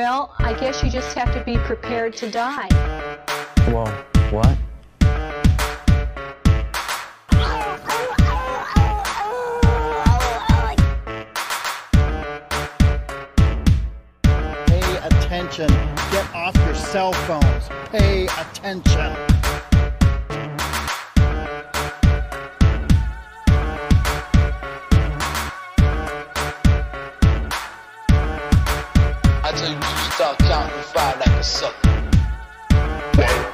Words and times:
Well, 0.00 0.32
I 0.38 0.54
guess 0.54 0.80
you 0.84 0.90
just 0.90 1.12
have 1.18 1.34
to 1.34 1.42
be 1.42 1.58
prepared 1.58 2.16
to 2.18 2.30
die. 2.30 2.68
Whoa, 3.66 3.84
what? 4.30 4.56
Pay 14.68 14.98
attention. 14.98 15.66
Get 16.12 16.32
off 16.32 16.54
your 16.54 16.76
cell 16.76 17.12
phones. 17.12 17.68
Pay 17.90 18.26
attention. 18.26 19.16
You 30.28 30.34
should 30.36 30.46
start 30.46 30.70
counting 30.70 30.76
to 30.76 30.82
five 30.88 31.18
like 31.20 31.28
a 31.28 31.42
sucker. 31.42 31.88
One, 33.16 33.44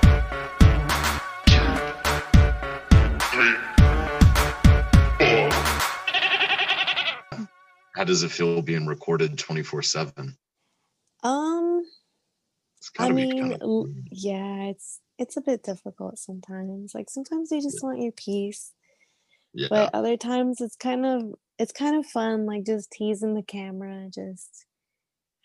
two, 1.47 1.75
three, 3.31 3.57
four. 5.19 5.49
How 7.95 8.05
does 8.05 8.23
it 8.25 8.31
feel 8.33 8.61
being 8.63 8.87
recorded 8.87 9.39
24 9.39 9.83
7? 9.83 10.37
Um, 11.23 11.83
I 12.99 13.11
mean, 13.11 13.41
kind 13.41 13.63
of. 13.63 13.87
yeah, 14.11 14.65
it's 14.65 15.01
it's 15.19 15.37
a 15.37 15.41
bit 15.41 15.63
difficult 15.63 16.19
sometimes. 16.19 16.93
Like 16.95 17.09
sometimes 17.09 17.51
you 17.53 17.63
just 17.63 17.83
want 17.83 18.01
your 18.01 18.13
peace, 18.13 18.73
Yeah. 19.55 19.69
but 19.71 19.95
other 19.95 20.17
times 20.17 20.61
it's 20.61 20.77
kind 20.77 21.07
of 21.07 21.23
it's 21.59 21.73
kind 21.73 21.97
of 21.97 22.05
fun, 22.07 22.47
like 22.47 22.65
just 22.67 22.91
teasing 22.91 23.35
the 23.35 23.43
camera, 23.45 24.09
just 24.13 24.67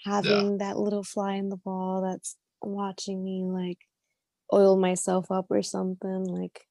having 0.03 0.57
that 0.59 0.77
little 0.77 1.03
fly 1.03 1.33
in 1.35 1.49
the 1.49 1.59
wall 1.65 2.01
that's 2.01 2.37
watching 2.61 3.23
me 3.23 3.43
like 3.45 3.79
oil 4.53 4.77
myself 4.77 5.31
up 5.31 5.47
or 5.49 5.61
something. 5.63 6.25
Like 6.25 6.65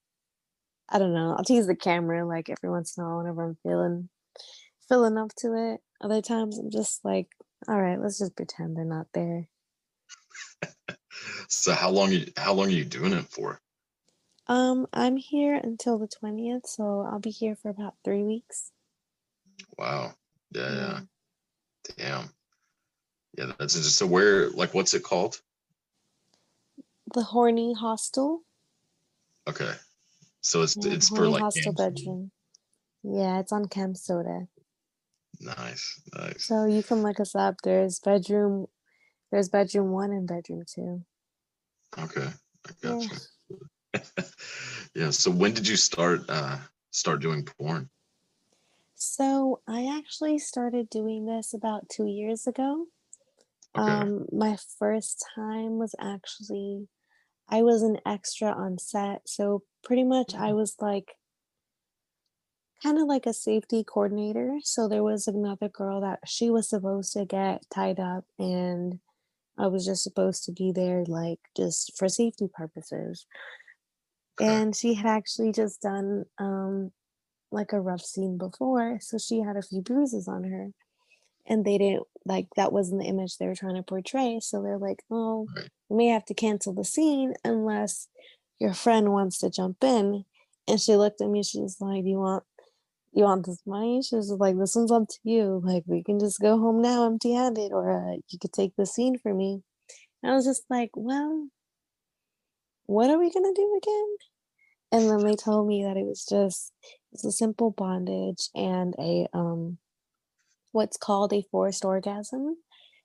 I 0.88 0.98
don't 0.98 1.14
know, 1.14 1.34
I'll 1.36 1.44
tease 1.44 1.66
the 1.66 1.76
camera 1.76 2.26
like 2.26 2.48
every 2.50 2.70
once 2.70 2.96
in 2.96 3.04
a 3.04 3.06
while 3.06 3.18
whenever 3.18 3.44
I'm 3.44 3.58
feeling 3.62 4.08
feeling 4.88 5.18
up 5.18 5.34
to 5.38 5.72
it. 5.74 5.80
Other 6.00 6.22
times 6.22 6.58
I'm 6.58 6.70
just 6.70 7.04
like, 7.04 7.28
all 7.68 7.80
right, 7.80 8.00
let's 8.00 8.18
just 8.18 8.36
pretend 8.36 8.76
they're 8.76 8.84
not 8.84 9.08
there. 9.14 9.48
So 11.48 11.72
how 11.72 11.90
long 11.90 12.12
you 12.12 12.26
how 12.36 12.52
long 12.52 12.66
are 12.66 12.70
you 12.70 12.84
doing 12.84 13.12
it 13.12 13.24
for? 13.30 13.60
Um, 14.46 14.86
I'm 14.92 15.16
here 15.16 15.54
until 15.54 15.98
the 15.98 16.08
20th, 16.08 16.66
so 16.66 17.06
I'll 17.10 17.18
be 17.20 17.30
here 17.30 17.56
for 17.56 17.68
about 17.68 17.94
three 18.04 18.22
weeks. 18.22 18.72
Wow. 19.76 20.14
Yeah, 20.50 20.74
yeah. 20.74 21.00
Damn. 21.96 22.30
Yeah, 23.38 23.52
that's 23.56 23.74
just 23.74 23.96
so 23.96 24.04
where 24.04 24.50
like 24.50 24.74
what's 24.74 24.94
it 24.94 25.04
called? 25.04 25.40
The 27.14 27.22
Horny 27.22 27.72
Hostel. 27.72 28.40
Okay. 29.48 29.70
So 30.40 30.62
it's 30.62 30.76
Yeah, 30.76 30.92
it's 30.94 31.08
for 31.08 31.28
like 31.28 31.42
Hostel 31.42 31.72
bedroom. 31.72 32.32
Yeah, 33.04 33.38
it's 33.38 33.52
on 33.52 33.66
CamSoda. 33.66 34.48
Nice, 35.40 36.02
nice. 36.12 36.46
So 36.46 36.66
you 36.66 36.82
can 36.82 37.04
look 37.04 37.20
us 37.20 37.36
up. 37.36 37.62
There's 37.62 38.00
bedroom, 38.00 38.66
there's 39.30 39.48
bedroom 39.48 39.92
one 39.92 40.10
and 40.10 40.26
bedroom 40.26 40.64
two. 40.66 41.04
Okay. 41.96 42.26
I 42.66 42.70
Yeah. 42.82 42.98
gotcha. 43.94 44.32
yeah. 44.96 45.10
So 45.10 45.30
when 45.30 45.54
did 45.54 45.68
you 45.68 45.76
start 45.76 46.22
uh 46.28 46.58
start 46.90 47.20
doing 47.20 47.44
porn? 47.44 47.88
So 48.96 49.60
I 49.68 49.96
actually 49.96 50.40
started 50.40 50.90
doing 50.90 51.24
this 51.24 51.54
about 51.54 51.88
two 51.88 52.06
years 52.06 52.48
ago. 52.48 52.86
Okay. 53.76 53.82
Um, 53.82 54.26
my 54.32 54.56
first 54.78 55.24
time 55.34 55.78
was 55.78 55.94
actually 56.00 56.88
I 57.48 57.62
was 57.62 57.82
an 57.82 57.98
extra 58.06 58.48
on 58.48 58.78
set, 58.78 59.22
so 59.26 59.62
pretty 59.82 60.04
much 60.04 60.34
I 60.34 60.52
was 60.52 60.76
like 60.80 61.12
kind 62.82 62.98
of 62.98 63.06
like 63.06 63.26
a 63.26 63.32
safety 63.32 63.84
coordinator. 63.84 64.58
So 64.62 64.88
there 64.88 65.02
was 65.02 65.26
another 65.26 65.68
girl 65.68 66.00
that 66.02 66.20
she 66.26 66.50
was 66.50 66.68
supposed 66.68 67.12
to 67.14 67.24
get 67.24 67.64
tied 67.72 67.98
up, 68.00 68.24
and 68.38 69.00
I 69.58 69.66
was 69.68 69.86
just 69.86 70.02
supposed 70.02 70.44
to 70.44 70.52
be 70.52 70.72
there, 70.72 71.04
like 71.06 71.40
just 71.56 71.96
for 71.96 72.08
safety 72.08 72.48
purposes. 72.52 73.26
Okay. 74.40 74.48
And 74.48 74.76
she 74.76 74.94
had 74.94 75.06
actually 75.06 75.52
just 75.52 75.82
done 75.82 76.24
um, 76.38 76.92
like 77.50 77.72
a 77.72 77.80
rough 77.80 78.02
scene 78.02 78.38
before, 78.38 78.98
so 79.00 79.18
she 79.18 79.40
had 79.40 79.56
a 79.56 79.62
few 79.62 79.82
bruises 79.82 80.28
on 80.28 80.44
her 80.44 80.68
and 81.48 81.64
they 81.64 81.78
didn't 81.78 82.04
like 82.24 82.46
that 82.56 82.72
wasn't 82.72 83.00
the 83.00 83.06
image 83.06 83.38
they 83.38 83.46
were 83.46 83.54
trying 83.54 83.74
to 83.76 83.82
portray 83.82 84.38
so 84.40 84.62
they're 84.62 84.78
like 84.78 85.02
oh 85.10 85.46
Right. 85.56 85.68
we 85.88 85.96
may 85.96 86.06
have 86.08 86.24
to 86.26 86.34
cancel 86.34 86.72
the 86.74 86.84
scene 86.84 87.34
unless 87.44 88.08
your 88.60 88.74
friend 88.74 89.12
wants 89.12 89.38
to 89.38 89.50
jump 89.50 89.82
in. 89.82 90.24
And 90.66 90.80
she 90.80 90.96
looked 90.96 91.20
at 91.22 91.28
me 91.30 91.42
she's 91.42 91.80
like 91.80 92.02
do 92.04 92.10
you 92.10 92.18
want 92.18 92.44
you 93.12 93.24
want 93.24 93.46
this 93.46 93.62
money? 93.66 94.02
She 94.02 94.16
was 94.16 94.30
like 94.30 94.58
this 94.58 94.76
one's 94.76 94.92
up 94.92 95.08
to 95.08 95.18
you 95.24 95.60
like 95.64 95.84
we 95.86 96.02
can 96.04 96.18
just 96.20 96.40
go 96.40 96.58
home 96.58 96.82
now 96.82 97.06
empty 97.06 97.32
handed 97.32 97.72
or 97.72 97.90
uh, 97.90 98.16
you 98.28 98.38
could 98.38 98.52
take 98.52 98.76
the 98.76 98.86
scene 98.86 99.18
for 99.18 99.32
me. 99.34 99.62
And 100.22 100.32
i 100.32 100.34
was 100.34 100.44
just 100.44 100.64
like 100.68 100.90
well 100.94 101.48
what 102.86 103.10
are 103.10 103.18
we 103.18 103.30
gonna 103.30 103.52
do 103.54 103.80
again? 103.82 104.16
And 104.90 105.10
then 105.10 105.26
they 105.26 105.36
told 105.36 105.66
me 105.68 105.84
that 105.84 105.96
it 105.96 106.06
was 106.06 106.24
just 106.28 106.72
it's 107.12 107.24
a 107.24 107.32
simple 107.32 107.70
bondage 107.70 108.48
and 108.54 108.94
a 108.98 109.26
um 109.32 109.78
what's 110.72 110.96
called 110.96 111.32
a 111.32 111.44
forced 111.50 111.84
orgasm. 111.84 112.56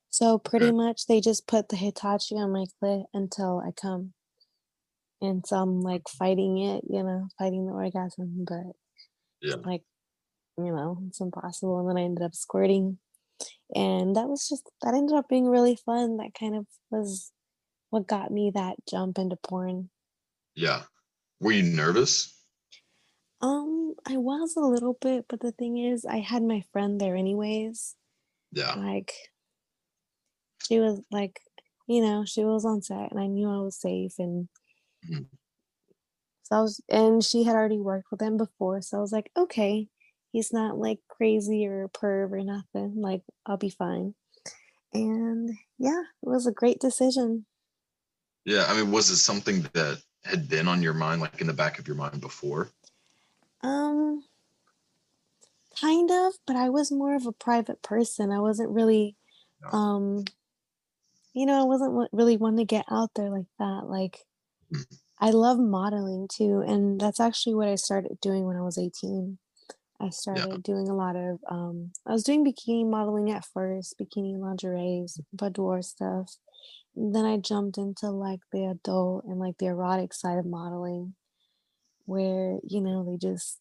So 0.09 0.37
pretty 0.37 0.67
mm. 0.67 0.75
much 0.75 1.07
they 1.07 1.21
just 1.21 1.47
put 1.47 1.69
the 1.69 1.75
Hitachi 1.75 2.35
on 2.35 2.51
my 2.51 2.65
clit 2.81 3.05
until 3.13 3.63
I 3.65 3.71
come. 3.71 4.13
And 5.21 5.45
so 5.45 5.55
I'm 5.57 5.81
like 5.81 6.07
fighting 6.09 6.57
it, 6.59 6.83
you 6.89 7.01
know, 7.01 7.27
fighting 7.39 7.65
the 7.65 7.73
orgasm, 7.73 8.45
but 8.47 8.75
Yeah. 9.41 9.55
like, 9.63 9.83
you 10.57 10.71
know, 10.71 10.99
it's 11.07 11.21
impossible. 11.21 11.79
And 11.79 11.89
then 11.89 11.97
I 11.97 12.05
ended 12.05 12.23
up 12.23 12.35
squirting. 12.35 12.99
And 13.73 14.15
that 14.15 14.27
was 14.27 14.47
just 14.47 14.69
that 14.81 14.93
ended 14.93 15.15
up 15.15 15.27
being 15.29 15.47
really 15.47 15.77
fun. 15.77 16.17
That 16.17 16.33
kind 16.37 16.55
of 16.55 16.67
was 16.91 17.31
what 17.89 18.07
got 18.07 18.31
me 18.31 18.51
that 18.53 18.75
jump 18.87 19.17
into 19.17 19.35
porn. 19.37 19.89
Yeah. 20.55 20.83
Were 21.39 21.53
you 21.53 21.63
nervous? 21.63 22.37
Um, 23.43 23.95
I 24.07 24.15
was 24.17 24.55
a 24.55 24.61
little 24.61 24.97
bit, 25.01 25.25
but 25.27 25.41
the 25.41 25.51
thing 25.51 25.77
is 25.77 26.05
I 26.05 26.19
had 26.19 26.43
my 26.43 26.63
friend 26.71 26.99
there 26.99 27.15
anyways. 27.15 27.95
Yeah. 28.53 28.73
like 28.75 29.11
she 30.67 30.79
was 30.79 31.01
like 31.11 31.41
you 31.87 32.01
know 32.01 32.23
she 32.23 32.43
was 32.45 32.63
on 32.65 32.81
set 32.83 33.09
and 33.11 33.19
i 33.19 33.25
knew 33.27 33.49
i 33.49 33.57
was 33.59 33.75
safe 33.75 34.13
and 34.19 34.47
Mhm. 35.09 35.25
so 36.43 36.55
i 36.55 36.61
was 36.61 36.79
and 36.87 37.23
she 37.23 37.43
had 37.43 37.55
already 37.55 37.79
worked 37.79 38.11
with 38.11 38.21
him 38.21 38.37
before 38.37 38.81
so 38.81 38.97
i 38.97 39.01
was 39.01 39.11
like 39.11 39.31
okay 39.35 39.87
he's 40.31 40.53
not 40.53 40.77
like 40.77 40.99
crazy 41.09 41.65
or 41.65 41.89
perv 41.89 42.31
or 42.31 42.43
nothing 42.43 42.93
like 43.01 43.23
i'll 43.47 43.57
be 43.57 43.69
fine 43.71 44.13
and 44.93 45.49
yeah 45.79 46.03
it 46.21 46.29
was 46.29 46.45
a 46.47 46.51
great 46.51 46.79
decision 46.79 47.45
Yeah. 48.45 48.65
I 48.69 48.75
mean, 48.77 48.91
was 48.91 49.09
it 49.09 49.17
something 49.17 49.63
that 49.73 49.97
had 50.23 50.47
been 50.47 50.67
on 50.67 50.81
your 50.83 50.93
mind, 50.93 51.21
like 51.21 51.41
in 51.41 51.47
the 51.47 51.53
back 51.53 51.79
of 51.79 51.87
your 51.87 51.95
mind 51.97 52.21
before? 52.21 52.69
Um 53.63 54.23
kind 55.79 56.11
of 56.11 56.33
but 56.45 56.55
i 56.55 56.69
was 56.69 56.91
more 56.91 57.15
of 57.15 57.25
a 57.25 57.31
private 57.31 57.81
person 57.81 58.31
i 58.31 58.39
wasn't 58.39 58.69
really 58.69 59.15
Yeah. 59.61 59.69
um 59.71 60.25
you 61.33 61.45
know 61.45 61.59
i 61.59 61.63
wasn't 61.63 62.09
really 62.11 62.37
one 62.37 62.57
to 62.57 62.65
get 62.65 62.85
out 62.89 63.11
there 63.15 63.29
like 63.29 63.47
that 63.59 63.83
like 63.87 64.19
Mhm. 64.71 64.99
i 65.19 65.31
love 65.31 65.59
modeling 65.59 66.27
too 66.27 66.61
and 66.65 66.99
that's 66.99 67.19
actually 67.19 67.55
what 67.55 67.67
i 67.67 67.75
started 67.75 68.19
doing 68.21 68.45
when 68.45 68.57
i 68.57 68.61
was 68.61 68.77
18 68.77 69.37
i 69.99 70.09
started 70.09 70.63
doing 70.63 70.89
a 70.89 70.95
lot 70.95 71.15
of 71.15 71.39
um 71.49 71.91
i 72.05 72.11
was 72.11 72.23
doing 72.23 72.45
bikini 72.45 72.85
modeling 72.87 73.31
at 73.31 73.45
first 73.45 73.97
bikini 73.99 74.37
lingeries 74.39 75.19
boudoir 75.33 75.81
stuff 75.81 76.37
and 76.95 77.15
then 77.15 77.25
i 77.25 77.37
jumped 77.37 77.77
into 77.77 78.09
like 78.09 78.41
the 78.51 78.65
adult 78.65 79.25
and 79.25 79.39
like 79.39 79.57
the 79.59 79.67
erotic 79.67 80.13
side 80.13 80.37
of 80.37 80.45
modeling 80.45 81.15
where 82.05 82.59
you 82.67 82.81
know 82.81 83.03
they 83.03 83.17
just 83.17 83.59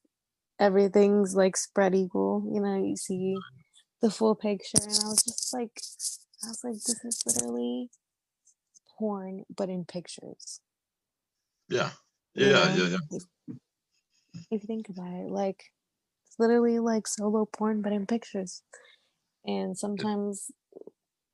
everything's 0.63 1.35
like 1.35 1.57
spread 1.57 1.93
equal 1.93 2.49
you 2.55 2.61
know 2.61 2.77
you 2.77 2.97
see 2.97 3.35
mm-hmm. 3.37 3.61
the 4.01 4.11
full 4.11 4.37
picture 4.37 4.79
and 4.81 5.01
i 5.05 5.09
was 5.09 5.25
just 5.25 5.53
like 5.53 5.73
i 6.45 6.49
was 6.49 6.61
like 6.63 6.75
this 6.75 7.05
is 7.05 7.23
literally 7.27 7.91
porn 8.97 9.43
but 9.55 9.69
in 9.69 9.85
pictures 9.85 10.61
Yeah. 11.69 11.91
you 12.35 12.47
Yeah. 12.47 12.53
know? 12.53 12.75
Yeah. 12.77 12.89
Yeah. 12.91 12.99
if, 13.11 13.23
if 14.53 14.63
you 14.63 14.67
think 14.69 14.89
about 14.89 15.13
it 15.13 15.31
like 15.31 15.65
it's 16.27 16.39
literally 16.39 16.79
like 16.79 17.09
solo 17.09 17.45
porn 17.45 17.83
but 17.83 17.93
in 17.93 18.07
pictures 18.07 18.63
and 19.45 19.77
sometimes 19.77 20.53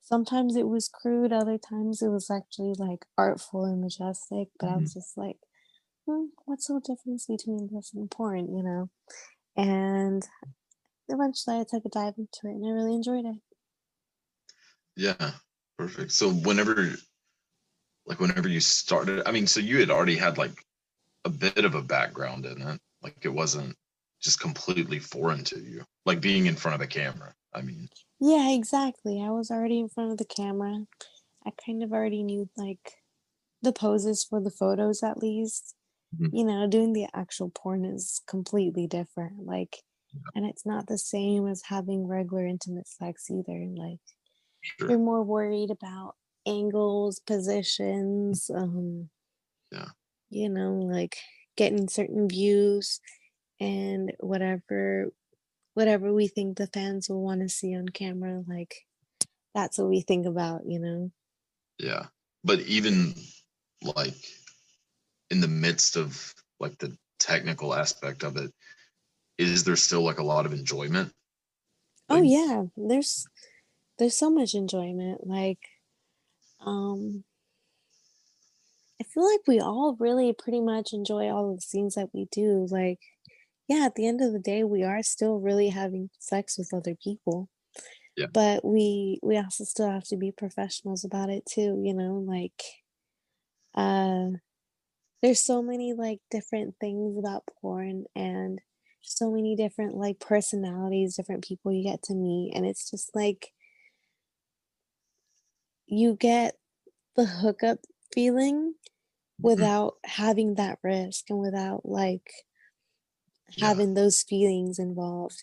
sometimes 0.00 0.56
it 0.56 0.66
was 0.66 0.88
crude 0.88 1.34
other 1.34 1.58
times 1.58 2.00
it 2.00 2.08
was 2.08 2.30
actually 2.30 2.72
like 2.78 3.04
artful 3.19 3.66
and 3.66 3.82
majestic 3.82 4.48
but 4.58 4.70
i 4.70 4.76
was 4.76 4.90
mm-hmm. 4.90 5.00
just 5.00 5.19
like 5.19 5.36
hmm, 6.08 6.26
what's 6.46 6.66
the 6.66 6.81
difference 6.81 7.26
between 7.26 7.69
this 7.72 7.93
and 7.94 8.10
porn 8.10 8.52
you 8.56 8.62
know 8.64 8.90
and 9.56 10.26
eventually 11.08 11.60
i 11.60 11.64
took 11.69 11.84
a 11.84 11.88
dive 11.90 12.14
into 12.19 12.40
it 12.44 12.56
and 12.56 12.66
i 12.66 12.70
really 12.70 12.94
enjoyed 12.94 13.26
it 13.26 13.37
Yeah. 14.96 15.32
Perfect. 15.78 16.10
So 16.12 16.31
whenever, 16.31 16.96
like, 18.06 18.20
whenever 18.20 18.49
you 18.49 18.60
started, 18.60 19.22
I 19.26 19.32
mean, 19.32 19.46
so 19.46 19.60
you 19.60 19.78
had 19.78 19.90
already 19.90 20.16
had 20.16 20.38
like 20.38 20.64
a 21.25 21.31
bit 21.31 21.64
of 21.64 21.76
a 21.76 21.82
background 21.82 22.46
in 22.46 22.61
it. 22.61 22.81
Like, 23.02 23.16
it 23.22 23.28
wasn't 23.28 23.76
just 24.20 24.40
completely 24.40 24.99
foreign 24.99 25.44
to 25.44 25.61
you, 25.61 25.84
like 26.04 26.20
being 26.20 26.46
in 26.46 26.56
front 26.56 26.75
of 26.75 26.81
a 26.81 26.87
camera. 26.88 27.32
I 27.54 27.62
mean, 27.62 27.88
Yeah, 28.20 28.50
exactly. 28.50 29.22
I 29.22 29.31
was 29.31 29.50
already 29.52 29.78
in 29.78 29.88
front 29.88 30.11
of 30.11 30.19
the 30.19 30.25
camera. 30.25 30.87
I 31.46 31.52
kind 31.64 31.82
of 31.84 31.93
already 31.93 32.25
knew 32.25 32.49
like 32.56 32.94
the 33.62 33.72
poses 33.72 34.25
for 34.25 34.40
the 34.40 34.50
photos 34.50 35.02
at 35.04 35.19
least. 35.19 35.76
Mhm. 36.12 36.32
You 36.32 36.44
know, 36.44 36.66
doing 36.69 36.93
the 36.94 37.08
actual 37.14 37.50
porn 37.50 37.84
is 37.84 38.22
completely 38.26 38.87
different. 38.87 39.46
Like, 39.46 39.82
and 40.34 40.46
it's 40.46 40.66
not 40.66 40.87
the 40.88 40.99
same 40.99 41.46
as 41.49 41.62
having 41.64 42.06
regular 42.08 42.46
intimate 42.46 42.88
sex 42.88 43.31
either. 43.31 43.66
Like, 43.76 44.00
sure. 44.62 44.90
you're 44.90 44.99
more 45.00 45.22
worried 45.25 45.70
about 45.70 46.16
angles, 46.46 47.20
positions, 47.20 48.50
um, 48.55 49.10
Yeah. 49.72 49.88
you 50.31 50.49
know, 50.49 50.75
like 50.75 51.16
getting 51.56 51.88
certain 51.88 52.28
views 52.28 53.00
and 53.61 54.12
whatever 54.20 55.12
whatever 55.75 56.12
we 56.14 56.28
think 56.28 56.58
the 56.58 56.69
fans 56.69 57.08
will 57.08 57.22
want 57.22 57.43
to 57.43 57.49
see 57.49 57.76
on 57.76 57.88
camera, 57.88 58.43
like 58.49 58.87
that's 59.54 59.78
what 59.78 59.88
we 59.88 60.02
think 60.02 60.26
about, 60.26 60.62
you 60.66 60.81
know. 60.81 61.12
Yeah. 61.78 62.06
But 62.44 62.61
even 62.61 63.14
like 63.82 64.14
in 65.30 65.40
the 65.40 65.48
midst 65.48 65.96
of 65.96 66.34
like 66.60 66.78
the 66.78 66.96
technical 67.19 67.75
aspect 67.75 68.22
of 68.22 68.36
it, 68.36 68.52
is 69.38 69.64
there 69.64 69.76
still 69.76 70.02
like 70.02 70.19
a 70.19 70.25
lot 70.25 70.46
of 70.46 70.52
enjoyment? 70.52 71.12
Oh 72.08 72.22
yeah, 72.22 72.64
there's 72.76 73.26
there's 73.98 74.16
so 74.16 74.30
much 74.30 74.54
enjoyment. 74.54 75.26
Like, 75.26 75.60
um, 76.60 77.25
I 79.00 79.04
feel 79.04 79.25
like 79.30 79.40
we 79.46 79.60
all 79.60 79.96
really 79.98 80.32
pretty 80.32 80.60
much 80.60 80.92
enjoy 80.92 81.30
all 81.30 81.50
of 81.50 81.56
the 81.56 81.62
scenes 81.62 81.94
that 81.94 82.12
we 82.12 82.26
do. 82.32 82.66
Like, 82.70 83.00
yeah, 83.69 83.84
at 83.86 83.94
the 83.94 84.06
end 84.06 84.20
of 84.20 84.32
the 84.32 84.38
day, 84.40 84.64
we 84.64 84.82
are 84.84 85.02
still 85.02 85.38
really 85.40 85.69
having 85.70 86.10
sex 86.19 86.58
with 86.58 86.75
other 86.75 86.96
people. 86.96 87.48
Yeah. 88.16 88.26
But 88.32 88.64
we 88.64 89.20
we 89.22 89.36
also 89.38 89.64
still 89.64 89.90
have 89.90 90.04
to 90.06 90.16
be 90.16 90.32
professionals 90.32 91.04
about 91.04 91.30
it 91.30 91.46
too, 91.46 91.80
you 91.84 91.94
know, 91.94 92.14
like 92.16 92.62
uh 93.75 94.30
there's 95.22 95.40
so 95.44 95.62
many 95.62 95.94
like 95.94 96.20
different 96.30 96.74
things 96.80 97.18
about 97.18 97.48
porn 97.60 98.04
and 98.14 98.60
so 99.02 99.30
many 99.30 99.56
different 99.56 99.94
like 99.94 100.20
personalities, 100.20 101.16
different 101.16 101.44
people 101.44 101.72
you 101.72 101.82
get 101.82 102.02
to 102.04 102.14
meet 102.14 102.52
and 102.54 102.66
it's 102.66 102.90
just 102.90 103.14
like 103.14 103.52
you 105.86 106.14
get 106.14 106.56
the 107.16 107.24
hookup 107.24 107.78
feeling 108.14 108.74
mm. 109.40 109.42
without 109.42 109.94
having 110.04 110.54
that 110.54 110.78
risk 110.82 111.30
and 111.30 111.38
without 111.38 111.84
like 111.84 112.30
Yeah. 113.56 113.68
having 113.68 113.94
those 113.94 114.22
feelings 114.22 114.78
involved. 114.78 115.42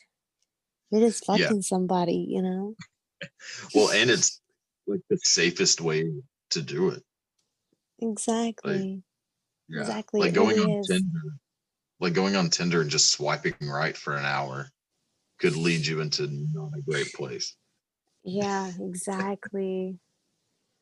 You're 0.92 1.02
just 1.02 1.26
Yeah. 1.28 1.38
fucking 1.38 1.64
somebody, 1.64 2.26
you 2.30 2.42
know? 2.42 2.76
Well, 3.74 3.90
and 3.92 4.10
it's 4.10 4.40
like 4.86 5.02
the 5.10 5.18
safest 5.18 5.82
way 5.82 6.12
to 6.52 6.62
do 6.62 6.90
it. 6.90 7.04
Exactly. 8.00 9.04
Yeah. 9.70 9.82
Exactly, 9.82 10.22
Like 10.22 10.34
going 10.34 10.58
really 10.58 10.74
on 10.74 10.80
is. 10.80 10.88
Tinder, 10.88 11.38
like 12.00 12.14
going 12.14 12.36
on 12.36 12.50
Tinder 12.50 12.82
and 12.82 12.90
just 12.90 13.12
swiping 13.12 13.56
right 13.62 13.96
for 13.96 14.16
an 14.16 14.26
hour 14.26 14.70
could 15.40 15.56
lead 15.56 15.86
you 15.86 16.02
into 16.02 16.28
not 16.28 16.72
a 16.78 16.82
great 16.82 17.12
place. 17.14 17.56
Yeah, 18.24 18.72
exactly. 18.80 19.98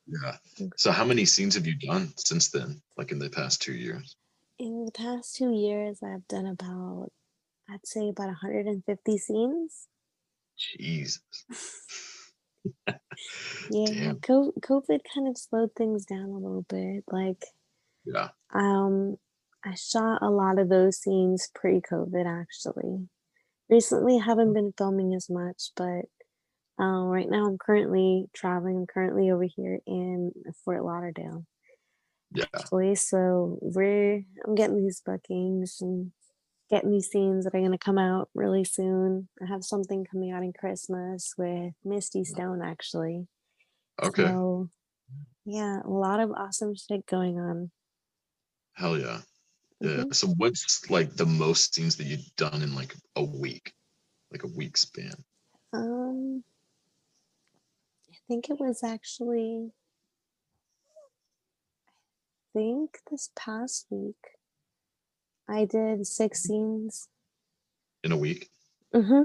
Yeah. 0.06 0.36
So 0.76 0.90
how 0.92 1.04
many 1.04 1.24
scenes 1.24 1.54
have 1.54 1.66
you 1.66 1.76
done 1.76 2.12
since 2.16 2.50
then? 2.50 2.82
Like 2.96 3.10
in 3.10 3.18
the 3.18 3.30
past 3.30 3.62
two 3.62 3.74
years? 3.74 4.16
In 4.58 4.84
the 4.84 4.92
past 4.92 5.34
two 5.36 5.52
years, 5.52 6.00
I've 6.02 6.28
done 6.28 6.46
about, 6.46 7.08
I'd 7.68 7.86
say 7.86 8.08
about 8.08 8.26
150 8.26 9.18
scenes. 9.18 9.88
Jesus. 10.56 11.20
Yeah, 13.70 13.86
Damn. 13.86 14.16
COVID 14.16 15.00
kind 15.14 15.28
of 15.28 15.38
slowed 15.38 15.74
things 15.76 16.04
down 16.04 16.30
a 16.30 16.38
little 16.38 16.66
bit. 16.68 17.04
Like, 17.10 17.44
Yeah. 18.04 18.28
um, 18.52 19.16
I 19.64 19.74
shot 19.74 20.18
a 20.20 20.30
lot 20.30 20.58
of 20.58 20.68
those 20.68 20.98
scenes 20.98 21.48
pre-COVID 21.54 22.26
actually. 22.26 23.08
Recently, 23.70 24.18
haven't 24.18 24.52
been 24.52 24.74
filming 24.76 25.14
as 25.14 25.30
much, 25.30 25.70
but 25.74 26.04
um, 26.78 27.04
right 27.04 27.28
now 27.28 27.46
I'm 27.46 27.56
currently 27.56 28.26
traveling. 28.34 28.76
I'm 28.76 28.86
currently 28.86 29.30
over 29.30 29.44
here 29.44 29.78
in 29.86 30.32
Fort 30.64 30.84
Lauderdale. 30.84 31.46
Yeah. 32.34 32.44
actually. 32.54 32.96
So 32.96 33.58
we're 33.62 34.24
I'm 34.46 34.54
getting 34.54 34.82
these 34.82 35.00
bookings 35.04 35.78
and 35.80 36.12
getting 36.68 36.90
these 36.90 37.08
scenes 37.08 37.44
that 37.44 37.54
are 37.54 37.60
gonna 37.60 37.78
come 37.78 37.98
out 37.98 38.28
really 38.34 38.64
soon. 38.64 39.28
I 39.42 39.46
have 39.46 39.64
something 39.64 40.04
coming 40.10 40.32
out 40.32 40.42
in 40.42 40.52
Christmas 40.52 41.34
with 41.38 41.72
Misty 41.84 42.24
Stone 42.24 42.60
actually. 42.62 43.28
Okay. 44.02 44.24
So 44.24 44.68
yeah, 45.44 45.80
a 45.84 45.88
lot 45.88 46.20
of 46.20 46.32
awesome 46.32 46.74
shit 46.74 47.06
going 47.06 47.38
on. 47.38 47.70
Hell 48.74 48.98
yeah. 48.98 49.20
Yeah. 49.80 49.88
Mhm. 50.04 50.14
So 50.14 50.28
what's 50.36 50.90
like 50.90 51.14
the 51.14 51.26
most 51.26 51.74
scenes 51.74 51.96
that 51.96 52.04
you've 52.04 52.34
done 52.36 52.62
in 52.62 52.74
like 52.74 52.94
a 53.16 53.24
week? 53.24 53.72
Like 54.30 54.44
a 54.44 54.48
week 54.48 54.76
span? 54.76 55.14
Um 55.72 56.44
I 58.10 58.16
think 58.28 58.50
it 58.50 58.58
was 58.58 58.82
actually 58.82 59.70
I 62.54 62.58
think 62.58 62.98
this 63.10 63.30
past 63.36 63.86
week 63.90 64.16
I 65.48 65.64
did 65.66 66.06
six 66.06 66.42
scenes. 66.42 67.08
In 68.02 68.12
a 68.12 68.16
week? 68.16 68.48
Mm-hmm. 68.94 69.22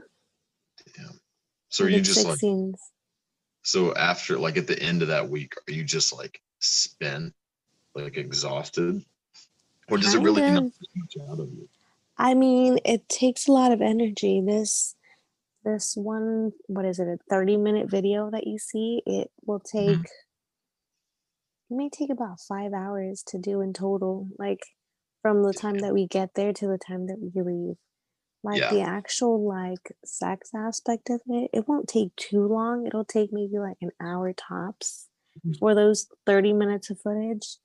Damn. 0.97 1.19
So 1.69 1.83
I 1.83 1.87
are 1.87 1.89
you 1.91 2.01
just 2.01 2.15
six 2.15 2.29
like 2.29 2.39
scenes. 2.39 2.79
so 3.63 3.93
after 3.93 4.37
like 4.37 4.57
at 4.57 4.67
the 4.67 4.81
end 4.81 5.01
of 5.01 5.09
that 5.09 5.29
week, 5.29 5.55
are 5.67 5.71
you 5.71 5.83
just 5.83 6.11
like 6.13 6.41
spent, 6.59 7.33
like 7.95 8.17
exhausted? 8.17 9.03
Or 9.89 9.97
does 9.97 10.13
it 10.13 10.21
really 10.21 10.41
Kind 10.41 10.57
of. 10.57 10.73
out 11.29 11.39
of 11.39 11.49
you? 11.51 11.67
I 12.17 12.33
mean, 12.33 12.79
it 12.85 13.07
takes 13.09 13.47
a 13.47 13.51
lot 13.51 13.71
of 13.71 13.81
energy. 13.81 14.41
This 14.45 14.95
this 15.65 15.95
one, 15.97 16.53
what 16.67 16.85
is 16.85 16.99
it, 16.99 17.07
a 17.07 17.17
30 17.29 17.57
minute 17.57 17.89
video 17.89 18.31
that 18.31 18.47
you 18.47 18.59
see, 18.59 19.03
it 19.05 19.31
will 19.45 19.59
take 19.61 19.99
Mhm. 19.99 20.05
it 21.69 21.75
may 21.75 21.89
take 21.89 22.09
about 22.09 22.39
five 22.41 22.73
hours 22.73 23.23
to 23.27 23.37
do 23.37 23.61
in 23.61 23.73
total, 23.73 24.27
like 24.37 24.59
from 25.21 25.43
the 25.43 25.53
time 25.53 25.79
that 25.79 25.93
we 25.93 26.07
get 26.07 26.33
there 26.35 26.53
to 26.53 26.67
the 26.67 26.77
time 26.79 27.07
that 27.07 27.19
we 27.19 27.41
leave. 27.41 27.75
Like 28.43 28.59
Yeah. 28.59 28.69
the 28.69 28.81
actual 28.81 29.47
like 29.47 29.93
sex 30.05 30.51
aspect 30.55 31.09
of 31.09 31.21
it, 31.27 31.51
it 31.53 31.67
won't 31.67 31.89
take 31.89 32.15
too 32.15 32.47
long. 32.47 32.87
It'll 32.87 33.05
take 33.05 33.31
maybe 33.33 33.59
like 33.59 33.77
an 33.81 33.91
hour 34.01 34.33
tops 34.33 35.09
Mhm. 35.43 35.59
for 35.59 35.75
those 35.75 36.07
30 36.25 36.53
minutes 36.53 36.89
of 36.89 36.99
footage. 37.01 37.57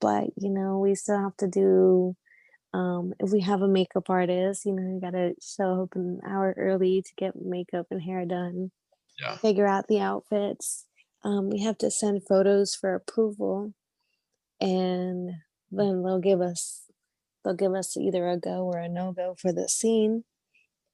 But 0.00 0.26
you 0.36 0.50
know, 0.50 0.78
we 0.80 0.94
still 0.94 1.18
have 1.18 1.36
to 1.38 1.48
do 1.48 2.16
um, 2.74 3.14
if 3.20 3.32
we 3.32 3.40
have 3.42 3.62
a 3.62 3.68
makeup 3.68 4.10
artist, 4.10 4.66
you 4.66 4.72
know, 4.74 4.82
you 4.94 5.00
gotta 5.00 5.34
show 5.42 5.84
up 5.84 5.96
an 5.96 6.20
hour 6.26 6.54
early 6.58 7.02
to 7.02 7.12
get 7.16 7.36
makeup 7.36 7.86
and 7.90 8.02
hair 8.02 8.26
done, 8.26 8.72
Yeah. 9.18 9.38
figure 9.40 9.66
out 9.66 9.88
the 9.88 10.00
outfits. 10.00 10.86
Um, 11.24 11.50
we 11.50 11.62
have 11.62 11.78
to 11.78 11.90
send 11.90 12.26
photos 12.28 12.74
for 12.76 12.94
approval, 12.94 13.74
and 14.60 15.30
then 15.70 16.02
they'll 16.02 16.20
give 16.20 16.40
us 16.40 16.90
they'll 17.44 17.54
give 17.54 17.74
us 17.74 17.96
either 17.96 18.28
a 18.28 18.38
go 18.38 18.64
or 18.66 18.78
a 18.78 18.88
no 18.88 19.12
go 19.12 19.36
for 19.40 19.52
the 19.52 19.68
scene. 19.68 20.24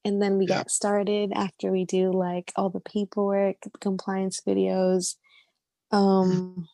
And 0.05 0.21
then 0.21 0.37
we 0.37 0.47
Yeah. 0.47 0.63
get 0.63 0.71
started 0.71 1.31
after 1.33 1.71
we 1.71 1.85
do 1.85 2.11
like 2.11 2.51
all 2.55 2.69
the 2.69 2.79
paperwork, 2.81 3.57
compliance 3.81 4.41
videos. 4.47 5.15
Um, 5.91 6.67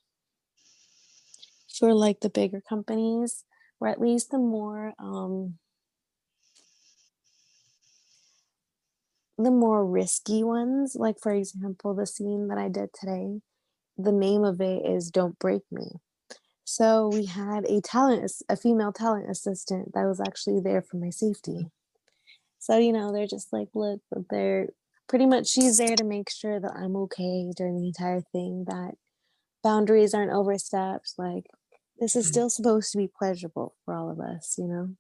for 1.80 1.94
like 1.94 2.22
the 2.22 2.30
bigger 2.30 2.62
companies, 2.62 3.46
or 3.80 3.88
at 3.88 4.02
least 4.02 4.32
the 4.32 4.40
more 4.40 4.94
um 5.00 5.56
the 9.38 9.52
more 9.52 9.86
risky 9.86 10.44
ones. 10.44 10.96
Like 11.00 11.18
for 11.22 11.34
example 11.34 11.94
the 11.96 12.06
scene 12.06 12.48
that 12.50 12.58
i 12.58 12.68
did 12.70 12.90
today 12.94 13.40
the 13.98 14.12
name 14.14 14.44
of 14.46 14.62
it 14.62 14.86
is 14.86 15.12
don't 15.12 15.40
break 15.40 15.64
me. 15.72 15.88
So 16.66 17.10
we 17.10 17.26
had 17.26 17.66
a 17.66 17.82
talent 17.82 18.32
a 18.50 18.56
female 18.58 18.94
talent 18.94 19.30
assistant 19.30 19.94
that 19.94 20.06
was 20.06 20.22
actually 20.22 20.62
there 20.62 20.82
for 20.82 20.98
my 20.98 21.10
safety. 21.12 21.68
So 22.60 22.78
you 22.78 22.94
know 22.94 23.12
they're 23.14 23.28
just 23.28 23.54
like 23.54 23.70
look 23.76 24.02
they're 24.30 24.70
pretty 25.08 25.26
much 25.26 25.48
she's 25.48 25.78
there 25.78 25.96
to 25.96 26.04
make 26.04 26.30
sure 26.30 26.60
that 26.60 26.74
i'm 26.76 26.96
okay 26.96 27.52
during 27.58 27.76
the 27.76 27.88
entire 27.88 28.22
thing 28.32 28.66
that 28.68 28.94
boundaries 29.64 30.14
aren't 30.14 30.32
overstepped 30.32 31.14
like 31.18 31.46
this 32.00 32.16
is 32.16 32.26
Mhm. 32.26 32.30
still 32.30 32.50
supposed 32.50 32.92
to 32.92 32.98
be 32.98 33.08
pleasurable 33.08 33.76
for 33.86 33.94
all 33.94 34.10
of 34.10 34.20
us, 34.20 34.58
you 34.58 34.68
know? 34.68 34.96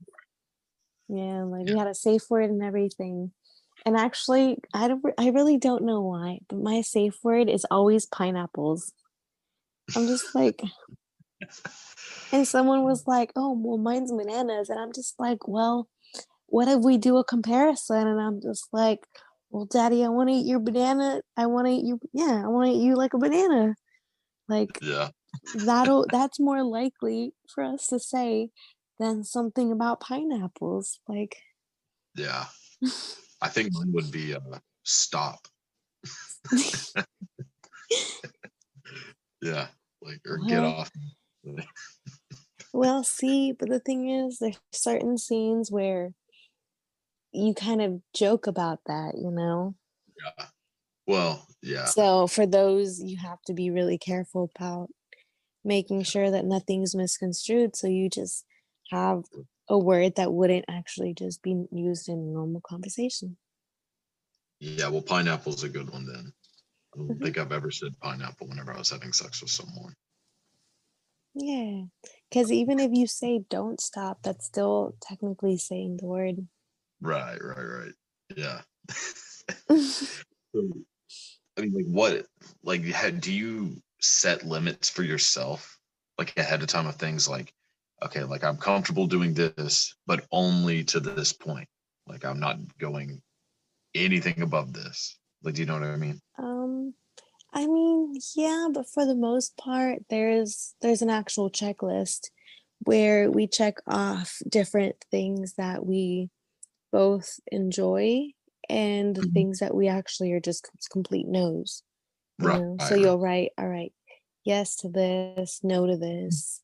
Yeah, 1.08 1.44
like 1.44 1.65
we 1.65 1.77
had 1.77 1.88
a 1.88 1.96
safe 1.96 2.29
word 2.29 2.50
and 2.50 2.62
everything. 2.63 3.32
And 3.86 3.98
actually, 3.98 4.58
I 4.74 4.88
don't, 4.88 5.03
I 5.18 5.29
really 5.29 5.58
don't 5.58 5.84
know 5.84 6.01
why, 6.01 6.39
but 6.48 6.60
my 6.60 6.82
safe 6.82 7.18
word 7.24 7.50
is 7.50 7.65
always 7.72 8.06
pineapples. 8.06 8.94
I'm 9.96 10.06
just 10.06 10.36
like, 10.36 10.62
and 12.32 12.48
someone 12.48 12.84
was 12.84 13.08
like, 13.08 13.32
"Oh, 13.36 13.53
well, 13.58 13.77
mine's 13.77 14.12
bananas," 14.12 14.70
and 14.70 14.79
I'm 14.79 14.91
just 14.94 15.20
like, 15.20 15.48
"Well, 15.48 15.88
what 16.48 16.68
if 16.68 16.84
we 16.84 16.98
do 16.98 17.18
a 17.18 17.24
comparison?" 17.24 18.08
And 18.08 18.20
I'm 18.20 18.41
just 18.41 18.68
like, 18.72 19.08
"Well, 19.50 19.65
Daddy, 19.65 20.03
I 20.03 20.10
want 20.10 20.29
to 20.29 20.36
eat 20.36 20.46
your 20.46 20.60
banana. 20.60 21.22
I 21.38 21.48
want 21.48 21.68
to 21.68 21.74
eat 21.74 21.86
you. 21.86 22.00
Yeah, 22.13 22.44
I 22.44 22.48
want 22.50 22.68
to 22.68 22.74
eat 22.77 22.84
you 22.84 22.96
like 22.96 23.13
a 23.13 23.18
banana. 23.18 23.75
Like 24.48 24.77
Yeah. 24.82 25.10
That'll 25.55 26.05
that's 26.12 26.39
more 26.39 26.63
likely 26.63 27.34
for 27.48 27.63
us 27.63 27.88
to 27.88 28.00
say 28.00 28.51
than 29.00 29.24
something 29.24 29.72
about 29.72 30.00
pineapples. 30.01 31.00
Like, 31.08 31.38
Yeah. 32.15 32.46
I 33.41 33.48
think 33.48 33.69
mine 33.74 33.91
would 33.93 34.12
be 34.12 34.36
uh, 34.36 34.39
stop. 34.84 35.48
yeah. 39.41 39.67
Like 40.01 40.22
or 40.27 40.38
get 40.39 40.62
Well, 40.62 40.72
off. 40.72 40.91
well, 42.74 43.03
see, 43.03 43.51
but 43.53 43.69
the 43.69 43.79
thing 43.79 44.10
is, 44.10 44.39
there's 44.39 44.60
certain 44.72 45.17
scenes 45.17 45.72
where 45.72 46.13
you 47.31 47.53
kind 47.53 47.81
of 47.81 48.01
joke 48.13 48.48
about 48.48 48.79
that, 48.88 49.15
you 49.17 49.31
know. 49.31 49.75
Yeah. 50.38 50.46
Well, 51.08 51.48
yeah. 51.62 51.86
So 51.86 52.27
for 52.27 52.46
those, 52.46 53.01
you 53.01 53.17
have 53.17 53.41
to 53.48 53.53
be 53.53 53.72
really 53.72 53.98
careful 53.98 54.50
about 54.55 54.89
making 55.63 56.04
sure 56.04 56.32
that 56.32 56.46
nothing's 56.46 56.96
misconstrued. 56.96 57.75
So 57.75 57.88
you 57.88 58.10
just 58.10 58.46
have 58.92 59.24
a 59.68 59.78
word 59.78 60.16
that 60.16 60.34
wouldn't 60.34 60.66
actually 60.68 61.13
just 61.13 61.42
be 61.42 61.66
used 61.72 62.10
in 62.10 62.34
normal 62.34 62.62
conversation. 62.62 63.38
Yeah, 64.60 64.89
well 64.89 65.01
pineapple's 65.01 65.63
a 65.63 65.70
good 65.70 65.89
one 65.89 66.06
then. 66.06 66.34
I 66.94 66.98
don't 66.98 67.08
Mhm. 67.20 67.22
think 67.24 67.38
I've 67.38 67.51
ever 67.51 67.72
said 67.72 67.98
pineapple 68.00 68.48
whenever 68.48 68.74
I 68.74 68.78
was 68.80 68.89
having 68.89 69.13
sex 69.13 69.42
with 69.42 69.51
someone. 69.51 69.96
Yeah. 71.36 71.84
Because 72.30 72.51
even 72.51 72.80
if 72.80 72.92
you 72.94 73.06
say 73.08 73.39
don't 73.50 73.80
stop, 73.80 74.24
that's 74.24 74.46
still 74.46 74.96
technically 75.01 75.58
saying 75.58 75.98
the 75.98 76.08
word. 76.08 76.48
Right, 77.01 77.38
right, 77.42 77.63
right. 77.63 77.94
Yeah. 78.36 78.62
So, 80.51 80.63
I 81.58 81.62
mean, 81.62 81.74
like, 81.74 81.86
what, 81.86 82.25
like, 82.63 82.84
ha- 82.89 83.12
do 83.12 83.32
you 83.32 83.80
set 84.01 84.44
limits 84.46 84.89
for 84.89 85.03
yourself, 85.03 85.79
like 86.18 86.38
ahead 86.38 86.62
of 86.62 86.68
time 86.68 86.88
of 86.88 86.96
things 86.96 87.27
like, 87.27 87.53
okay, 88.03 88.24
like 88.24 88.44
I'm 88.44 88.58
comfortable 88.58 89.08
doing 89.08 89.34
this, 89.34 89.96
but 90.08 90.25
only 90.32 90.84
to 90.86 91.00
this 91.00 91.34
point. 91.34 91.68
Like, 92.08 92.25
I'm 92.25 92.39
not 92.39 92.60
going 92.79 93.22
anything 93.96 94.41
above 94.41 94.74
this. 94.74 95.18
Like, 95.44 95.56
do 95.56 95.62
you 95.62 95.68
know 95.68 95.75
what 95.75 95.84
I 95.84 95.96
mean? 95.98 96.20
um, 96.38 96.94
I 97.53 97.68
mean, 97.68 98.15
yeah, 98.36 98.68
but 98.74 98.89
for 98.89 99.06
the 99.06 99.15
most 99.15 99.58
part, 99.58 100.00
there's 100.10 100.75
there's 100.82 101.01
an 101.01 101.10
actual 101.10 101.50
checklist 101.51 102.29
where 102.82 103.32
we 103.32 103.48
check 103.48 103.77
off 103.88 104.39
different 104.50 105.06
things 105.12 105.56
that 105.56 105.86
we 105.86 106.29
both 106.91 107.39
enjoy 107.51 108.27
and 108.70 109.15
the 109.15 109.24
Mhm. 109.24 109.34
things 109.34 109.60
that 109.60 109.75
we 109.75 109.88
actually 109.88 110.32
are 110.34 110.39
just 110.41 110.70
complete 110.91 111.27
no's. 111.27 111.84
You 112.39 112.48
know? 112.48 112.77
So 112.88 112.96
you'll 112.96 113.19
write, 113.19 113.51
all 113.58 113.67
right, 113.67 113.93
yes 114.43 114.75
to 114.77 114.89
this, 114.89 115.60
no 115.63 115.86
to 115.86 115.98
this. 115.98 116.62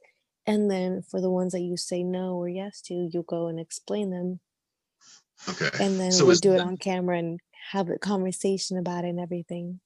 And 0.48 0.70
then 0.70 1.02
for 1.02 1.22
the 1.22 1.30
ones 1.30 1.54
that 1.54 1.62
you 1.62 1.76
say 1.76 2.04
no 2.04 2.36
or 2.36 2.48
yes 2.48 2.82
to, 2.82 3.10
you'll 3.12 3.24
go 3.24 3.48
and 3.48 3.60
explain 3.60 4.12
them. 4.12 4.40
Okay. 5.50 5.70
And 5.84 6.00
then 6.00 6.12
So 6.12 6.26
we'll 6.26 6.36
do 6.38 6.54
it 6.54 6.62
on 6.62 6.78
camera 6.78 7.18
and 7.18 7.40
have 7.72 7.90
a 7.90 7.98
conversation 7.98 8.78
about 8.78 9.06
it 9.06 9.10
and 9.10 9.20
everything. 9.20 9.80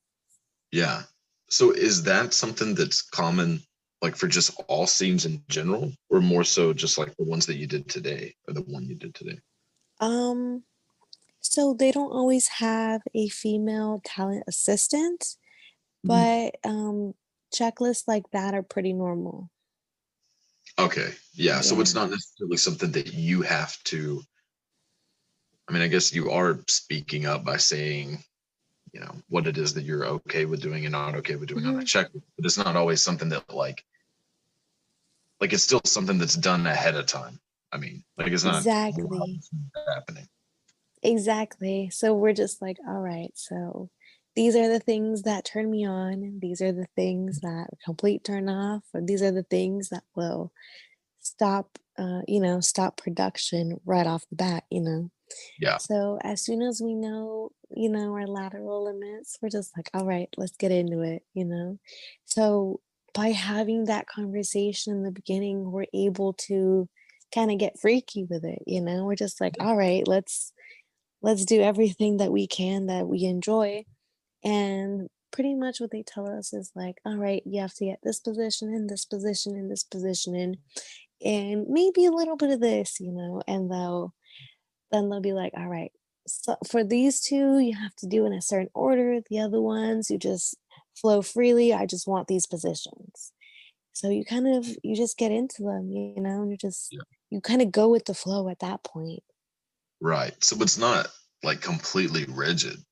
Yeah. 0.72 1.04
So 1.50 1.72
is 1.72 2.04
that 2.04 2.34
something 2.34 2.76
that's 2.76 3.02
common, 3.02 3.62
like 4.02 4.16
for 4.16 4.28
just 4.28 4.60
all 4.68 4.86
scenes 4.86 5.26
in 5.26 5.42
general, 5.50 5.92
or 6.10 6.20
more 6.20 6.44
so 6.44 6.74
just 6.74 6.98
like 6.98 7.16
the 7.18 7.24
ones 7.24 7.46
that 7.48 7.56
you 7.56 7.66
did 7.66 7.90
today, 7.90 8.36
or 8.48 8.54
the 8.54 8.62
one 8.62 8.84
you 8.84 8.96
did 8.96 9.16
today? 9.16 9.40
Um, 10.00 10.64
so 11.40 11.74
they 11.74 11.92
don't 11.92 12.12
always 12.12 12.48
have 12.48 13.02
a 13.16 13.30
female 13.30 14.02
talent 14.06 14.44
assistant. 14.48 15.38
But 16.04 16.56
um, 16.64 17.14
checklists 17.54 18.08
like 18.08 18.24
that 18.32 18.54
are 18.54 18.64
pretty 18.64 18.94
normal. 18.94 19.50
Okay. 20.78 21.10
Yeah. 21.34 21.62
So 21.62 21.80
it's 21.82 21.94
not 21.94 22.10
necessarily 22.10 22.58
something 22.58 22.92
that 22.92 23.14
you 23.14 23.42
have 23.42 23.82
to. 23.86 24.22
I 25.68 25.74
mean, 25.74 25.82
I 25.82 25.88
guess 25.88 26.14
you 26.14 26.32
are 26.32 26.60
speaking 26.68 27.26
up 27.26 27.44
by 27.44 27.58
saying, 27.58 28.24
you 28.94 29.02
know, 29.02 29.16
what 29.28 29.46
it 29.46 29.58
is 29.58 29.74
that 29.74 29.84
you're 29.84 30.06
okay 30.06 30.46
with 30.46 30.62
doing 30.62 30.86
and 30.86 30.94
not 30.94 31.16
okay 31.16 31.36
with 31.36 31.50
doing 31.50 31.66
on 31.66 31.76
a 31.76 31.84
checklist, 31.84 32.24
but 32.36 32.46
it's 32.46 32.58
not 32.58 32.76
always 32.76 33.04
something 33.04 33.30
that 33.30 33.54
like, 33.54 33.84
like 35.40 35.54
it's 35.54 35.64
still 35.64 35.82
something 35.86 36.18
that's 36.18 36.36
done 36.36 36.66
ahead 36.66 36.96
of 36.96 37.06
time. 37.06 37.40
I 37.72 37.78
mean, 37.78 38.04
like 38.18 38.32
it's 38.32 38.44
not 38.44 38.58
Exactly. 38.58 39.42
happening. 39.94 40.28
Exactly. 41.04 41.90
So 41.92 42.14
we're 42.14 42.34
just 42.34 42.62
like, 42.62 42.78
all 42.88 43.00
right, 43.00 43.32
so 43.36 43.90
these 44.36 44.56
are 44.56 44.70
the 44.70 44.80
things 44.80 45.24
that 45.24 45.46
turn 45.46 45.70
me 45.70 45.86
on. 45.86 46.40
These 46.42 46.62
are 46.62 46.72
the 46.72 46.88
things 46.96 47.42
that 47.42 47.68
complete 47.84 48.24
turn 48.24 48.50
off, 48.50 48.84
or 48.94 49.02
these 49.02 49.22
are 49.22 49.32
the 49.32 49.44
things 49.44 49.90
that 49.90 50.04
will 50.16 50.52
stop, 51.20 51.78
uh, 51.98 52.22
you 52.28 52.40
know, 52.40 52.60
stop 52.60 52.98
production 52.98 53.80
right 53.86 54.08
off 54.08 54.26
the 54.30 54.36
bat, 54.36 54.64
you 54.70 54.82
know. 54.82 55.12
Yeah. 55.60 55.78
So 55.78 56.20
as 56.24 56.44
soon 56.44 56.62
as 56.62 56.82
we 56.84 56.96
know, 56.96 57.52
you 57.70 57.90
know, 57.90 58.14
our 58.14 58.28
lateral 58.28 58.86
limits, 58.86 59.38
we're 59.42 59.50
just 59.50 59.76
like, 59.78 59.90
all 59.94 60.06
right, 60.06 60.30
let's 60.38 60.56
get 60.58 60.72
into 60.72 61.02
it, 61.02 61.24
you 61.34 61.46
know. 61.46 61.78
So 62.26 62.80
by 63.14 63.30
having 63.30 63.86
that 63.86 64.08
conversation 64.08 64.94
in 64.94 65.04
the 65.04 65.12
beginning, 65.12 65.72
we're 65.72 65.86
able 65.94 66.34
to 66.34 66.88
kind 67.34 67.52
of 67.52 67.58
get 67.58 67.80
freaky 67.80 68.24
with 68.24 68.44
it, 68.44 68.64
you 68.66 68.82
know. 68.82 69.06
We're 69.06 69.16
just 69.16 69.42
like, 69.42 69.56
all 69.60 69.76
right, 69.76 70.08
let's 70.08 70.54
let's 71.22 71.46
do 71.46 71.62
everything 71.62 72.18
that 72.18 72.32
we 72.32 72.48
can 72.48 72.88
that 72.88 73.08
we 73.08 73.26
enjoy. 73.26 73.84
And 74.44 75.10
pretty 75.32 75.56
much 75.56 75.80
what 75.80 75.92
they 75.92 76.04
tell 76.04 76.28
us 76.28 76.54
is 76.54 76.72
like, 76.76 76.96
all 77.06 77.18
right, 77.18 77.44
you 77.46 77.62
have 77.62 77.74
to 77.76 77.86
get 77.86 78.00
this 78.04 78.20
position 78.20 78.74
in, 78.74 78.88
this 78.88 79.06
position 79.06 79.56
in, 79.56 79.70
this 79.70 79.84
position 79.84 80.36
in, 80.36 80.58
and 81.24 81.68
maybe 81.70 82.06
a 82.06 82.12
little 82.12 82.38
bit 82.38 82.52
of 82.52 82.62
this, 82.62 83.00
you 83.00 83.12
know, 83.12 83.42
and 83.48 83.72
they'll 83.72 84.14
then 84.92 85.10
they'll 85.10 85.22
be 85.22 85.34
like, 85.34 85.54
all 85.56 85.68
right, 85.68 85.92
so 86.28 86.56
for 86.70 86.84
these 86.84 87.22
two, 87.22 87.60
you 87.60 87.76
have 87.76 87.96
to 87.98 88.08
do 88.08 88.26
in 88.26 88.34
a 88.34 88.42
certain 88.42 88.70
order. 88.74 89.20
The 89.30 89.40
other 89.40 89.62
ones, 89.62 90.10
you 90.10 90.18
just 90.18 90.56
flow 90.96 91.22
freely. 91.22 91.74
I 91.74 91.86
just 91.86 92.08
want 92.08 92.28
these 92.28 92.48
positions. 92.48 93.32
So 93.94 94.10
you 94.10 94.26
kind 94.26 94.48
of 94.48 94.68
you 94.84 94.96
just 94.96 95.18
get 95.18 95.32
into 95.32 95.64
them, 95.64 95.92
you 95.92 96.22
know, 96.22 96.42
and 96.44 96.52
you 96.52 96.58
just 96.58 96.92
Yeah. 96.92 97.02
you 97.30 97.42
kind 97.42 97.62
of 97.62 97.72
go 97.72 97.90
with 97.90 98.06
the 98.06 98.14
flow 98.14 98.50
at 98.50 98.60
that 98.60 98.84
point. 98.84 99.24
Right. 100.02 100.42
So 100.44 100.62
it's 100.62 100.78
not 100.78 101.08
like 101.44 101.62
completely 101.62 102.26
rigid. 102.26 102.84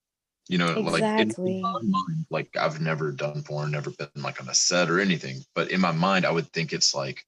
You 0.49 0.57
know, 0.57 0.79
like 0.79 1.03
in- 1.03 1.61
my 1.61 1.79
mind, 1.81 2.25
like 2.29 2.55
I've 2.57 2.79
never 2.79 3.11
done 3.11 3.43
porn, 3.43 3.71
never 3.71 3.91
been 3.91 4.09
like 4.15 4.41
on 4.41 4.49
a 4.49 4.53
set 4.53 4.89
or 4.89 4.99
anything. 4.99 5.39
But 5.55 5.71
in 5.71 5.81
my 5.81 5.91
mind, 5.91 6.25
I 6.25 6.31
would 6.31 6.51
think 6.53 6.71
it's 6.71 6.95
like, 6.95 7.25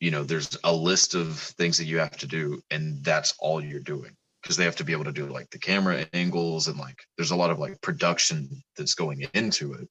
you 0.00 0.10
know, 0.10 0.22
there's 0.22 0.56
a 0.64 0.72
list 0.72 1.14
of 1.14 1.38
things 1.38 1.78
that 1.78 1.86
you 1.86 1.98
have 1.98 2.16
to 2.18 2.26
do, 2.26 2.60
and 2.70 3.02
that's 3.02 3.34
all 3.38 3.62
you're 3.62 3.80
doing. 3.80 4.14
Because 4.42 4.58
they 4.58 4.64
have 4.64 4.76
to 4.76 4.84
be 4.84 4.92
able 4.92 5.04
to 5.04 5.12
do 5.12 5.26
like 5.26 5.48
the 5.48 5.58
camera 5.58 6.06
angles 6.12 6.68
and 6.68 6.78
like 6.78 6.98
there's 7.16 7.30
a 7.30 7.36
lot 7.36 7.50
of 7.50 7.58
like 7.58 7.80
production 7.80 8.62
that's 8.76 8.94
going 8.94 9.26
into 9.32 9.72
it. 9.72 9.88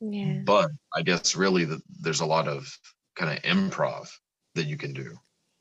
Yeah. 0.00 0.38
But 0.44 0.70
I 0.94 1.02
guess 1.02 1.34
really 1.34 1.64
that 1.64 1.82
there's 2.00 2.20
a 2.20 2.26
lot 2.26 2.46
of 2.46 2.72
kind 3.16 3.36
of 3.36 3.42
improv 3.42 4.08
that 4.54 4.66
you 4.66 4.76
can 4.76 4.92
do. 4.92 5.18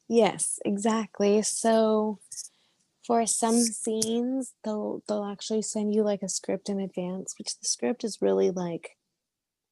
Yes, 0.08 0.60
exactly. 0.64 1.42
So 1.42 2.20
for 3.08 3.26
some 3.26 3.62
scenes, 3.62 4.54
they'll 4.66 5.02
they'll 5.08 5.24
actually 5.24 5.62
send 5.62 5.94
you 5.96 6.04
like 6.04 6.22
a 6.22 6.30
script 6.30 6.68
in 6.68 6.80
advance, 6.80 7.34
which 7.40 7.58
the 7.60 7.68
script 7.68 8.04
is 8.04 8.20
really 8.22 8.52
like 8.52 8.98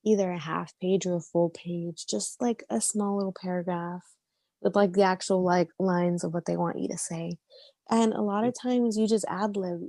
either 0.06 0.32
a 0.32 0.40
half 0.40 0.74
page 0.82 1.06
or 1.06 1.18
a 1.18 1.22
full 1.22 1.50
page, 1.50 2.06
just 2.10 2.42
like 2.42 2.64
a 2.70 2.80
small 2.80 3.18
little 3.18 3.36
paragraph 3.40 4.04
with 4.62 4.76
like 4.76 4.94
the 4.94 5.04
actual 5.04 5.44
like 5.44 5.68
lines 5.78 6.24
of 6.24 6.34
what 6.34 6.46
they 6.46 6.56
want 6.56 6.80
you 6.80 6.88
to 6.88 6.98
say. 6.98 7.38
And 7.90 8.14
a 8.14 8.22
lot 8.22 8.46
of 8.46 8.54
mm. 8.54 8.62
times 8.62 8.98
you 8.98 9.08
just 9.08 9.26
ad 9.28 9.58
lib. 9.58 9.82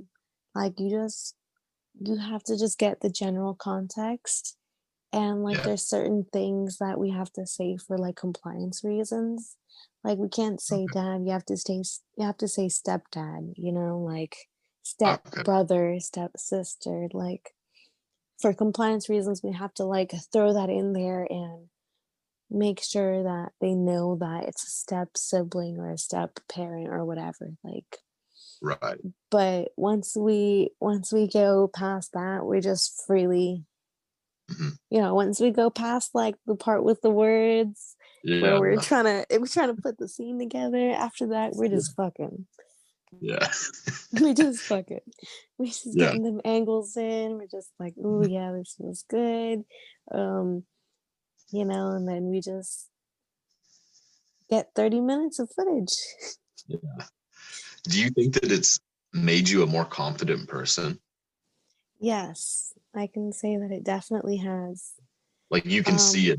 Like 0.53 0.73
you 0.77 0.89
just 0.89 1.35
you 1.99 2.17
have 2.17 2.43
to 2.43 2.57
just 2.57 2.77
get 2.77 2.99
the 2.99 3.09
general 3.09 3.55
context 3.55 4.57
and 5.13 5.41
like 5.43 5.57
Yeah. 5.57 5.63
there's 5.63 5.87
certain 5.87 6.25
things 6.33 6.77
that 6.79 6.99
we 6.99 7.11
have 7.11 7.31
to 7.33 7.45
say 7.47 7.77
for 7.77 7.97
like 7.97 8.15
compliance 8.15 8.83
reasons 8.83 9.55
like 10.07 10.17
we 10.17 10.29
can't 10.29 10.61
say 10.61 10.87
dad 10.87 11.21
you 11.25 11.31
have 11.31 11.45
to 11.45 11.57
stay 11.57 11.83
you 12.17 12.25
have 12.25 12.37
to 12.37 12.47
say 12.47 12.67
stepdad 12.67 13.53
you 13.57 13.73
know 13.73 13.97
like 13.99 14.37
step 14.81 15.21
Okay. 15.27 15.43
brother 15.43 15.99
step 15.99 16.31
sister 16.37 17.09
like 17.13 17.53
for 18.41 18.53
compliance 18.53 19.09
reasons 19.09 19.43
we 19.43 19.51
have 19.51 19.73
to 19.73 19.83
like 19.83 20.13
throw 20.31 20.53
that 20.53 20.69
in 20.69 20.93
there 20.93 21.27
and 21.29 21.67
make 22.49 22.81
sure 22.81 23.23
that 23.23 23.49
they 23.59 23.75
know 23.75 24.15
that 24.17 24.45
it's 24.45 24.63
a 24.65 24.69
step 24.69 25.09
sibling 25.17 25.77
or 25.77 25.91
a 25.91 25.97
step 25.97 26.39
parent 26.49 26.87
or 26.87 27.03
whatever 27.03 27.51
like 27.61 27.97
Right. 28.61 29.01
but 29.29 29.71
once 29.75 30.15
we 30.15 30.69
once 30.79 31.11
we 31.11 31.27
go 31.27 31.67
past 31.67 32.13
that 32.13 32.45
we 32.45 32.61
just 32.61 33.03
freely 33.05 33.65
Mhm. 34.49 34.77
You 34.89 35.01
know, 35.01 35.13
once 35.15 35.41
we 35.41 35.51
go 35.51 35.69
past 35.69 36.11
like 36.15 36.35
the 36.45 36.55
part 36.55 36.81
with 36.81 37.01
the 37.01 37.09
words 37.09 37.96
Yeah. 38.23 38.41
where 38.41 38.59
we're 38.59 38.81
trying 38.81 39.05
to 39.05 39.25
we're 39.39 39.47
trying 39.47 39.75
to 39.75 39.81
put 39.81 39.97
the 39.97 40.07
scene 40.07 40.39
together. 40.39 40.91
After 40.91 41.27
that, 41.27 41.53
we're 41.53 41.69
just 41.69 41.95
fucking. 41.95 42.45
Yeah. 43.21 43.47
We 44.21 44.33
just 44.33 44.61
fucking. 44.61 44.99
We 45.57 45.67
just 45.67 45.85
Yeah. 45.93 46.07
getting 46.07 46.23
them 46.23 46.41
angles 46.45 46.95
in. 46.97 47.37
We're 47.37 47.47
just 47.47 47.71
like, 47.79 47.93
oh 48.03 48.25
yeah, 48.25 48.51
this 48.51 48.75
feels 48.77 49.03
good. 49.09 49.63
Um, 50.11 50.63
you 51.51 51.65
know, 51.65 51.91
and 51.91 52.07
then 52.07 52.25
we 52.29 52.41
just 52.41 52.89
get 54.49 54.71
30 54.75 55.01
minutes 55.01 55.39
of 55.39 55.49
footage. 55.55 55.93
Yeah. 56.67 56.77
Do 57.83 57.99
you 58.01 58.09
think 58.09 58.33
that 58.35 58.51
it's 58.51 58.79
made 59.13 59.47
you 59.47 59.63
a 59.63 59.67
more 59.67 59.85
confident 59.85 60.47
person? 60.49 60.99
Yes, 61.99 62.73
I 62.95 63.07
can 63.07 63.31
say 63.31 63.57
that 63.57 63.71
it 63.71 63.83
definitely 63.83 64.37
has. 64.37 64.93
Like 65.49 65.65
you 65.65 65.83
can 65.83 65.97
see 65.97 66.31
Um, 66.31 66.37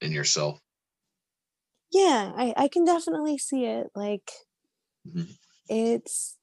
it 0.00 0.06
in 0.06 0.12
yourself. 0.12 0.60
Yeah, 1.92 2.32
I, 2.36 2.54
I 2.56 2.68
can 2.68 2.84
definitely 2.84 3.38
see 3.38 3.64
it. 3.64 3.88
Like 3.94 4.30
Mhm. 5.04 5.38
it's 5.68 6.38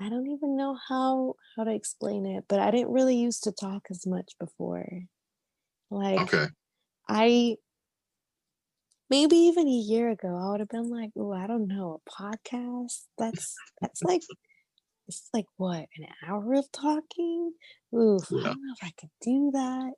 I 0.00 0.08
don't 0.10 0.28
even 0.28 0.56
know 0.56 0.76
how 0.88 1.34
how 1.56 1.64
to 1.64 1.74
explain 1.74 2.26
it, 2.26 2.46
but 2.48 2.60
I 2.60 2.70
didn't 2.72 2.92
really 2.92 3.16
used 3.16 3.44
to 3.44 3.52
talk 3.52 3.88
as 3.90 4.06
much 4.06 4.34
before. 4.40 4.86
Like 5.90 6.24
Okay. 6.24 6.48
I 7.08 7.56
maybe 9.10 9.36
even 9.36 9.66
a 9.68 9.70
year 9.70 10.10
ago, 10.10 10.28
I 10.36 10.50
would 10.50 10.60
have 10.60 10.68
been 10.68 10.90
like, 10.90 11.10
oh, 11.16 11.32
I 11.32 11.46
don't 11.46 11.68
know, 11.68 12.00
a 12.06 12.10
podcast? 12.10 13.06
That's 13.18 13.62
that's 13.80 14.04
like 14.04 14.22
it's 15.08 15.30
like 15.34 15.46
what, 15.58 15.88
an 15.98 16.06
hour 16.26 16.54
of 16.54 16.70
talking? 16.72 17.54
Oof, 17.96 18.34
I 18.36 18.42
don't 18.48 18.62
know 18.66 18.74
if 18.80 18.84
I 18.88 18.92
could 19.00 19.10
do 19.22 19.50
that. 19.54 19.92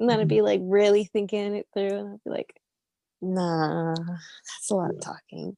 And 0.00 0.10
then 0.10 0.20
I'd 0.20 0.28
Mhm. 0.28 0.28
be 0.28 0.42
like 0.42 0.60
really 0.64 1.04
thinking 1.06 1.56
it 1.56 1.68
through 1.74 1.96
and 1.98 2.14
I'd 2.14 2.24
be 2.24 2.30
like, 2.30 2.59
nah, 3.20 3.94
that's 3.94 4.70
a 4.70 4.74
lot 4.74 4.90
of 4.90 5.00
talking. 5.00 5.56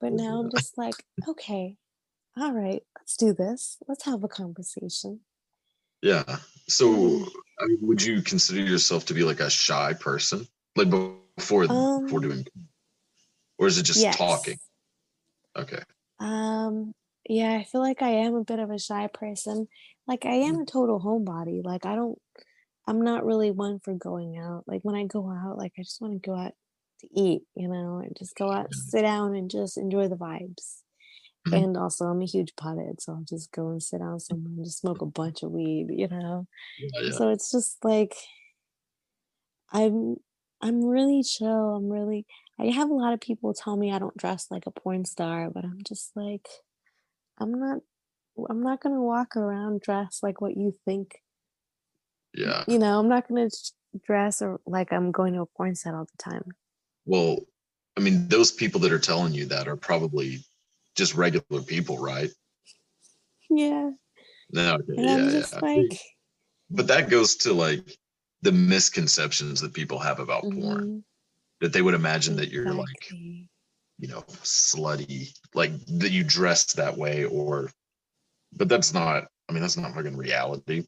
But 0.00 0.12
now 0.12 0.40
I'm 0.40 0.50
just 0.56 0.76
like, 0.78 0.94
okay, 1.28 1.76
all 2.36 2.52
right, 2.52 2.82
let's 2.98 3.16
do 3.16 3.32
this. 3.32 3.78
Let's 3.88 4.04
have 4.04 4.24
a 4.24 4.28
conversation. 4.28 5.20
Yeah. 6.00 6.38
So, 6.68 6.86
Mm. 6.86 7.28
I 7.60 7.66
mean, 7.66 7.78
would 7.82 8.02
you 8.02 8.22
consider 8.22 8.60
yourself 8.60 9.04
to 9.06 9.14
be 9.14 9.22
like 9.22 9.40
a 9.40 9.50
shy 9.50 9.92
person, 9.92 10.48
like 10.74 10.90
before 10.90 11.66
before 11.66 11.66
Um, 11.70 12.06
doing, 12.06 12.46
or 13.58 13.66
is 13.68 13.78
it 13.78 13.84
just 13.84 14.00
yes. 14.00 14.16
talking? 14.16 14.58
Okay. 15.56 15.82
Um, 16.18 16.94
yeah, 17.28 17.52
I 17.52 17.64
feel 17.64 17.80
like 17.80 18.02
I 18.02 18.10
am 18.10 18.34
a 18.34 18.44
bit 18.44 18.58
of 18.58 18.70
a 18.70 18.78
shy 18.78 19.06
person. 19.06 19.68
Like 20.08 20.26
I 20.26 20.34
am 20.34 20.60
a 20.60 20.66
total 20.66 20.98
homebody. 21.00 21.64
Like 21.64 21.86
I 21.86 21.94
don't 21.94 22.18
I'm 22.86 23.00
not 23.02 23.24
really 23.24 23.50
one 23.52 23.78
for 23.78 23.94
going 23.94 24.38
out. 24.38 24.64
Like 24.66 24.82
when 24.82 24.96
I 24.96 25.04
go 25.04 25.30
out, 25.30 25.56
like 25.56 25.72
I 25.78 25.82
just 25.82 26.00
want 26.00 26.14
to 26.14 26.18
go 26.28 26.34
out 26.34 26.52
to 27.02 27.08
eat, 27.20 27.42
you 27.56 27.68
know, 27.68 27.98
and 27.98 28.16
just 28.16 28.36
go 28.36 28.52
out, 28.52 28.74
sit 28.74 29.02
down 29.02 29.34
and 29.36 29.50
just 29.50 29.78
enjoy 29.78 30.08
the 30.08 30.16
vibes. 30.16 30.82
Mhm. 31.48 31.64
And 31.64 31.76
also 31.76 32.06
I'm 32.06 32.22
a 32.22 32.26
huge 32.26 32.54
pothead, 32.56 33.00
so 33.00 33.14
I'll 33.14 33.24
just 33.28 33.52
go 33.52 33.70
and 33.70 33.82
sit 33.82 34.00
down 34.00 34.20
somewhere 34.20 34.52
and 34.56 34.64
just 34.64 34.80
smoke 34.80 35.02
a 35.02 35.06
bunch 35.06 35.42
of 35.42 35.52
weed, 35.52 35.88
you 35.90 36.08
know. 36.08 36.46
Yeah. 36.78 37.10
So 37.10 37.30
it's 37.30 37.50
just 37.50 37.84
like 37.84 38.14
I'm 39.72 40.16
I'm 40.60 40.84
really 40.84 41.22
chill. 41.22 41.74
I'm 41.76 41.88
really 41.88 42.26
I 42.58 42.66
have 42.66 42.90
a 42.90 42.94
lot 42.94 43.12
of 43.14 43.20
people 43.20 43.54
tell 43.54 43.76
me 43.76 43.92
I 43.92 43.98
don't 43.98 44.16
dress 44.16 44.50
like 44.50 44.66
a 44.66 44.70
porn 44.70 45.04
star, 45.04 45.50
but 45.50 45.64
I'm 45.64 45.82
just 45.86 46.12
like 46.16 46.48
I'm 47.38 47.52
not 47.52 47.80
I'm 48.50 48.62
not 48.62 48.82
going 48.82 48.94
to 48.96 49.02
walk 49.02 49.36
around 49.36 49.82
dressed 49.82 50.22
like 50.22 50.40
what 50.40 50.56
you 50.56 50.74
think. 50.86 51.22
yeah. 52.34 52.64
You 52.66 52.78
know, 52.78 52.98
I'm 52.98 53.08
not 53.08 53.28
going 53.28 53.48
to 53.48 53.72
dress 54.04 54.42
or 54.42 54.60
like 54.66 54.92
I'm 54.92 55.10
going 55.12 55.34
to 55.34 55.40
a 55.42 55.46
porn 55.46 55.74
set 55.74 55.94
all 55.94 56.04
the 56.06 56.22
time. 56.22 56.44
Well, 57.04 57.38
I 57.96 58.00
mean, 58.00 58.28
those 58.28 58.52
people 58.52 58.80
that 58.80 58.92
are 58.92 58.98
telling 58.98 59.32
you 59.32 59.46
that 59.46 59.68
are 59.68 59.76
probably 59.76 60.44
just 60.96 61.14
regular 61.14 61.62
people, 61.62 61.98
right? 61.98 62.30
Yeah. 63.50 63.90
No, 64.50 64.74
okay, 64.74 64.94
yeah, 64.96 65.30
yeah. 65.30 65.60
like 65.60 65.98
But 66.70 66.86
that 66.88 67.10
goes 67.10 67.36
to 67.36 67.52
like 67.52 67.96
the 68.42 68.52
misconceptions 68.52 69.60
that 69.60 69.74
people 69.74 69.98
have 69.98 70.20
about 70.20 70.42
porn. 70.42 70.54
mhm, 70.58 71.02
That 71.60 71.72
they 71.72 71.82
would 71.82 71.94
imagine 71.94 72.36
that 72.36 72.50
you're 72.50 72.72
like, 72.72 73.10
you 73.10 74.08
know, 74.08 74.22
slutty, 74.42 75.28
like 75.54 75.72
that 75.86 76.10
you 76.12 76.24
dress 76.24 76.72
that 76.74 76.96
way, 76.96 77.24
or. 77.24 77.70
But 78.52 78.68
that's 78.68 78.92
not. 78.92 79.28
I 79.48 79.52
mean, 79.52 79.62
that's 79.62 79.76
not 79.76 79.94
fucking 79.94 80.16
reality. 80.16 80.84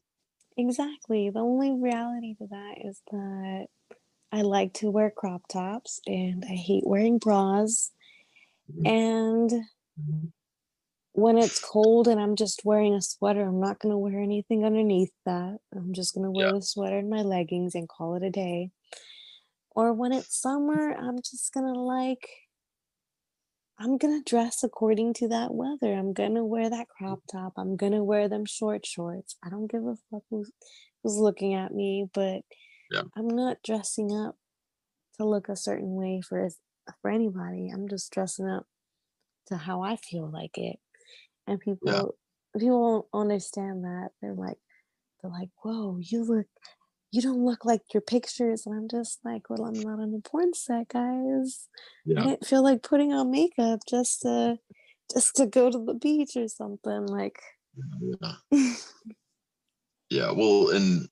Exactly. 0.57 1.29
The 1.29 1.39
only 1.39 1.71
reality 1.71 2.35
to 2.35 2.47
that 2.47 2.75
is 2.83 3.01
that 3.11 3.67
I 4.31 4.41
like 4.41 4.73
to 4.75 4.91
wear 4.91 5.11
crop 5.11 5.47
tops 5.47 5.99
and 6.05 6.43
I 6.45 6.53
hate 6.55 6.85
wearing 6.85 7.17
bras. 7.19 7.91
Mhm. 8.71 8.87
And 8.87 9.51
when 11.13 11.37
it's 11.37 11.59
cold 11.63 12.07
and 12.07 12.19
I'm 12.19 12.35
just 12.35 12.65
wearing 12.65 12.93
a 12.93 13.01
sweater, 13.01 13.47
I'm 13.47 13.61
not 13.61 13.79
going 13.79 13.91
to 13.93 13.97
wear 13.97 14.19
anything 14.19 14.65
underneath 14.65 15.13
that. 15.25 15.59
I'm 15.73 15.93
just 15.93 16.13
going 16.13 16.25
to 16.25 16.31
wear 16.31 16.47
Yeah. 16.47 16.53
the 16.53 16.61
sweater 16.61 16.97
and 16.97 17.09
my 17.09 17.21
leggings 17.21 17.73
and 17.75 17.87
call 17.87 18.15
it 18.15 18.23
a 18.23 18.29
day. 18.29 18.71
Or 19.71 19.93
when 19.93 20.11
it's 20.11 20.35
summer, 20.35 20.91
I'm 20.93 21.19
just 21.21 21.53
going 21.53 21.73
to 21.73 21.79
like, 21.79 22.29
I'm 23.77 23.97
going 23.97 24.21
to 24.21 24.29
dress 24.29 24.63
according 24.63 25.13
to 25.15 25.27
that 25.29 25.53
weather. 25.53 25.93
I'm 25.93 26.13
going 26.13 26.35
to 26.35 26.43
wear 26.45 26.69
that 26.69 26.87
crop 26.89 27.21
top. 27.31 27.53
I'm 27.57 27.75
going 27.77 27.91
to 27.93 28.03
wear 28.03 28.27
them 28.27 28.45
short 28.45 28.85
shorts. 28.85 29.37
I 29.43 29.49
don't 29.49 29.67
give 29.71 29.85
a 29.85 29.95
fuck 30.11 30.23
who's, 30.29 30.51
who's 31.03 31.17
looking 31.17 31.53
at 31.53 31.73
me, 31.73 32.09
but 32.13 32.41
Yeah. 32.95 33.03
I'm 33.15 33.27
not 33.27 33.57
dressing 33.63 34.11
up 34.11 34.37
to 35.17 35.25
look 35.25 35.49
a 35.49 35.55
certain 35.55 35.95
way 35.95 36.21
for 36.21 36.49
for 37.01 37.11
anybody. 37.11 37.69
I'm 37.73 37.87
just 37.89 38.11
dressing 38.11 38.47
up 38.47 38.67
to 39.47 39.57
how 39.57 39.81
I 39.83 39.95
feel 39.97 40.29
like 40.29 40.57
it. 40.57 40.77
And 41.47 41.59
people 41.59 42.15
people 42.57 43.07
don't 43.13 43.21
understand 43.21 43.83
that. 43.85 44.09
They're 44.21 44.33
like 44.33 44.57
they're 45.21 45.31
like, 45.31 45.49
"Whoa, 45.63 45.99
you 46.01 46.23
look 46.23 46.47
you 47.11 47.21
don't 47.21 47.45
look 47.45 47.65
like 47.65 47.81
your 47.93 48.01
pictures." 48.01 48.65
And 48.65 48.75
I'm 48.75 48.89
just 48.89 49.19
like, 49.25 49.49
"Well, 49.49 49.65
I'm 49.65 49.79
not 49.79 49.99
on 49.99 50.13
a 50.15 50.29
porn 50.29 50.53
set, 50.53 50.89
guys. 50.89 51.69
I 52.17 52.21
Yeah. 52.21 52.23
didn't 52.23 52.45
feel 52.47 52.63
like 52.63 52.83
putting 52.83 53.13
on 53.13 53.31
makeup 53.31 53.81
just 53.89 54.21
to 54.23 54.59
just 55.13 55.35
to 55.37 55.45
go 55.47 55.71
to 55.71 55.79
the 55.85 55.93
beach 55.95 56.35
or 56.37 56.47
something 56.49 57.07
like 57.07 57.39
Yeah. 58.21 58.35
Yeah. 60.09 60.31
Well, 60.31 60.69
and 60.69 61.07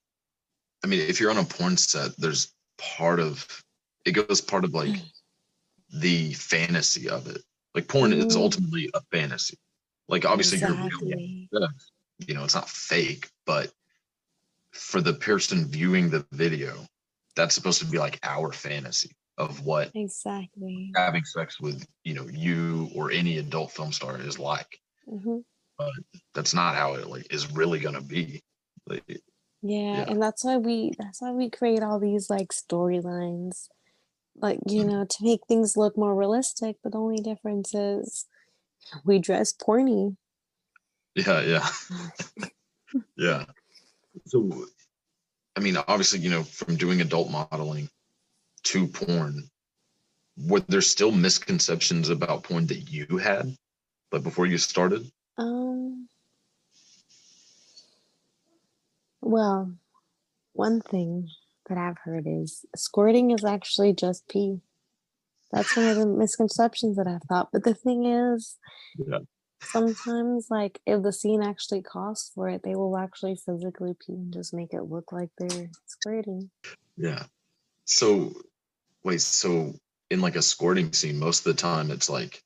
I 0.84 0.88
mean, 0.88 1.00
if 1.02 1.20
you're 1.20 1.32
on 1.32 1.38
a 1.38 1.44
porn 1.44 1.78
set, 1.78 2.12
there's 2.18 2.54
part 2.78 3.20
of 3.20 3.48
it 4.06 4.12
goes 4.12 4.42
part 4.42 4.66
of 4.66 4.74
like 4.74 5.00
the 5.94 6.34
fantasy 6.34 7.10
of 7.10 7.28
it. 7.28 7.42
Like 7.74 7.88
porn 7.88 8.12
is 8.14 8.36
Mhm. 8.36 8.42
ultimately 8.42 8.90
a 8.94 9.02
fantasy. 9.12 9.58
Like 10.10 10.26
obviously 10.26 10.58
you're 10.60 10.76
real, 10.76 11.00
you 12.28 12.34
know, 12.36 12.44
it's 12.44 12.56
not 12.56 12.70
fake, 12.70 13.30
but 13.46 13.74
for 14.74 15.02
the 15.02 15.14
person 15.14 15.68
viewing 15.68 16.10
the 16.10 16.26
video, 16.32 16.86
that's 17.36 17.56
supposed 17.56 17.80
to 17.80 17.86
be 17.86 17.98
like 17.98 18.20
our 18.24 18.52
fantasy 18.52 19.12
of 19.38 19.62
what 19.66 19.92
Exactly. 19.96 20.92
having 20.96 21.24
sex 21.24 21.60
with, 21.60 21.86
you 22.04 22.14
know, 22.14 22.28
you 22.28 22.90
or 22.96 23.10
any 23.12 23.38
adult 23.38 23.72
film 23.72 23.92
star 23.92 24.20
is 24.20 24.38
like. 24.38 24.80
hmm 25.08 25.40
That's 26.34 26.54
not 26.54 26.76
how 26.76 26.96
it 26.96 27.08
like 27.08 27.32
is 27.34 27.52
really 27.52 27.80
gonna 27.80 28.02
be. 28.02 28.42
Like, 28.88 29.22
Yeah, 29.64 30.06
Yeah. 30.06 30.06
and 30.08 30.22
that's 30.22 30.44
why 30.46 30.58
we 30.58 30.94
that's 31.00 31.22
why 31.22 31.32
we 31.34 31.50
create 31.52 31.84
all 31.84 32.00
these 32.00 32.30
like 32.30 32.50
storylines, 32.50 33.70
like 34.36 34.60
you 34.68 34.84
Mhm. 34.84 34.90
know, 34.92 35.06
to 35.06 35.18
make 35.24 35.42
things 35.48 35.78
look 35.78 35.98
more 35.98 36.16
realistic. 36.16 36.78
But 36.84 36.94
the 36.94 37.00
only 37.00 37.22
difference 37.22 37.74
is 37.76 38.28
we 39.06 39.20
dress 39.20 39.54
porny. 39.54 40.18
Yeah, 41.16 41.42
yeah. 41.42 41.68
yeah. 43.18 43.46
So 44.26 44.66
I 45.56 45.60
mean, 45.62 45.78
obviously, 45.78 46.20
you 46.20 46.30
know, 46.32 46.44
from 46.44 46.76
doing 46.78 47.02
adult 47.02 47.32
modeling 47.32 47.90
to 48.66 48.88
porn, 48.88 49.50
were 50.38 50.62
there 50.62 50.82
still 50.82 51.12
misconceptions 51.12 52.10
about 52.10 52.44
porn 52.44 52.68
that 52.68 52.92
you 52.92 53.18
had? 53.18 53.56
Like 54.12 54.24
before 54.24 54.48
you 54.48 54.58
started? 54.58 55.12
Um, 55.38 56.08
well, 59.24 59.74
one 60.54 60.82
thing 60.82 61.30
that 61.70 61.78
I've 61.78 61.98
heard 61.98 62.26
is 62.28 62.66
squirting 62.76 63.32
is 63.32 63.44
actually 63.46 63.94
just 63.94 64.28
pee. 64.28 64.62
That's 65.52 65.76
one 65.78 65.88
of 65.88 65.98
the 65.98 66.06
misconceptions 66.08 66.98
that 66.98 67.08
I've 67.08 67.24
thought. 67.24 67.50
But 67.52 67.64
the 67.64 67.74
thing 67.74 68.06
is, 68.06 68.58
Yeah. 68.98 69.20
sometimes 69.62 70.48
like 70.50 70.82
if 70.86 71.04
the 71.04 71.14
scene 71.14 71.42
actually 71.42 71.82
calls 71.82 72.32
for 72.36 72.50
it, 72.50 72.64
they 72.64 72.76
will 72.76 72.98
actually 72.98 73.36
physically 73.36 73.94
pee 73.94 74.14
and 74.14 74.34
just 74.34 74.54
make 74.54 74.74
it 74.74 74.84
look 74.84 75.12
like 75.12 75.30
they're 75.38 75.70
squirting. 75.86 76.50
Yeah. 76.98 77.26
So 77.86 78.34
wait, 79.04 79.22
so 79.22 79.74
in 80.10 80.22
like 80.22 80.36
a 80.36 80.42
squirting 80.42 80.92
scene, 80.94 81.18
most 81.20 81.46
of 81.46 81.56
the 81.56 81.62
time 81.62 81.92
it's 81.92 82.10
like 82.10 82.44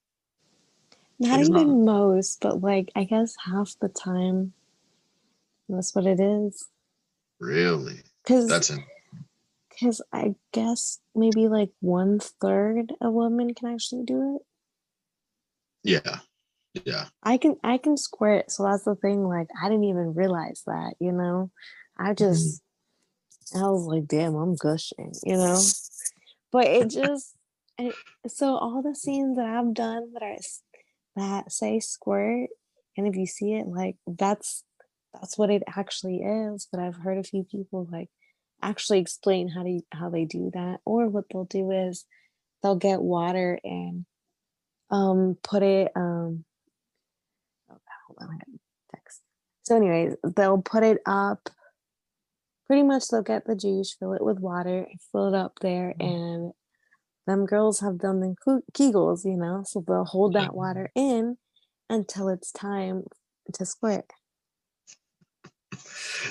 Not 1.19 1.39
It's 1.39 1.49
not- 1.49 1.61
even 1.61 1.85
most, 1.85 2.41
but 2.41 2.61
like 2.61 2.91
I 2.95 3.03
guess 3.05 3.35
half 3.43 3.73
the 3.79 3.89
time 3.89 4.53
that's 5.69 5.93
what 5.95 6.05
it 6.05 6.19
is. 6.19 6.67
really 7.39 8.01
Because 8.23 8.47
that's 8.47 8.69
in 8.69 8.83
Because 9.69 10.01
I 10.11 10.35
guess 10.53 10.99
maybe 11.15 11.47
like 11.47 11.71
one 11.79 12.19
third 12.19 12.93
of 13.01 13.13
women 13.13 13.53
can 13.53 13.73
actually 13.73 14.03
do 14.05 14.37
it. 14.37 14.41
Yeah. 15.83 16.19
Yeah. 16.85 17.05
I 17.23 17.37
can 17.37 17.55
I 17.63 17.77
can 17.77 17.97
squirt, 17.97 18.51
so 18.51 18.63
that's 18.63 18.83
the 18.83 18.95
thing. 18.95 19.23
Like 19.23 19.47
I 19.61 19.69
didn't 19.69 19.85
even 19.85 20.13
realize 20.13 20.63
that, 20.67 20.93
you 20.99 21.11
know. 21.11 21.51
I 21.97 22.13
just 22.13 22.61
mm-hmm. 23.53 23.63
I 23.63 23.69
was 23.69 23.85
like, 23.85 24.07
damn, 24.07 24.35
I'm 24.35 24.55
gushing, 24.55 25.13
you 25.23 25.37
know. 25.37 25.59
But 26.51 26.67
it 26.67 26.89
just 26.91 27.35
it, 27.77 27.95
so 28.27 28.55
all 28.57 28.81
the 28.81 28.95
scenes 28.95 29.37
that 29.37 29.45
I've 29.45 29.73
done 29.73 30.13
that 30.13 30.23
are 30.23 30.37
that 31.15 31.51
say 31.51 31.79
squirt, 31.79 32.49
and 32.95 33.07
if 33.07 33.15
you 33.15 33.25
see 33.25 33.53
it, 33.53 33.67
like 33.67 33.95
that's 34.05 34.63
that's 35.13 35.37
what 35.37 35.49
it 35.49 35.63
actually 35.67 36.17
is. 36.17 36.67
But 36.71 36.81
I've 36.81 36.95
heard 36.95 37.17
a 37.17 37.23
few 37.23 37.43
people 37.43 37.87
like 37.91 38.09
actually 38.61 38.99
explain 38.99 39.47
how 39.49 39.63
to 39.63 39.81
how 39.91 40.09
they 40.09 40.25
do 40.25 40.51
that, 40.53 40.79
or 40.85 41.07
what 41.07 41.25
they'll 41.31 41.45
do 41.45 41.71
is 41.71 42.05
they'll 42.63 42.75
get 42.75 43.01
water 43.01 43.59
and 43.63 44.05
um 44.89 45.37
put 45.43 45.63
it 45.63 45.91
um 45.95 46.43
oh, 47.69 47.77
hold 48.07 48.17
on, 48.21 48.29
I 48.29 48.37
got 48.37 48.59
text. 48.95 49.21
So, 49.63 49.75
anyways, 49.75 50.15
they'll 50.35 50.61
put 50.61 50.83
it 50.83 50.99
up. 51.05 51.49
Pretty 52.67 52.83
much, 52.83 53.07
they'll 53.07 53.21
get 53.21 53.45
the 53.45 53.55
juice, 53.55 53.95
fill 53.97 54.13
it 54.13 54.23
with 54.23 54.39
water, 54.39 54.87
fill 55.11 55.33
it 55.33 55.37
up 55.37 55.53
there, 55.61 55.93
and 56.01 56.51
them 57.25 57.45
girls 57.45 57.79
have 57.79 57.97
done 57.97 58.19
the 58.19 58.35
Keg- 58.43 58.73
Kegels, 58.93 59.23
you 59.25 59.37
know. 59.37 59.63
So 59.65 59.83
they'll 59.85 60.05
hold 60.05 60.33
that 60.33 60.53
water 60.55 60.89
in 60.95 61.37
until 61.89 62.27
it's 62.29 62.51
time 62.51 63.03
to 63.53 63.65
squirt. 63.65 64.05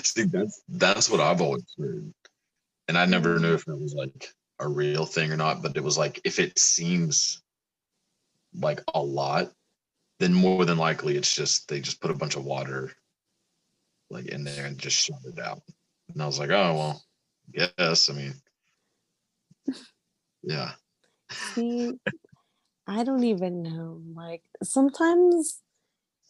See, 0.03 0.23
that's 0.23 0.61
that's 0.69 1.09
what 1.09 1.19
I've 1.19 1.41
always 1.41 1.65
heard, 1.77 2.13
and 2.87 2.97
I 2.97 3.05
never 3.05 3.39
knew 3.39 3.53
if 3.53 3.65
that 3.65 3.77
was 3.77 3.93
like 3.93 4.29
a 4.59 4.67
real 4.67 5.05
thing 5.05 5.31
or 5.31 5.37
not. 5.37 5.61
But 5.61 5.77
it 5.77 5.83
was 5.83 5.97
like 5.97 6.21
if 6.23 6.39
it 6.39 6.57
seems 6.57 7.41
like 8.53 8.81
a 8.93 9.01
lot, 9.01 9.51
then 10.19 10.33
more 10.33 10.65
than 10.65 10.77
likely 10.77 11.17
it's 11.17 11.33
just 11.33 11.67
they 11.67 11.79
just 11.79 12.01
put 12.01 12.11
a 12.11 12.15
bunch 12.15 12.35
of 12.35 12.45
water 12.45 12.91
like 14.09 14.27
in 14.27 14.43
there 14.43 14.65
and 14.65 14.77
just 14.77 14.97
shut 14.97 15.19
it 15.25 15.39
out. 15.39 15.61
And 16.13 16.21
I 16.21 16.25
was 16.25 16.39
like, 16.39 16.51
oh 16.51 16.73
well, 16.75 17.03
yes. 17.53 18.09
I 18.09 18.13
mean, 18.13 18.33
yeah, 20.43 20.71
See, 21.29 21.93
I 22.87 23.03
don't 23.03 23.23
even 23.23 23.63
know. 23.63 24.01
Like 24.15 24.43
sometimes, 24.63 25.61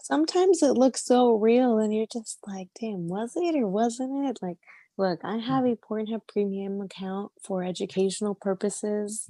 sometimes 0.08 0.64
it 0.64 0.74
looks 0.74 1.06
so 1.06 1.34
real, 1.36 1.78
and 1.80 1.94
you're 1.94 2.08
just 2.12 2.40
like, 2.48 2.70
"Damn, 2.80 3.08
was 3.08 3.36
it 3.36 3.56
or 3.56 3.68
wasn't 3.68 4.28
it?" 4.30 4.40
Like, 4.42 4.58
look, 4.98 5.20
I 5.24 5.38
have 5.38 5.66
a 5.66 5.76
Pornhub 5.76 6.28
Premium 6.28 6.82
account 6.82 7.32
for 7.44 7.64
educational 7.64 8.36
purposes, 8.36 9.30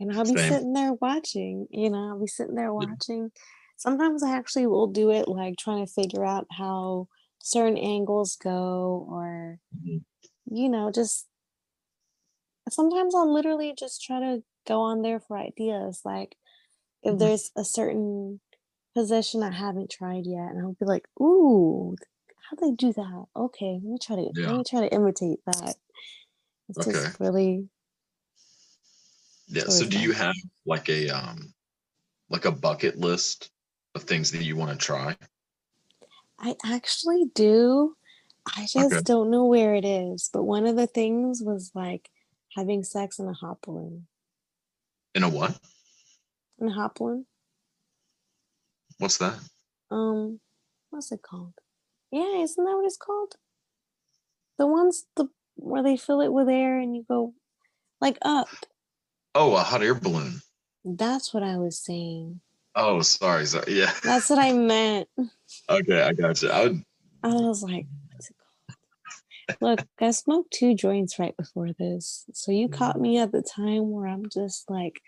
and 0.00 0.12
I'll 0.12 0.26
be 0.26 0.36
Same. 0.36 0.38
sitting 0.38 0.72
there 0.74 0.94
watching. 0.94 1.68
You 1.70 1.90
know, 1.90 2.10
I'll 2.10 2.20
be 2.20 2.26
sitting 2.28 2.56
there 2.56 2.72
watching. 2.74 3.32
Sometimes 3.78 4.22
I 4.24 4.36
actually 4.36 4.66
will 4.68 4.88
do 4.88 5.10
it, 5.10 5.28
like 5.28 5.56
trying 5.58 5.86
to 5.86 5.92
figure 5.92 6.24
out 6.24 6.46
how 6.52 7.08
certain 7.40 7.78
angles 7.78 8.36
go, 8.36 9.06
or 9.10 9.60
Mhm. 9.72 10.04
you 10.46 10.68
know, 10.70 10.90
just 10.92 11.28
sometimes 12.70 13.14
I'll 13.14 13.32
literally 13.32 13.74
just 13.74 14.02
try 14.02 14.20
to 14.20 14.42
go 14.66 14.80
on 14.80 15.02
there 15.02 15.20
for 15.20 15.36
ideas. 15.38 16.02
Like 16.04 16.36
if 17.02 17.18
Mhm. 17.18 17.18
there's 17.18 17.52
a 17.56 17.64
certain 17.64 18.40
position 18.94 19.42
I 19.42 19.50
haven't 19.50 19.90
tried 19.90 20.26
yet, 20.26 20.50
and 20.50 20.60
I'll 20.60 20.76
be 20.78 20.86
like, 20.86 21.06
"Ooh, 21.20 21.96
how 22.50 22.56
they 22.56 22.72
do 22.72 22.92
that? 22.92 23.24
Okay, 23.36 23.80
let 23.82 23.84
me 23.84 23.98
try 24.00 24.16
to 24.16 24.22
let 24.22 24.56
me 24.56 24.64
try 24.64 24.80
to 24.80 24.94
imitate 24.94 25.40
that." 25.46 25.76
It's 26.68 26.78
Okay. 26.78 26.92
just 26.92 27.20
really 27.20 27.68
yeah. 29.48 29.64
So 29.64 29.86
do 29.86 29.98
you 29.98 30.12
have 30.12 30.34
like 30.64 30.88
a 30.88 31.08
um 31.10 31.52
like 32.30 32.44
a 32.46 32.52
bucket 32.52 32.96
list 32.98 33.50
of 33.94 34.02
things 34.04 34.30
that 34.32 34.42
you 34.42 34.56
want 34.56 34.70
to 34.70 34.86
try? 34.86 35.16
I 36.38 36.56
actually 36.64 37.26
do. 37.34 37.96
I 38.56 38.66
just 38.66 38.92
Okay. 38.92 39.02
don't 39.02 39.30
know 39.30 39.46
where 39.46 39.74
it 39.74 39.84
is. 39.84 40.28
But 40.32 40.44
one 40.44 40.66
of 40.66 40.76
the 40.76 40.86
things 40.86 41.42
was 41.42 41.70
like 41.74 42.10
having 42.56 42.82
sex 42.82 43.18
in 43.18 43.28
a 43.28 43.32
hot 43.32 43.62
balloon. 43.62 44.06
In 45.14 45.22
a 45.22 45.28
what? 45.28 45.58
In 46.58 46.68
a 46.68 46.72
hot 46.72 46.96
balloon. 46.96 47.26
What's 48.98 49.18
that? 49.18 49.38
Um, 49.90 50.40
what's 50.90 51.12
it 51.12 51.22
called? 51.22 51.54
Yeah, 52.10 52.42
isn't 52.42 52.64
that 52.64 52.76
what 52.76 52.86
it's 52.86 52.96
called? 52.96 53.34
The 54.58 54.66
ones 54.66 55.04
the 55.16 55.28
where 55.56 55.82
they 55.82 55.96
fill 55.96 56.20
it 56.20 56.32
with 56.32 56.48
air 56.48 56.78
and 56.78 56.94
you 56.94 57.04
go 57.08 57.34
like 58.00 58.18
up. 58.22 58.48
Oh, 59.34 59.54
a 59.54 59.60
hot 59.60 59.82
air 59.82 59.94
balloon. 59.94 60.40
That's 60.84 61.34
what 61.34 61.42
I 61.42 61.56
was 61.56 61.78
saying. 61.78 62.40
Oh, 62.76 63.00
sorry, 63.02 63.46
sorry. 63.46 63.78
Yeah. 63.78 63.92
That's 64.02 64.30
what 64.30 64.38
I 64.38 64.52
meant. 64.52 65.08
Okay, 65.68 66.02
I 66.02 66.12
got 66.12 66.42
you. 66.42 66.50
I 66.50 66.62
would. 66.64 66.84
I 67.22 67.28
was 67.28 67.62
like, 67.62 67.86
what's 68.12 68.30
it 68.30 68.36
called? 68.36 69.58
Look, 69.60 69.86
I 70.00 70.10
smoked 70.10 70.52
two 70.52 70.74
joints 70.74 71.18
right 71.18 71.36
before 71.36 71.72
this. 71.72 72.26
So 72.32 72.52
you 72.52 72.68
caught 72.68 73.00
me 73.00 73.18
at 73.18 73.32
the 73.32 73.42
time 73.42 73.90
where 73.90 74.06
I'm 74.06 74.28
just 74.28 74.70
like 74.70 75.00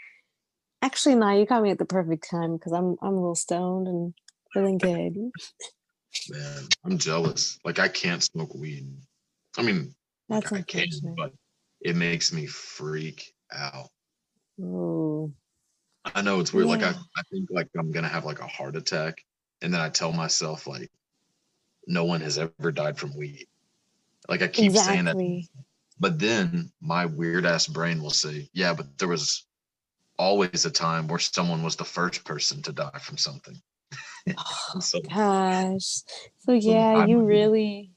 actually 0.82 1.14
no, 1.14 1.30
you 1.30 1.46
caught 1.46 1.62
me 1.62 1.70
at 1.70 1.78
the 1.78 1.84
perfect 1.84 2.28
time 2.28 2.56
because 2.56 2.72
I'm 2.72 2.96
I'm 3.02 3.14
a 3.14 3.20
little 3.20 3.34
stoned 3.34 3.88
and 3.88 4.14
feeling 4.52 4.78
good. 4.78 5.16
Man, 6.30 6.68
I'm 6.84 6.98
jealous. 6.98 7.58
Like 7.64 7.78
I 7.78 7.88
can't 7.88 8.22
smoke 8.22 8.54
weed. 8.54 8.86
I 9.58 9.62
mean, 9.62 9.94
like, 10.28 10.44
That's 10.44 10.52
I 10.52 10.62
can, 10.62 10.88
but 11.16 11.32
it 11.80 11.96
makes 11.96 12.32
me 12.32 12.46
freak 12.46 13.32
out. 13.52 13.88
Ooh. 14.60 15.32
I 16.14 16.22
know 16.22 16.40
it's 16.40 16.52
weird. 16.52 16.68
Like 16.68 16.82
I, 16.82 16.90
I 16.90 17.22
think 17.30 17.48
like 17.50 17.68
I'm 17.78 17.90
gonna 17.90 18.08
have 18.08 18.24
like 18.24 18.40
a 18.40 18.46
heart 18.46 18.76
attack, 18.76 19.24
and 19.62 19.72
then 19.72 19.80
I 19.80 19.88
tell 19.88 20.12
myself 20.12 20.66
like, 20.66 20.90
no 21.86 22.04
one 22.04 22.20
has 22.20 22.38
ever 22.38 22.72
died 22.72 22.98
from 22.98 23.16
weed. 23.16 23.46
Like 24.28 24.42
I 24.42 24.48
keep 24.48 24.72
saying 24.72 25.04
that, 25.04 25.46
but 25.98 26.18
then 26.18 26.70
my 26.80 27.06
weird 27.06 27.46
ass 27.46 27.66
brain 27.66 28.02
will 28.02 28.10
say, 28.10 28.48
yeah, 28.52 28.74
but 28.74 28.98
there 28.98 29.08
was 29.08 29.45
always 30.18 30.64
a 30.64 30.70
time 30.70 31.08
where 31.08 31.18
someone 31.18 31.62
was 31.62 31.76
the 31.76 31.84
first 31.84 32.24
person 32.24 32.62
to 32.62 32.72
die 32.72 32.98
from 33.00 33.16
something. 33.18 33.60
And 34.26 34.36
so 34.82 34.98
oh, 34.98 35.08
Gosh. 35.08 36.00
So 36.40 36.52
yeah, 36.52 36.94
I'm- 36.98 37.08
you 37.08 37.22
really 37.22 37.92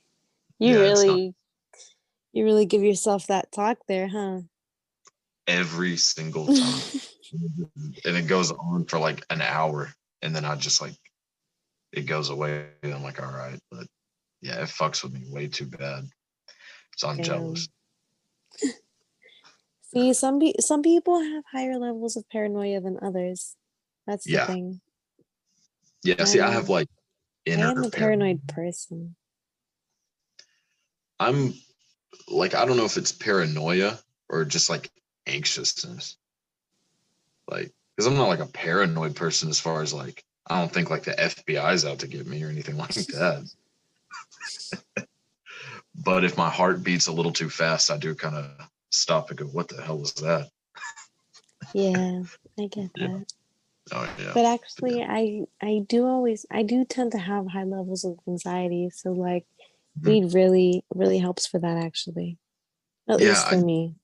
you 0.60 0.73
Yeah, 0.79 0.91
it's 0.91 1.03
not- 1.03 1.13
really 1.13 1.36
you 2.34 2.43
really 2.45 2.65
give 2.65 2.84
yourself 2.84 3.27
that 3.27 3.51
talk 3.51 3.79
there, 3.88 4.08
huh? 4.08 4.41
every 5.47 5.97
single 5.97 6.45
time. 6.53 6.82
and 8.05 8.15
it 8.17 8.27
goes 8.27 8.51
on 8.51 8.86
for 8.86 8.99
like 8.99 9.25
an 9.32 9.41
hour 9.41 9.91
and 10.21 10.36
then 10.36 10.45
i 10.45 10.55
just 10.55 10.79
like 10.82 10.93
it 11.91 12.03
goes 12.03 12.29
away 12.29 12.67
and 12.84 12.93
i'm 12.93 13.01
like 13.03 13.19
all 13.21 13.32
right 13.32 13.60
but 13.71 13.86
yeah 14.41 14.62
it 14.62 14.67
fucks 14.69 15.03
with 15.03 15.12
me 15.13 15.21
way 15.32 15.47
too 15.47 15.65
bad 15.65 16.03
so 16.97 17.08
i'm 17.08 17.17
Damn. 17.17 17.25
jealous 17.25 17.67
See, 19.93 20.13
some 20.13 20.39
pe- 20.39 20.54
some 20.60 20.82
people 20.84 21.19
have 21.19 21.43
higher 21.52 21.78
levels 21.78 22.15
of 22.15 22.30
paranoia 22.30 22.80
than 22.82 22.99
others. 23.02 23.56
That's 24.06 24.23
the 24.25 24.32
Yeah. 24.34 24.45
thing. 24.47 24.82
yeah 26.04 26.23
see 26.23 26.39
i 26.39 26.49
have 26.49 26.69
like 26.69 26.88
I 27.47 27.52
am 27.52 27.84
a 27.84 27.89
paranoid 27.89 28.47
person. 28.47 29.15
i'm 31.19 31.54
like 32.30 32.56
i 32.56 32.63
don't 32.65 32.78
know 32.78 32.86
if 32.86 32.95
it's 32.95 33.12
paranoia 33.12 33.99
or 34.30 34.45
just 34.45 34.69
like 34.69 34.89
anxiousness 35.28 36.15
like 37.52 37.73
because 37.95 38.08
i'm 38.08 38.15
not 38.15 38.30
like 38.30 38.39
a 38.39 38.45
paranoid 38.47 39.13
person 39.15 39.49
as 39.49 39.60
far 39.60 39.82
as 39.82 39.93
like 39.93 40.23
i 40.47 40.58
don't 40.60 40.71
think 40.71 40.89
like 40.89 41.04
the 41.04 41.12
fbi's 41.12 41.84
out 41.86 41.99
to 41.99 42.08
get 42.08 42.25
me 42.25 42.41
or 42.43 42.47
anything 42.49 42.78
like 42.86 42.93
that 42.93 43.45
but 45.95 46.23
if 46.23 46.38
my 46.38 46.49
heart 46.49 46.82
beats 46.82 47.08
a 47.08 47.12
little 47.12 47.34
too 47.34 47.49
fast 47.49 47.91
i 47.91 47.97
do 47.97 48.15
kind 48.15 48.36
of 48.36 48.49
stop 48.89 49.30
and 49.30 49.39
go 49.39 49.45
what 49.45 49.67
the 49.67 49.82
hell 49.82 49.99
was 49.99 50.13
that 50.13 50.49
Yeah, 51.73 52.23
I 52.58 52.65
get 52.67 52.89
Yeah. 52.95 53.08
that. 53.08 53.25
oh 53.91 54.10
yeah 54.17 54.32
But 54.34 54.45
actually, 54.45 55.04
I 55.04 55.45
I 55.62 55.84
do 55.88 56.06
always 56.06 56.45
I 56.52 56.63
do 56.63 56.86
tend 56.86 57.12
to 57.13 57.17
have 57.19 57.47
high 57.47 57.63
levels 57.63 58.04
of 58.04 58.19
anxiety. 58.28 58.89
So 58.89 59.12
like, 59.12 59.45
Mhm. 59.99 60.08
weed 60.08 60.34
really 60.34 60.84
really 60.93 61.19
helps 61.19 61.45
for 61.47 61.60
that. 61.60 61.78
Actually, 61.78 62.38
at 63.08 63.19
Yeah, 63.19 63.30
least 63.30 63.47
for 63.47 63.56
I- 63.56 63.62
me. 63.62 63.95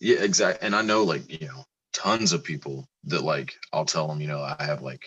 Yeah, 0.00 0.20
exactly. 0.22 0.66
And 0.66 0.74
I 0.74 0.82
know 0.82 1.04
like, 1.04 1.30
you 1.30 1.46
know, 1.46 1.64
tons 1.92 2.32
of 2.32 2.42
people 2.42 2.88
that 3.04 3.22
like 3.22 3.54
I'll 3.72 3.84
tell 3.84 4.08
them, 4.08 4.20
you 4.20 4.26
know, 4.26 4.42
I 4.42 4.56
have 4.64 4.82
like 4.82 5.04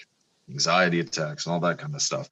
anxiety 0.50 1.00
attacks 1.02 1.46
and 1.46 1.54
all 1.54 1.60
that 1.62 1.80
kind 1.80 1.94
of 1.94 2.02
stuff. 2.02 2.30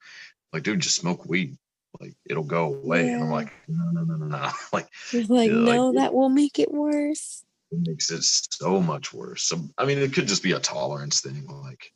Like, 0.52 0.62
dude, 0.62 0.80
just 0.80 0.96
smoke 0.96 1.26
weed. 1.26 1.58
Like 2.00 2.14
it'll 2.26 2.42
go 2.44 2.74
away. 2.74 3.12
And 3.12 3.22
I'm 3.24 3.30
like, 3.30 3.52
no, 3.68 3.84
no, 3.92 4.02
no, 4.04 4.16
no, 4.16 4.26
no. 4.26 4.50
Like 4.72 4.88
You're 5.12 5.22
like, 5.24 5.50
Yeah, 5.50 5.56
like- 5.56 5.76
no, 5.76 5.92
that 5.94 6.12
will 6.14 6.28
make 6.28 6.58
it 6.58 6.72
worse. 6.72 7.44
it 7.70 7.78
makes 7.86 8.10
it 8.10 8.22
so 8.24 8.80
much 8.80 9.12
worse. 9.12 9.44
So 9.44 9.60
I 9.78 9.84
mean 9.84 9.98
it 9.98 10.12
could 10.12 10.26
just 10.28 10.42
be 10.42 10.52
a 10.52 10.60
tolerance 10.60 11.20
thing, 11.20 11.46
like 11.46 11.92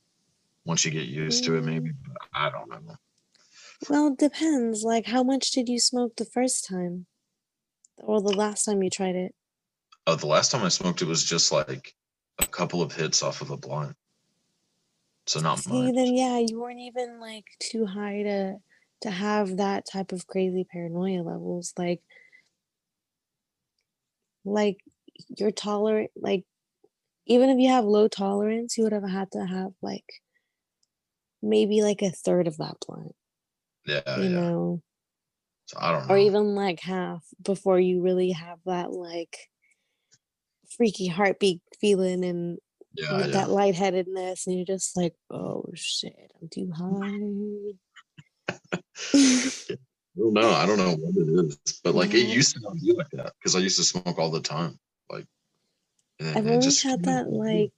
once 0.64 0.84
you 0.84 0.90
get 0.90 1.06
used 1.06 1.44
to 1.44 1.56
it, 1.56 1.64
maybe, 1.64 1.92
but 2.06 2.16
I 2.34 2.50
don't 2.50 2.68
know. 2.68 2.96
Well, 3.88 4.08
it 4.08 4.18
depends. 4.18 4.82
Like, 4.82 5.06
how 5.06 5.22
much 5.22 5.52
did 5.52 5.68
you 5.68 5.78
smoke 5.78 6.16
the 6.16 6.24
first 6.24 6.66
time, 6.66 7.06
or 7.96 8.20
the 8.20 8.32
last 8.36 8.64
time 8.64 8.82
you 8.82 8.90
tried 8.90 9.14
it? 9.14 9.34
Oh, 10.06 10.16
the 10.16 10.26
last 10.26 10.50
time 10.50 10.64
I 10.64 10.68
smoked, 10.68 11.00
it 11.00 11.06
was 11.06 11.22
just 11.24 11.52
like 11.52 11.94
a 12.38 12.46
couple 12.46 12.82
of 12.82 12.92
hits 12.92 13.22
off 13.22 13.40
of 13.40 13.50
a 13.50 13.56
blunt. 13.56 13.96
So 15.26 15.40
not 15.40 15.60
See, 15.60 15.70
much. 15.86 15.94
then 15.94 16.14
yeah, 16.14 16.38
you 16.38 16.60
weren't 16.60 16.80
even 16.80 17.20
like 17.20 17.44
too 17.60 17.86
high 17.86 18.22
to 18.24 18.56
to 19.02 19.10
have 19.10 19.56
that 19.56 19.86
type 19.90 20.12
of 20.12 20.26
crazy 20.26 20.66
paranoia 20.70 21.22
levels. 21.22 21.72
Like, 21.76 22.02
like 24.44 24.78
you're 25.36 25.50
tolerant. 25.50 26.10
Like, 26.16 26.44
even 27.26 27.50
if 27.50 27.58
you 27.58 27.68
have 27.68 27.84
low 27.84 28.08
tolerance, 28.08 28.76
you 28.76 28.84
would 28.84 28.92
have 28.92 29.08
had 29.08 29.30
to 29.32 29.44
have 29.44 29.72
like 29.82 30.06
maybe 31.42 31.82
like 31.82 32.02
a 32.02 32.10
third 32.10 32.46
of 32.46 32.56
that 32.56 32.76
blunt. 32.86 33.14
Yeah, 33.86 34.02
you 34.18 34.24
yeah. 34.24 34.28
know, 34.28 34.82
So 35.66 35.78
I 35.80 35.92
don't 35.92 36.08
know. 36.08 36.14
or 36.14 36.18
even 36.18 36.54
like 36.54 36.80
half 36.80 37.24
before 37.42 37.78
you 37.80 38.02
really 38.02 38.32
have 38.32 38.58
that 38.66 38.92
like 38.92 39.36
freaky 40.76 41.06
heartbeat 41.06 41.60
feeling 41.80 42.24
and 42.24 42.58
yeah, 42.94 43.18
yeah. 43.18 43.26
that 43.28 43.50
lightheadedness, 43.50 44.46
and 44.46 44.56
you're 44.56 44.66
just 44.66 44.96
like, 44.96 45.14
oh 45.30 45.64
shit, 45.74 46.32
I'm 46.40 46.48
too 46.48 46.70
high. 46.74 47.76
I 48.48 48.58
don't 50.16 50.32
know. 50.34 50.50
I 50.50 50.66
don't 50.66 50.78
know 50.78 50.94
what 50.96 51.16
it 51.16 51.46
is, 51.46 51.80
but 51.84 51.94
like 51.94 52.14
it 52.14 52.28
used 52.28 52.54
to 52.54 52.60
not 52.60 52.74
be 52.74 52.92
like 52.92 53.10
that 53.10 53.32
because 53.38 53.54
I 53.54 53.60
used 53.60 53.78
to 53.78 53.84
smoke 53.84 54.18
all 54.18 54.30
the 54.30 54.40
time. 54.40 54.76
Like, 55.10 55.26
and 56.20 56.38
I've 56.38 56.46
only 56.46 56.58
just 56.60 56.82
had 56.82 57.02
that 57.04 57.30
like 57.30 57.72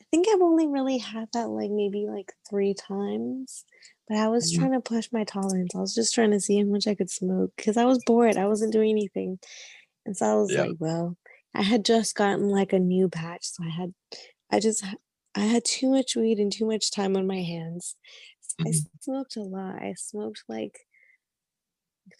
I 0.00 0.04
think 0.10 0.26
I've 0.28 0.42
only 0.42 0.66
really 0.66 0.98
had 0.98 1.28
that 1.32 1.48
like 1.48 1.70
maybe 1.70 2.06
like 2.06 2.32
three 2.48 2.74
times. 2.74 3.64
But 4.08 4.18
I 4.18 4.28
was 4.28 4.50
Mhm. 4.50 4.56
trying 4.58 4.72
to 4.72 4.80
push 4.80 5.08
my 5.12 5.24
tolerance. 5.24 5.74
I 5.74 5.78
was 5.80 5.94
just 5.94 6.14
trying 6.14 6.30
to 6.32 6.40
see 6.40 6.58
how 6.58 6.66
much 6.66 6.86
I 6.86 6.94
could 6.94 7.10
smoke 7.10 7.52
because 7.56 7.76
I 7.76 7.84
was 7.86 8.04
bored. 8.04 8.36
I 8.36 8.46
wasn't 8.46 8.72
doing 8.72 8.90
anything. 8.90 9.38
And 10.06 10.16
so 10.16 10.26
I 10.26 10.34
was 10.36 10.52
Yeah. 10.52 10.62
like, 10.64 10.76
well, 10.78 11.16
I 11.54 11.62
had 11.62 11.84
just 11.84 12.14
gotten 12.14 12.48
like 12.48 12.72
a 12.72 12.78
new 12.78 13.08
patch. 13.08 13.44
So 13.46 13.64
I 13.64 13.70
had 13.70 13.94
I 14.50 14.60
just 14.60 14.84
I 15.34 15.40
had 15.40 15.64
too 15.64 15.90
much 15.90 16.16
weed 16.16 16.38
and 16.38 16.52
too 16.52 16.66
much 16.66 16.90
time 16.90 17.16
on 17.16 17.26
my 17.26 17.42
hands. 17.42 17.96
I 18.66 18.70
Mhm. 18.70 18.86
smoked 19.00 19.36
a 19.36 19.42
lot. 19.42 19.82
I 19.82 19.94
smoked 19.94 20.44
like 20.48 20.86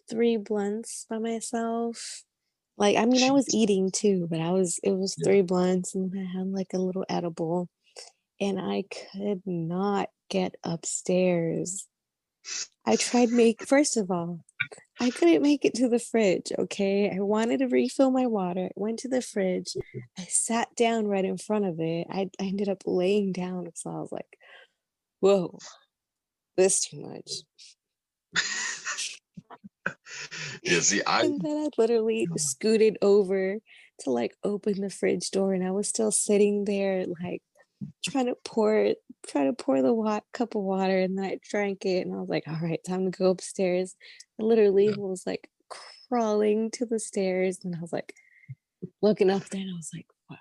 three 0.08 0.36
blunts 0.36 1.06
by 1.08 1.18
myself. 1.18 2.24
Like, 2.76 2.96
I 2.96 3.06
mean, 3.06 3.22
I 3.22 3.30
was 3.32 3.48
eating 3.50 3.90
too, 3.90 4.26
but 4.30 4.40
I 4.40 4.52
was, 4.52 4.80
it 4.82 4.92
was 4.92 5.16
Yeah. 5.16 5.24
three 5.24 5.42
blunts 5.42 5.94
and 5.94 6.12
I 6.18 6.24
had 6.38 6.48
like 6.48 6.72
a 6.74 6.78
little 6.78 7.06
edible 7.08 7.68
and 8.40 8.60
I 8.60 8.84
could 8.84 9.42
not 9.46 10.10
get 10.30 10.56
upstairs. 10.64 11.88
I 12.86 12.96
tried 12.96 13.30
make, 13.32 13.62
first 13.62 13.96
of 13.96 14.10
all, 14.10 14.40
I 15.00 15.10
couldn't 15.10 15.42
make 15.42 15.64
it 15.64 15.74
to 15.76 15.88
the 15.88 15.98
fridge, 16.00 16.52
okay? 16.58 17.10
I 17.10 17.20
wanted 17.20 17.60
to 17.60 17.68
refill 17.68 18.10
my 18.10 18.26
water, 18.26 18.70
went 18.76 19.00
to 19.00 19.08
the 19.08 19.22
fridge, 19.22 19.76
I 20.18 20.24
sat 20.24 20.74
down 20.76 21.08
right 21.08 21.24
in 21.24 21.38
front 21.38 21.66
of 21.66 21.80
it. 21.80 22.06
I, 22.10 22.30
I 22.40 22.44
ended 22.44 22.68
up 22.68 22.84
laying 22.86 23.32
down 23.32 23.70
so 23.74 23.90
I 23.90 24.00
was 24.00 24.12
like, 24.12 24.38
whoa, 25.20 25.58
this 26.56 26.84
too 26.86 27.00
much. 27.00 27.30
yeah, 30.62 30.80
see, 30.80 31.02
I 31.06 31.22
And 31.22 31.40
then 31.40 31.56
I 31.56 31.68
literally 31.78 32.28
scooted 32.36 32.98
over 33.02 33.58
to 34.00 34.10
like 34.10 34.34
open 34.42 34.80
the 34.80 34.90
fridge 34.90 35.30
door, 35.30 35.52
and 35.54 35.64
I 35.64 35.70
was 35.70 35.88
still 35.88 36.10
sitting 36.10 36.64
there, 36.64 37.06
like 37.22 37.42
trying 38.04 38.26
to 38.26 38.36
pour 38.44 38.94
trying 39.26 39.46
to 39.54 39.64
pour 39.64 39.80
the 39.82 39.92
wa- 39.94 40.20
cup 40.32 40.54
of 40.54 40.62
water, 40.62 40.98
and 40.98 41.16
then 41.16 41.24
I 41.24 41.38
drank 41.48 41.84
it, 41.84 42.06
and 42.06 42.14
I 42.14 42.18
was 42.18 42.28
like, 42.28 42.44
"All 42.48 42.58
right, 42.62 42.80
time 42.86 43.10
to 43.10 43.16
go 43.16 43.30
upstairs." 43.30 43.96
I 44.40 44.42
literally 44.42 44.88
Yeah. 44.88 44.96
was 44.96 45.26
like 45.26 45.48
crawling 46.08 46.70
to 46.72 46.86
the 46.86 46.98
stairs, 46.98 47.58
and 47.64 47.74
I 47.74 47.80
was 47.80 47.92
like 47.92 48.14
looking 49.00 49.30
up 49.30 49.44
there, 49.44 49.60
and 49.60 49.70
I 49.70 49.76
was 49.76 49.90
like, 49.94 50.06
"Fuck, 50.28 50.38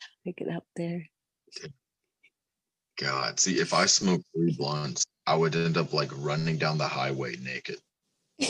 time 0.00 0.10
to 0.24 0.32
get 0.32 0.54
up 0.54 0.66
there." 0.76 1.08
God, 2.98 3.38
see, 3.38 3.60
if 3.60 3.74
I 3.74 3.84
smoke 3.86 4.22
three 4.34 4.54
blunts, 4.56 5.04
I 5.26 5.36
would 5.36 5.56
end 5.56 5.76
up 5.78 5.92
like 5.92 6.10
running 6.16 6.58
down 6.58 6.78
the 6.78 6.88
highway 6.88 7.36
naked. 7.36 7.78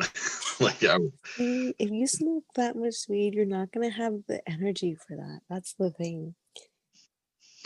like 0.60 0.84
I 0.84 0.98
would, 0.98 1.12
See, 1.38 1.74
if 1.78 1.90
you 1.90 2.06
smoke 2.06 2.44
that 2.56 2.76
much 2.76 2.96
weed, 3.08 3.34
you're 3.34 3.46
not 3.46 3.72
gonna 3.72 3.90
have 3.90 4.22
the 4.28 4.42
energy 4.50 4.94
for 4.94 5.16
that. 5.16 5.40
That's 5.50 5.74
the 5.74 5.90
thing. 5.90 6.34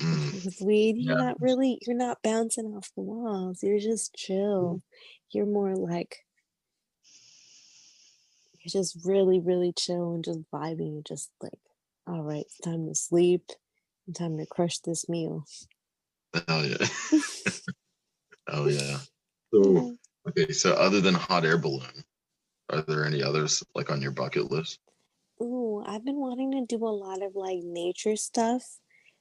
mm, 0.01 0.45
with 0.45 0.61
weed 0.61 0.97
you're 0.99 1.17
Yeah. 1.17 1.25
not 1.25 1.41
really 1.41 1.79
you're 1.87 1.97
not 1.97 2.23
bouncing 2.23 2.67
off 2.77 2.91
the 2.97 3.03
walls 3.03 3.63
you're 3.63 3.79
just 3.79 4.15
chill 4.15 4.83
you're 5.31 5.47
more 5.47 5.77
like 5.77 6.19
you're 8.61 8.71
just 8.83 8.99
really 9.07 9.41
really 9.41 9.73
chill 9.73 10.15
and 10.15 10.25
just 10.25 10.41
vibing 10.53 10.95
you're 10.95 11.03
just 11.03 11.31
like 11.43 11.59
all 12.07 12.23
right 12.23 12.45
it's 12.47 12.59
time 12.59 12.87
to 12.89 12.95
sleep 12.95 13.51
and 14.07 14.17
time 14.17 14.39
to 14.39 14.47
crush 14.47 14.79
this 14.81 15.09
meal 15.09 15.47
hell 16.49 16.65
yeah, 16.67 16.77
oh 18.53 18.69
yeah. 18.69 18.99
So 19.53 19.97
okay, 20.29 20.53
so 20.53 20.73
other 20.75 21.01
than 21.01 21.15
hot 21.15 21.45
air 21.45 21.59
balloon, 21.59 22.05
are 22.71 22.83
there 22.83 23.05
any 23.05 23.23
others 23.23 23.63
like 23.75 23.91
on 23.91 24.01
your 24.01 24.13
bucket 24.13 24.51
list? 24.51 24.79
Ooh, 25.41 25.83
I've 25.85 26.05
been 26.05 26.21
wanting 26.21 26.53
to 26.53 26.65
do 26.67 26.85
a 26.85 26.89
lot 26.89 27.23
of 27.23 27.35
like 27.35 27.61
nature 27.63 28.17
stuff. 28.17 28.63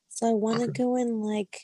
So 0.10 0.30
I 0.30 0.34
want 0.34 0.60
to 0.60 0.68
Okay. 0.70 0.84
go 0.84 0.96
and 0.96 1.22
like 1.22 1.62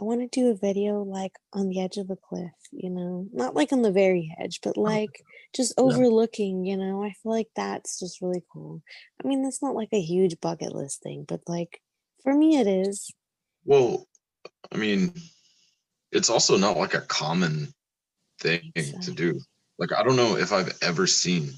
I 0.00 0.04
want 0.04 0.20
to 0.20 0.28
do 0.40 0.48
a 0.50 0.54
video 0.54 1.02
like 1.02 1.32
on 1.52 1.68
the 1.68 1.80
edge 1.80 1.96
of 1.96 2.08
a 2.10 2.16
cliff, 2.16 2.52
you 2.70 2.88
know, 2.88 3.26
not 3.32 3.54
like 3.56 3.72
on 3.72 3.82
the 3.82 3.90
very 3.90 4.34
edge, 4.38 4.60
but 4.62 4.76
like 4.76 5.22
just 5.54 5.74
Yeah. 5.76 5.82
overlooking, 5.82 6.64
you 6.64 6.76
know. 6.76 7.02
I 7.02 7.10
feel 7.22 7.32
like 7.32 7.48
that's 7.56 7.98
just 7.98 8.22
really 8.22 8.42
cool. 8.52 8.82
I 9.22 9.26
mean, 9.26 9.42
that's 9.42 9.60
not 9.62 9.74
like 9.74 9.88
a 9.92 10.00
huge 10.00 10.40
bucket 10.40 10.72
list 10.74 11.02
thing, 11.02 11.24
but 11.26 11.40
like 11.48 11.80
for 12.22 12.32
me 12.32 12.58
it 12.58 12.66
is. 12.68 13.12
Well, 13.64 14.06
I 14.72 14.76
mean, 14.76 15.12
it's 16.12 16.30
also 16.30 16.56
not 16.56 16.76
like 16.76 16.94
a 16.94 17.02
common 17.02 17.68
thing 18.40 18.72
to 18.74 19.12
do. 19.12 19.40
Like, 19.78 19.92
I 19.92 20.02
don't 20.02 20.16
know 20.16 20.36
if 20.36 20.52
I've 20.52 20.76
ever 20.82 21.06
seen 21.06 21.50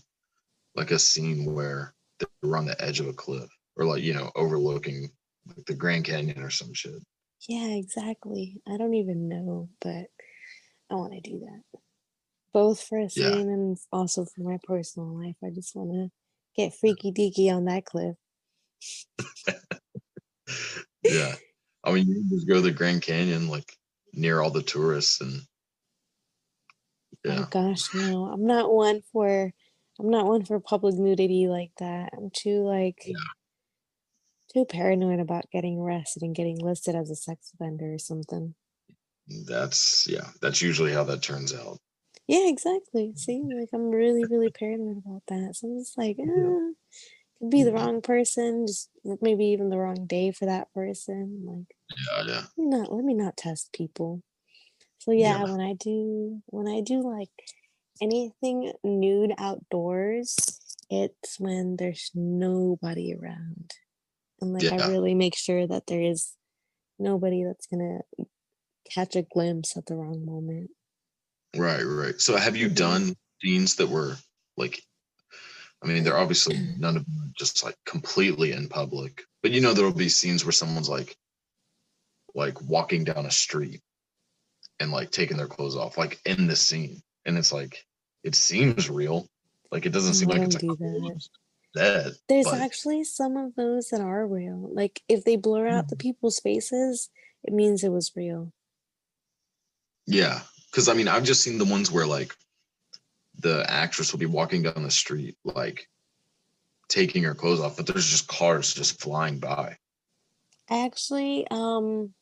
like 0.74 0.90
a 0.90 0.98
scene 0.98 1.52
where 1.52 1.94
they're 2.18 2.56
on 2.56 2.66
the 2.66 2.80
edge 2.82 3.00
of 3.00 3.08
a 3.08 3.12
cliff 3.12 3.48
or 3.76 3.84
like, 3.84 4.02
you 4.02 4.14
know, 4.14 4.30
overlooking 4.34 5.10
like 5.46 5.64
the 5.66 5.74
Grand 5.74 6.04
Canyon 6.04 6.42
or 6.42 6.50
some 6.50 6.72
shit. 6.74 7.02
Yeah, 7.48 7.68
exactly. 7.68 8.60
I 8.68 8.76
don't 8.76 8.94
even 8.94 9.28
know, 9.28 9.68
but 9.80 10.06
I 10.90 10.94
want 10.94 11.12
to 11.14 11.20
do 11.20 11.40
that. 11.40 11.78
Both 12.52 12.82
for 12.82 12.98
a 12.98 13.08
Yeah. 13.14 13.30
scene 13.30 13.48
and 13.48 13.78
also 13.92 14.24
for 14.24 14.42
my 14.42 14.58
personal 14.64 15.18
life. 15.18 15.36
I 15.42 15.50
just 15.50 15.74
want 15.74 15.92
to 15.92 16.10
get 16.56 16.74
freaky 16.74 17.12
deaky 17.12 17.54
on 17.54 17.64
that 17.66 17.84
cliff. 17.86 18.16
yeah. 21.02 21.34
I 21.84 21.92
mean, 21.92 22.08
you 22.08 22.14
can 22.16 22.28
just 22.28 22.48
go 22.48 22.56
to 22.56 22.60
the 22.60 22.72
Grand 22.72 23.02
Canyon, 23.02 23.48
like 23.48 23.76
near 24.12 24.40
all 24.40 24.50
the 24.50 24.62
tourists 24.62 25.20
and 25.20 25.42
yeah. 27.24 27.40
Oh 27.40 27.44
gosh, 27.50 27.94
no. 27.94 28.26
I'm 28.26 28.44
not 28.46 28.72
one 28.72 29.02
for 29.12 29.52
I'm 29.98 30.10
not 30.10 30.26
one 30.26 30.44
for 30.44 30.58
public 30.60 30.94
nudity 30.96 31.48
like 31.48 31.72
that. 31.78 32.10
I'm 32.16 32.30
too 32.30 32.62
like 32.64 33.04
Yeah. 33.06 33.16
too 34.52 34.64
paranoid 34.64 35.18
about 35.18 35.50
getting 35.50 35.78
arrested 35.78 36.22
and 36.22 36.34
getting 36.34 36.58
listed 36.58 36.94
as 36.94 37.10
a 37.10 37.16
sex 37.16 37.52
offender 37.54 37.94
or 37.94 37.98
something. 37.98 38.54
That's 39.46 40.06
yeah, 40.06 40.30
that's 40.42 40.60
usually 40.60 40.92
how 40.92 41.04
that 41.04 41.22
turns 41.22 41.54
out. 41.54 41.78
Yeah, 42.26 42.48
exactly. 42.48 43.12
See, 43.16 43.42
like 43.42 43.70
I'm 43.72 43.90
really, 43.90 44.24
really 44.26 44.50
paranoid 44.50 44.98
about 44.98 45.22
that. 45.28 45.56
So 45.56 45.68
I'm 45.68 45.78
just 45.78 45.98
like, 45.98 46.16
eh, 46.18 46.72
could 47.40 47.50
be 47.50 47.64
the 47.64 47.70
Mhm. 47.70 47.74
wrong 47.74 48.02
person, 48.02 48.66
just 48.66 48.90
maybe 49.22 49.46
even 49.46 49.70
the 49.70 49.78
wrong 49.78 50.06
day 50.06 50.30
for 50.32 50.46
that 50.46 50.72
person. 50.74 51.44
Like, 51.46 51.76
Yeah, 51.96 52.22
yeah. 52.26 52.46
let 52.56 52.58
me 52.58 52.66
not 52.66 52.92
let 52.92 53.04
me 53.04 53.14
not 53.14 53.36
test 53.36 53.72
people. 53.72 54.22
So 54.98 55.12
yeah, 55.12 55.38
Yeah. 55.38 55.44
when 55.44 55.60
I 55.60 55.74
do 55.74 56.42
when 56.46 56.68
I 56.68 56.80
do 56.82 57.02
like 57.02 57.30
anything 58.02 58.72
nude 58.84 59.32
outdoors, 59.38 60.36
it's 60.90 61.40
when 61.40 61.76
there's 61.76 62.10
nobody 62.14 63.14
around. 63.14 63.72
And 64.40 64.52
like 64.54 64.64
Yeah. 64.64 64.72
I 64.72 64.88
really 64.88 65.14
make 65.14 65.36
sure 65.36 65.66
that 65.66 65.86
there 65.86 66.02
is 66.02 66.34
nobody 66.98 67.44
that's 67.44 67.66
gonna 67.66 68.00
catch 68.90 69.16
a 69.16 69.22
glimpse 69.22 69.76
at 69.76 69.86
the 69.86 69.96
wrong 69.96 70.24
moment. 70.26 70.70
Right, 71.56 71.82
right. 71.82 72.20
So 72.20 72.36
have 72.36 72.56
you 72.56 72.68
Mhm. 72.68 72.74
done 72.76 73.16
scenes 73.42 73.76
that 73.76 73.88
were 73.88 74.16
like 74.56 74.82
I 75.82 75.86
mean, 75.86 76.04
they're 76.04 76.18
obviously 76.18 76.56
mm. 76.56 76.78
none 76.78 76.96
of 76.96 77.04
them 77.04 77.32
just 77.38 77.64
like 77.64 77.76
completely 77.86 78.52
in 78.52 78.68
public, 78.68 79.22
but 79.42 79.50
you 79.50 79.60
know 79.60 79.72
there'll 79.72 79.92
be 79.92 80.08
scenes 80.08 80.44
where 80.44 80.52
someone's 80.52 80.88
like 80.88 81.16
like 82.34 82.60
walking 82.62 83.04
down 83.04 83.26
a 83.26 83.30
street 83.30 83.80
and 84.78 84.92
like 84.92 85.10
taking 85.10 85.36
their 85.36 85.48
clothes 85.48 85.76
off, 85.76 85.98
like 85.98 86.18
in 86.24 86.46
the 86.46 86.56
scene. 86.56 87.02
And 87.24 87.36
it's 87.38 87.52
like 87.52 87.84
it 88.24 88.34
seems 88.34 88.90
real. 88.90 89.28
Like 89.70 89.86
it 89.86 89.92
doesn't 89.92 90.14
seem 90.14 90.28
like 90.28 90.42
it's 90.42 90.56
a 90.56 90.58
don't 90.58 90.78
do 90.78 91.00
cool 91.00 91.18
that. 91.74 92.16
There's 92.28 92.46
but- 92.46 92.60
actually 92.60 93.04
some 93.04 93.36
of 93.36 93.54
those 93.54 93.88
that 93.88 94.00
are 94.00 94.26
real. 94.26 94.70
Like 94.72 95.02
if 95.08 95.24
they 95.24 95.36
blur 95.36 95.68
out 95.68 95.88
the 95.88 95.96
mm. 95.96 96.00
people's 96.00 96.40
faces, 96.40 97.10
it 97.44 97.52
means 97.52 97.84
it 97.84 97.92
was 97.92 98.12
real. 98.16 98.52
Yeah, 100.06 100.40
because 100.70 100.88
I 100.88 100.94
mean, 100.94 101.08
I've 101.08 101.24
just 101.24 101.42
seen 101.42 101.58
the 101.58 101.64
ones 101.64 101.90
where 101.90 102.06
like 102.06 102.34
the 103.40 103.64
actress 103.68 104.12
will 104.12 104.18
be 104.18 104.26
walking 104.26 104.62
down 104.62 104.82
the 104.82 104.90
street, 104.90 105.36
like 105.44 105.88
taking 106.88 107.22
her 107.22 107.34
clothes 107.34 107.60
off, 107.60 107.76
but 107.76 107.86
there's 107.86 108.08
just 108.08 108.28
cars 108.28 108.74
just 108.74 109.00
flying 109.00 109.38
by. 109.38 109.76
Actually, 110.68 111.46
um, 111.50 112.12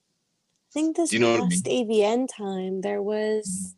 I 0.71 0.73
think 0.73 0.97
this 0.97 1.13
you 1.13 1.19
know 1.19 1.33
what 1.33 1.43
I 1.43 1.49
past 1.49 1.65
AVN 1.65 2.29
time 2.35 2.81
there 2.81 3.03
was 3.03 3.75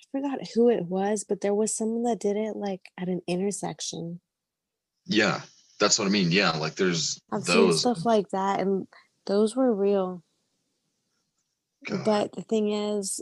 I 0.00 0.18
forgot 0.18 0.38
who 0.54 0.68
it 0.68 0.84
was, 0.84 1.24
but 1.24 1.40
there 1.40 1.54
was 1.54 1.74
someone 1.74 2.04
that 2.04 2.20
did 2.20 2.36
it 2.36 2.56
like 2.56 2.82
at 2.98 3.08
an 3.08 3.22
intersection. 3.26 4.20
Yeah, 5.06 5.40
that's 5.80 5.98
what 5.98 6.06
I 6.06 6.10
mean. 6.10 6.30
Yeah, 6.30 6.50
like 6.52 6.76
there's 6.76 7.20
I've 7.32 7.44
seen 7.44 7.72
stuff 7.72 8.04
like 8.04 8.28
that, 8.30 8.60
and 8.60 8.86
those 9.26 9.56
were 9.56 9.74
real. 9.74 10.22
God. 11.86 12.04
But 12.04 12.32
the 12.32 12.42
thing 12.42 12.70
is, 12.70 13.20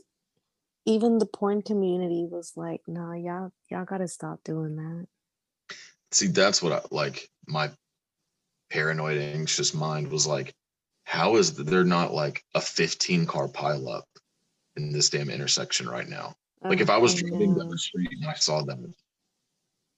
even 0.87 1.19
the 1.19 1.27
porn 1.27 1.63
community 1.63 2.27
was 2.31 2.53
like, 2.57 2.81
"Nah, 2.87 3.13
y'all, 3.13 3.53
y'all 3.71 3.85
gotta 3.85 4.09
stop 4.09 4.43
doing 4.45 4.77
that." 4.77 5.07
See, 6.13 6.29
that's 6.29 6.63
what 6.63 6.73
I 6.73 6.81
like. 6.91 7.29
My 7.47 7.71
paranoid, 8.71 9.19
anxious 9.19 9.75
mind 9.75 10.11
was 10.11 10.27
like, 10.27 10.55
how 11.07 11.37
is 11.37 11.55
there 11.55 11.85
not 11.85 12.13
like 12.13 12.45
a 12.55 12.61
15 12.61 13.27
car 13.27 13.47
pileup 13.49 14.03
in 14.77 14.93
this 14.93 15.09
damn 15.09 15.31
intersection 15.31 15.89
right 15.89 16.09
now? 16.09 16.35
Like 16.63 16.81
if 16.81 16.91
I 16.91 16.99
was 16.99 17.15
driving 17.15 17.57
down 17.57 17.69
the 17.69 17.79
street 17.79 18.09
and 18.11 18.29
I 18.29 18.35
saw 18.35 18.63
them, 18.63 18.93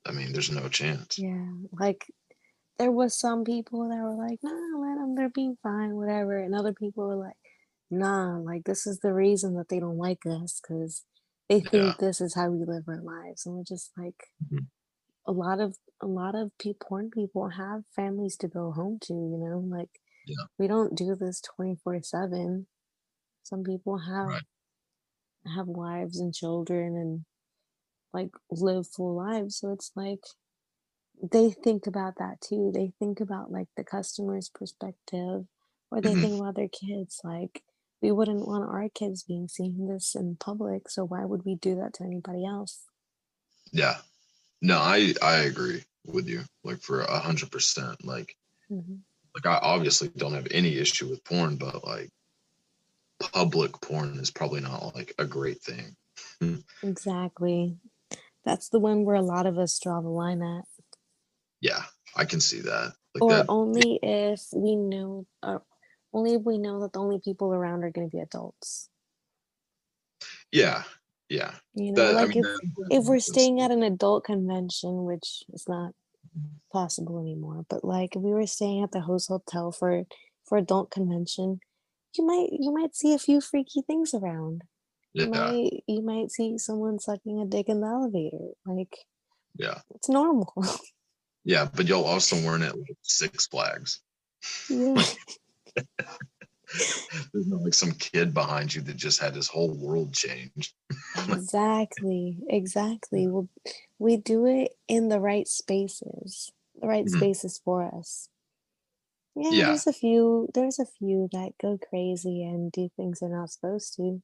I 0.04 0.12
mean, 0.12 0.32
there's 0.32 0.50
no 0.50 0.68
chance. 0.68 1.18
Yeah, 1.18 1.46
like 1.72 2.06
there 2.78 2.90
was 2.90 3.18
some 3.18 3.44
people 3.44 3.88
that 3.88 4.02
were 4.02 4.14
like, 4.14 4.38
"Nah, 4.42 4.50
let 4.78 4.96
them. 4.96 5.14
They're 5.14 5.30
being 5.30 5.56
fine, 5.62 5.96
whatever," 5.96 6.36
and 6.36 6.54
other 6.54 6.74
people 6.74 7.06
were 7.06 7.16
like, 7.16 7.36
"Nah, 7.90 8.38
like 8.38 8.64
this 8.64 8.86
is 8.86 9.00
the 9.00 9.14
reason 9.14 9.54
that 9.56 9.68
they 9.68 9.80
don't 9.80 9.98
like 9.98 10.26
us 10.26 10.60
because 10.60 11.04
they 11.48 11.60
think 11.60 11.96
Yeah. 11.96 11.96
this 11.98 12.20
is 12.20 12.34
how 12.34 12.50
we 12.50 12.64
live 12.64 12.88
our 12.88 13.02
lives." 13.02 13.46
And 13.46 13.56
we're 13.56 13.64
just 13.64 13.92
like, 13.96 14.22
Mhm. 14.40 14.68
a 15.26 15.32
lot 15.32 15.60
of 15.60 15.78
a 16.00 16.06
lot 16.06 16.34
of 16.34 16.50
pe- 16.58 16.74
porn 16.74 17.10
people 17.10 17.48
have 17.50 17.84
families 17.94 18.36
to 18.38 18.48
go 18.48 18.72
home 18.72 18.98
to. 19.02 19.14
You 19.14 19.38
know, 19.38 19.58
like 19.60 20.00
Yeah. 20.26 20.46
we 20.58 20.66
don't 20.68 20.96
do 20.96 21.14
this 21.16 21.40
twenty 21.40 21.76
four 21.76 22.02
seven. 22.02 22.68
Some 23.44 23.64
people 23.64 23.98
have 23.98 24.28
Right. 24.28 24.42
have 25.46 25.66
wives 25.68 26.20
and 26.20 26.34
children 26.34 26.96
and 26.96 27.24
like 28.12 28.30
live 28.50 28.86
full 28.88 29.16
lives. 29.16 29.58
So 29.58 29.72
it's 29.72 29.92
like 29.96 30.24
they 31.22 31.50
think 31.50 31.86
about 31.86 32.16
that 32.18 32.40
too. 32.40 32.70
They 32.74 32.92
think 32.98 33.20
about 33.20 33.50
like 33.52 33.68
the 33.76 33.84
customer's 33.84 34.48
perspective, 34.48 35.46
or 35.90 36.00
they 36.00 36.14
Mhm. 36.14 36.22
think 36.22 36.40
about 36.40 36.56
their 36.56 36.68
kids. 36.68 37.20
Like 37.24 37.64
we 38.02 38.12
wouldn't 38.12 38.46
want 38.46 38.64
our 38.68 38.88
kids 38.94 39.24
being 39.24 39.48
seeing 39.48 39.86
this 39.88 40.14
in 40.14 40.36
public, 40.36 40.88
so 40.88 41.04
why 41.04 41.24
would 41.24 41.44
we 41.44 41.56
do 41.56 41.76
that 41.76 41.94
to 41.94 42.04
anybody 42.04 42.46
else? 42.46 42.82
Yeah. 43.72 43.96
No, 44.62 44.78
I 44.78 45.14
I 45.22 45.38
agree 45.40 45.84
with 46.06 46.28
you. 46.28 46.42
Like 46.64 46.80
for 46.82 47.02
a 47.02 47.18
hundred 47.20 47.50
percent. 47.52 48.04
Like 48.04 48.34
Mhm. 48.70 49.00
like 49.34 49.46
I 49.46 49.58
obviously 49.62 50.10
don't 50.16 50.34
have 50.34 50.48
any 50.50 50.76
issue 50.78 51.08
with 51.08 51.24
porn, 51.24 51.56
but 51.56 51.84
like 51.86 52.10
public 53.32 53.72
porn 53.80 54.18
is 54.20 54.30
probably 54.30 54.60
not 54.60 54.94
like 54.94 55.14
a 55.18 55.26
great 55.26 55.62
thing. 55.62 55.96
Exactly. 56.82 57.76
That's 58.44 58.68
the 58.70 58.80
one 58.80 59.04
where 59.04 59.16
a 59.16 59.22
lot 59.22 59.46
of 59.46 59.58
us 59.58 59.78
draw 59.80 60.00
the 60.00 60.08
line 60.08 60.42
at. 60.42 60.64
Yeah, 61.60 61.82
I 62.16 62.24
can 62.26 62.40
see 62.40 62.60
that. 62.62 62.94
Like 63.14 63.22
or 63.22 63.30
that. 63.30 63.46
only 63.48 63.98
if 64.02 64.42
we 64.54 64.76
know, 64.76 65.26
or 65.42 65.62
only 66.12 66.34
if 66.34 66.42
we 66.42 66.58
know 66.58 66.80
that 66.80 66.92
the 66.92 67.00
only 67.00 67.18
people 67.20 67.52
around 67.52 67.84
are 67.84 67.90
going 67.90 68.08
to 68.08 68.16
be 68.16 68.20
adults. 68.22 68.88
Yeah, 70.50 70.82
yeah. 71.28 71.52
You 71.74 71.92
know, 71.92 72.02
That, 72.02 72.16
I 72.16 72.24
like 72.24 72.28
mean, 72.34 72.38
if 72.38 72.44
that- 72.44 72.88
if 72.90 73.04
we're 73.04 73.18
staying 73.20 73.60
at 73.60 73.70
an 73.70 73.82
adult 73.82 74.24
convention, 74.24 75.04
which 75.04 75.42
is 75.52 75.68
not 75.68 75.92
possible 76.72 77.18
anymore, 77.20 77.64
but 77.68 77.84
like 77.84 78.16
if 78.16 78.22
we 78.22 78.32
were 78.32 78.46
staying 78.46 78.82
at 78.82 78.92
the 78.92 79.00
host 79.00 79.28
hotel 79.28 79.72
for 79.72 80.04
for 80.44 80.56
adult 80.58 80.90
convention, 80.90 81.60
you 82.16 82.26
might 82.26 82.48
you 82.52 82.72
might 82.72 82.96
see 82.96 83.12
a 83.12 83.18
few 83.18 83.40
freaky 83.40 83.82
things 83.82 84.14
around. 84.14 84.62
You 85.12 85.24
yeah, 85.24 85.28
might 85.50 85.84
you 85.86 86.02
might 86.02 86.30
see 86.30 86.56
someone 86.58 86.98
sucking 86.98 87.40
a 87.40 87.44
dick 87.46 87.68
in 87.68 87.80
the 87.80 87.86
elevator. 87.86 88.48
Like 88.64 88.96
yeah, 89.56 89.80
it's 89.94 90.08
normal. 90.08 90.52
yeah. 91.44 91.68
But 91.74 91.86
y'all 91.86 92.04
also 92.04 92.36
weren't 92.36 92.62
at 92.64 92.78
like 92.78 92.96
Six 93.02 93.46
Flags. 93.48 94.00
yeah. 94.70 95.02
There's 97.32 97.46
not 97.46 97.62
like 97.62 97.74
some 97.74 97.92
kid 97.92 98.34
behind 98.34 98.74
you 98.74 98.82
that 98.82 98.96
just 98.96 99.20
had 99.20 99.34
his 99.34 99.48
whole 99.48 99.74
world 99.74 100.14
changed. 100.14 100.74
exactly. 101.28 102.38
Exactly. 102.48 103.26
Well, 103.28 103.48
we 103.98 104.16
do 104.16 104.46
it 104.46 104.72
in 104.88 105.08
the 105.08 105.20
right 105.20 105.46
spaces. 105.48 106.52
The 106.80 106.86
right 106.88 107.08
Mhm. 107.08 107.10
spaces 107.10 107.58
for 107.64 107.84
us. 107.84 108.28
Yeah, 109.34 109.52
Yeah. 109.52 109.66
there's 109.68 109.86
a 109.86 109.92
few 109.94 110.48
there's 110.52 110.78
a 110.78 110.84
few 110.84 111.28
that 111.32 111.56
go 111.58 111.78
crazy 111.78 112.42
and 112.44 112.70
do 112.70 112.90
things 112.90 113.20
they're 113.20 113.30
not 113.30 113.50
supposed 113.50 113.94
to. 113.94 114.22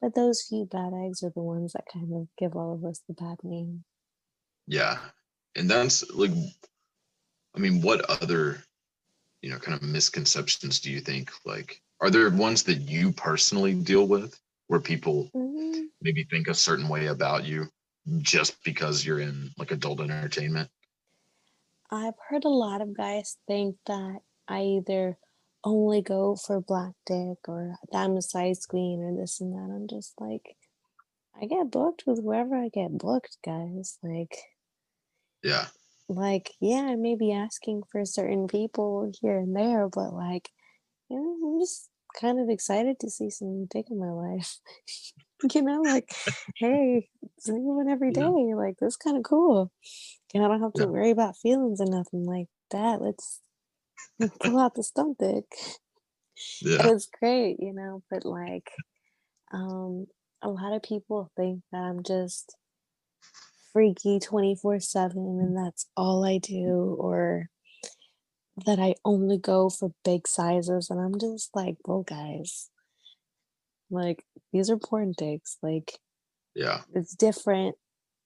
But 0.00 0.14
those 0.14 0.42
few 0.42 0.66
bad 0.66 0.92
eggs 0.92 1.22
are 1.22 1.30
the 1.30 1.40
ones 1.42 1.72
that 1.72 1.86
kind 1.90 2.12
of 2.14 2.28
give 2.36 2.54
all 2.54 2.74
of 2.74 2.84
us 2.84 3.00
the 3.08 3.14
bad 3.14 3.42
name. 3.42 3.84
Yeah, 4.66 4.98
and 5.54 5.70
that's 5.70 6.08
like, 6.10 6.32
I 7.54 7.58
mean, 7.58 7.80
what 7.80 8.08
other, 8.08 8.62
you 9.46 9.52
know, 9.52 9.60
kind 9.60 9.80
of 9.80 9.88
misconceptions 9.88 10.80
do 10.80 10.90
you 10.90 11.00
think 11.00 11.30
like 11.46 11.80
are 12.00 12.10
there 12.10 12.28
ones 12.30 12.64
that 12.64 12.80
you 12.80 13.12
personally 13.12 13.74
deal 13.74 14.08
with 14.08 14.40
where 14.66 14.80
people 14.80 15.32
Mm, 15.34 15.90
maybe 16.02 16.24
think 16.24 16.48
a 16.48 16.54
certain 16.54 16.88
way 16.88 17.06
about 17.06 17.44
you 17.46 17.68
just 18.22 18.62
because 18.64 19.06
you're 19.06 19.20
in 19.20 19.52
like 19.58 19.70
adult 19.70 20.00
entertainment? 20.00 20.70
I've 21.90 22.18
heard 22.28 22.44
a 22.44 22.48
lot 22.48 22.80
of 22.80 22.96
guys 22.96 23.38
think 23.48 23.76
that 23.86 24.22
I 24.48 24.60
either 24.62 25.18
only 25.64 26.02
go 26.02 26.36
for 26.36 26.60
black 26.60 26.94
dick 27.06 27.48
or 27.48 27.76
that 27.92 27.98
I'm 28.04 28.16
a 28.16 28.22
size 28.22 28.66
queen 28.66 29.02
or 29.02 29.16
this 29.16 29.40
and 29.40 29.52
that. 29.54 29.74
I'm 29.74 29.88
just 29.88 30.20
like, 30.20 30.56
I 31.40 31.46
get 31.46 31.70
booked 31.70 32.04
with 32.06 32.22
whoever 32.22 32.56
I 32.56 32.68
get 32.68 32.98
booked, 32.98 33.38
guys. 33.44 33.98
Like, 34.02 34.36
Yeah, 35.42 35.68
like 36.08 36.52
yeah, 36.60 36.82
I 36.82 36.96
may 36.96 37.16
be 37.16 37.32
asking 37.32 37.82
for 37.90 38.04
certain 38.04 38.46
people 38.48 39.10
here 39.20 39.38
and 39.38 39.54
there, 39.56 39.88
but 39.88 40.12
like, 40.14 40.50
you 41.10 41.18
know, 41.20 41.48
I'm 41.54 41.60
just 41.60 41.90
kind 42.20 42.40
of 42.40 42.48
excited 42.50 43.00
to 43.00 43.10
see 43.10 43.30
some 43.30 43.66
dick 43.66 43.86
in 43.90 43.98
my 44.00 44.10
life. 44.12 44.58
you 45.54 45.62
know, 45.62 45.82
like, 45.84 46.10
hey, 46.56 47.10
it's 47.36 47.48
a 47.48 47.52
new 47.52 47.74
one 47.76 47.88
every 47.88 48.12
day. 48.12 48.22
Yeah. 48.22 48.32
Like, 48.56 48.76
that's 48.80 48.96
kind 48.96 49.16
of 49.16 49.24
cool. 49.24 49.72
And 50.34 50.44
I 50.44 50.48
don't 50.48 50.62
have 50.62 50.74
to 50.76 50.84
Yeah. 50.84 50.86
worry 50.86 51.10
about 51.10 51.36
feelings 51.36 51.80
and 51.80 51.90
nothing 51.90 52.24
like 52.24 52.48
that. 52.70 53.00
Let's 53.02 53.42
pull 54.40 54.58
out 54.58 54.74
the 54.74 54.82
stump 54.82 55.18
dick. 55.18 55.46
Yeah, 56.60 56.90
it's 56.90 57.06
great, 57.06 57.56
you 57.60 57.72
know, 57.72 58.02
but 58.10 58.24
like, 58.24 58.70
um, 59.52 60.06
a 60.42 60.48
lot 60.50 60.74
of 60.74 60.82
people 60.82 61.30
think 61.36 61.62
that 61.72 61.78
I'm 61.78 62.02
just 62.02 62.56
freaky 63.76 64.18
24 64.18 64.80
7 64.80 65.18
and 65.18 65.54
that's 65.54 65.84
all 65.98 66.24
I 66.24 66.38
do, 66.38 66.96
or 66.98 67.50
that 68.64 68.78
I 68.78 68.94
only 69.04 69.36
go 69.36 69.68
for 69.68 69.92
big 70.02 70.26
sizes. 70.26 70.88
And 70.88 70.98
I'm 70.98 71.20
just 71.20 71.50
like, 71.54 71.76
well, 71.84 72.02
guys, 72.02 72.70
like, 73.90 74.24
these 74.50 74.70
are 74.70 74.78
porn 74.78 75.12
dicks. 75.12 75.58
Like, 75.62 75.92
yeah, 76.54 76.80
it's 76.94 77.14
different 77.14 77.76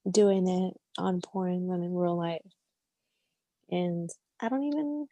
doing 0.08 0.46
it 0.46 0.74
on 0.96 1.20
porn 1.20 1.66
than 1.66 1.82
in 1.82 1.96
real 1.96 2.16
life. 2.16 2.42
And 3.72 4.08
I 4.38 4.50
don't 4.50 4.62
even, 4.62 5.08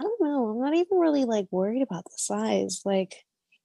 I 0.00 0.02
don't 0.02 0.20
know. 0.20 0.48
I'm 0.48 0.60
not 0.60 0.74
even 0.74 0.98
really 0.98 1.26
like 1.26 1.46
worried 1.52 1.82
about 1.82 2.06
the 2.06 2.16
size. 2.16 2.82
Like, 2.84 3.22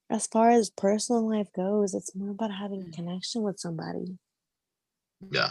as 0.08 0.28
far 0.28 0.50
as 0.50 0.70
personal 0.70 1.28
life 1.28 1.48
goes, 1.52 1.94
it's 1.94 2.14
more 2.14 2.30
about 2.30 2.52
having 2.52 2.86
a 2.86 2.96
connection 2.96 3.42
with 3.42 3.58
somebody. 3.58 4.18
Yeah, 5.30 5.50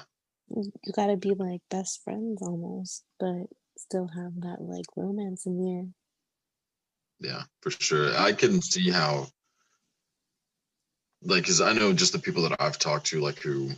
You, 0.50 0.72
got 0.96 1.08
to 1.08 1.18
be 1.18 1.34
like 1.34 1.62
best 1.70 2.04
friends 2.04 2.42
almost, 2.42 3.04
but 3.20 3.48
still 3.78 4.08
have 4.08 4.42
that 4.42 4.62
like 4.62 4.86
romance 4.96 5.46
in 5.46 5.58
there. 5.64 5.88
yeah, 7.20 7.44
for 7.62 7.72
sure. 7.72 8.16
I 8.18 8.34
can 8.34 8.62
see 8.62 8.90
how, 8.92 9.28
like, 11.22 11.44
because 11.44 11.62
I 11.62 11.74
know 11.74 11.94
just 11.94 12.14
the 12.14 12.20
people 12.20 12.44
that 12.44 12.62
I've 12.62 12.80
talked 12.80 13.08
to, 13.08 13.22
like, 13.22 13.40
who, 13.40 13.72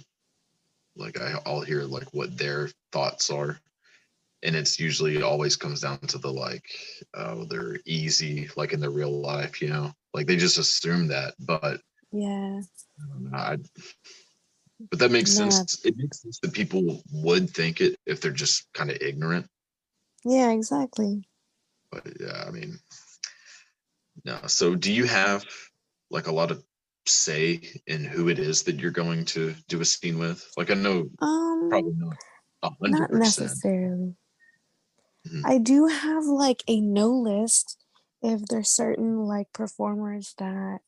like, 0.95 1.19
I, 1.19 1.35
I'll 1.45 1.61
hear 1.61 1.83
like 1.83 2.13
what 2.13 2.37
their 2.37 2.69
thoughts 2.91 3.29
are. 3.29 3.59
And 4.43 4.55
it's 4.55 4.79
usually 4.79 5.21
always 5.21 5.55
comes 5.55 5.81
down 5.81 5.99
to 5.99 6.17
the 6.19 6.31
like, 6.31 6.69
oh, 7.15 7.45
they're 7.45 7.79
easy, 7.85 8.49
like 8.55 8.73
in 8.73 8.79
their 8.79 8.91
real 8.91 9.21
life, 9.21 9.61
you 9.61 9.69
know, 9.69 9.93
like 10.13 10.27
they 10.27 10.35
just 10.37 10.57
assume 10.59 11.07
that. 11.07 11.33
But 11.39 11.81
Yeah. 12.11 12.61
I, 13.33 13.57
but 14.79 14.99
that 14.99 15.11
makes 15.11 15.35
Yeah. 15.37 15.49
sense. 15.49 15.85
It 15.85 15.97
makes 15.97 16.21
sense 16.21 16.39
that 16.41 16.53
people 16.53 17.01
would 17.11 17.49
think 17.49 17.81
it 17.81 17.97
if 18.05 18.21
they're 18.21 18.31
just 18.31 18.67
kind 18.73 18.89
of 18.89 18.97
ignorant. 19.01 19.47
Yeah, 20.23 20.51
exactly. 20.51 21.27
But 21.91 22.19
yeah, 22.19 22.43
I 22.47 22.51
mean, 22.51 22.79
no. 24.25 24.37
So 24.47 24.75
do 24.75 24.91
you 24.91 25.05
have 25.05 25.45
like 26.09 26.27
a 26.27 26.31
lot 26.33 26.51
of 26.51 26.63
say 27.05 27.61
in 27.87 28.03
who 28.03 28.29
it 28.29 28.39
is 28.39 28.63
that 28.63 28.79
you're 28.79 28.91
going 28.91 29.25
to 29.25 29.55
do 29.67 29.81
a 29.81 29.85
scene 29.85 30.19
with? 30.19 30.45
Like 30.57 30.71
I 30.71 30.75
know 30.75 31.09
Um, 31.21 31.69
probably 31.69 31.93
not 31.95 32.17
a 32.63 32.69
hundred 32.69 32.99
not 32.99 33.11
percent. 33.11 33.23
necessarily. 33.23 34.15
Mhm. 35.27 35.41
I 35.45 35.57
do 35.57 35.87
have 35.87 36.25
like 36.25 36.63
a 36.67 36.81
no 36.81 37.09
list 37.09 37.77
if 38.21 38.45
there's 38.45 38.69
certain 38.69 39.25
like 39.25 39.53
performers 39.53 40.33
that 40.37 40.79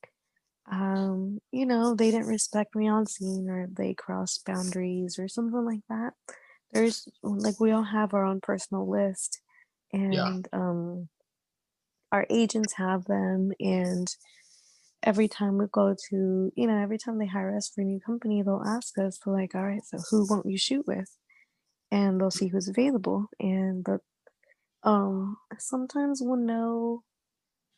um 0.71 1.39
you 1.51 1.65
know 1.65 1.95
they 1.95 2.11
didn't 2.11 2.27
respect 2.27 2.75
me 2.75 2.87
on 2.89 3.05
scene 3.07 3.49
or 3.49 3.67
they 3.71 3.93
crossed 3.93 4.45
boundaries 4.45 5.17
or 5.19 5.27
something 5.27 5.65
like 5.65 5.81
that. 5.89 6.13
There's 6.73 7.07
like 7.23 7.59
we 7.59 7.71
all 7.71 7.83
have 7.83 8.13
our 8.13 8.25
own 8.25 8.41
personal 8.41 8.89
list 8.89 9.41
Yeah. 10.09 10.31
and 10.31 10.47
um 10.53 11.09
our 12.11 12.25
agents 12.29 12.73
have 12.73 13.05
them 13.05 13.51
and 13.59 14.15
every 15.03 15.27
time 15.27 15.57
we 15.57 15.65
go 15.71 15.95
to 16.09 16.51
you 16.55 16.67
know 16.67 16.77
every 16.81 16.97
time 16.97 17.19
they 17.19 17.27
hire 17.27 17.55
us 17.55 17.69
for 17.73 17.81
a 17.81 17.85
new 17.85 17.99
company 17.99 18.41
they'll 18.43 18.63
ask 18.65 18.97
us 18.99 19.17
to 19.19 19.31
like 19.31 19.55
all 19.55 19.63
right 19.65 19.85
so 19.85 19.99
who 20.11 20.25
won't 20.29 20.45
you 20.45 20.57
shoot 20.57 20.85
with 20.87 21.17
and 21.91 22.19
they'll 22.21 22.31
see 22.31 22.47
who's 22.49 22.69
available 22.69 23.27
and 23.39 23.85
the 23.85 23.99
um 24.83 25.37
sometimes 25.59 26.21
we'll 26.23 26.37
know 26.39 27.03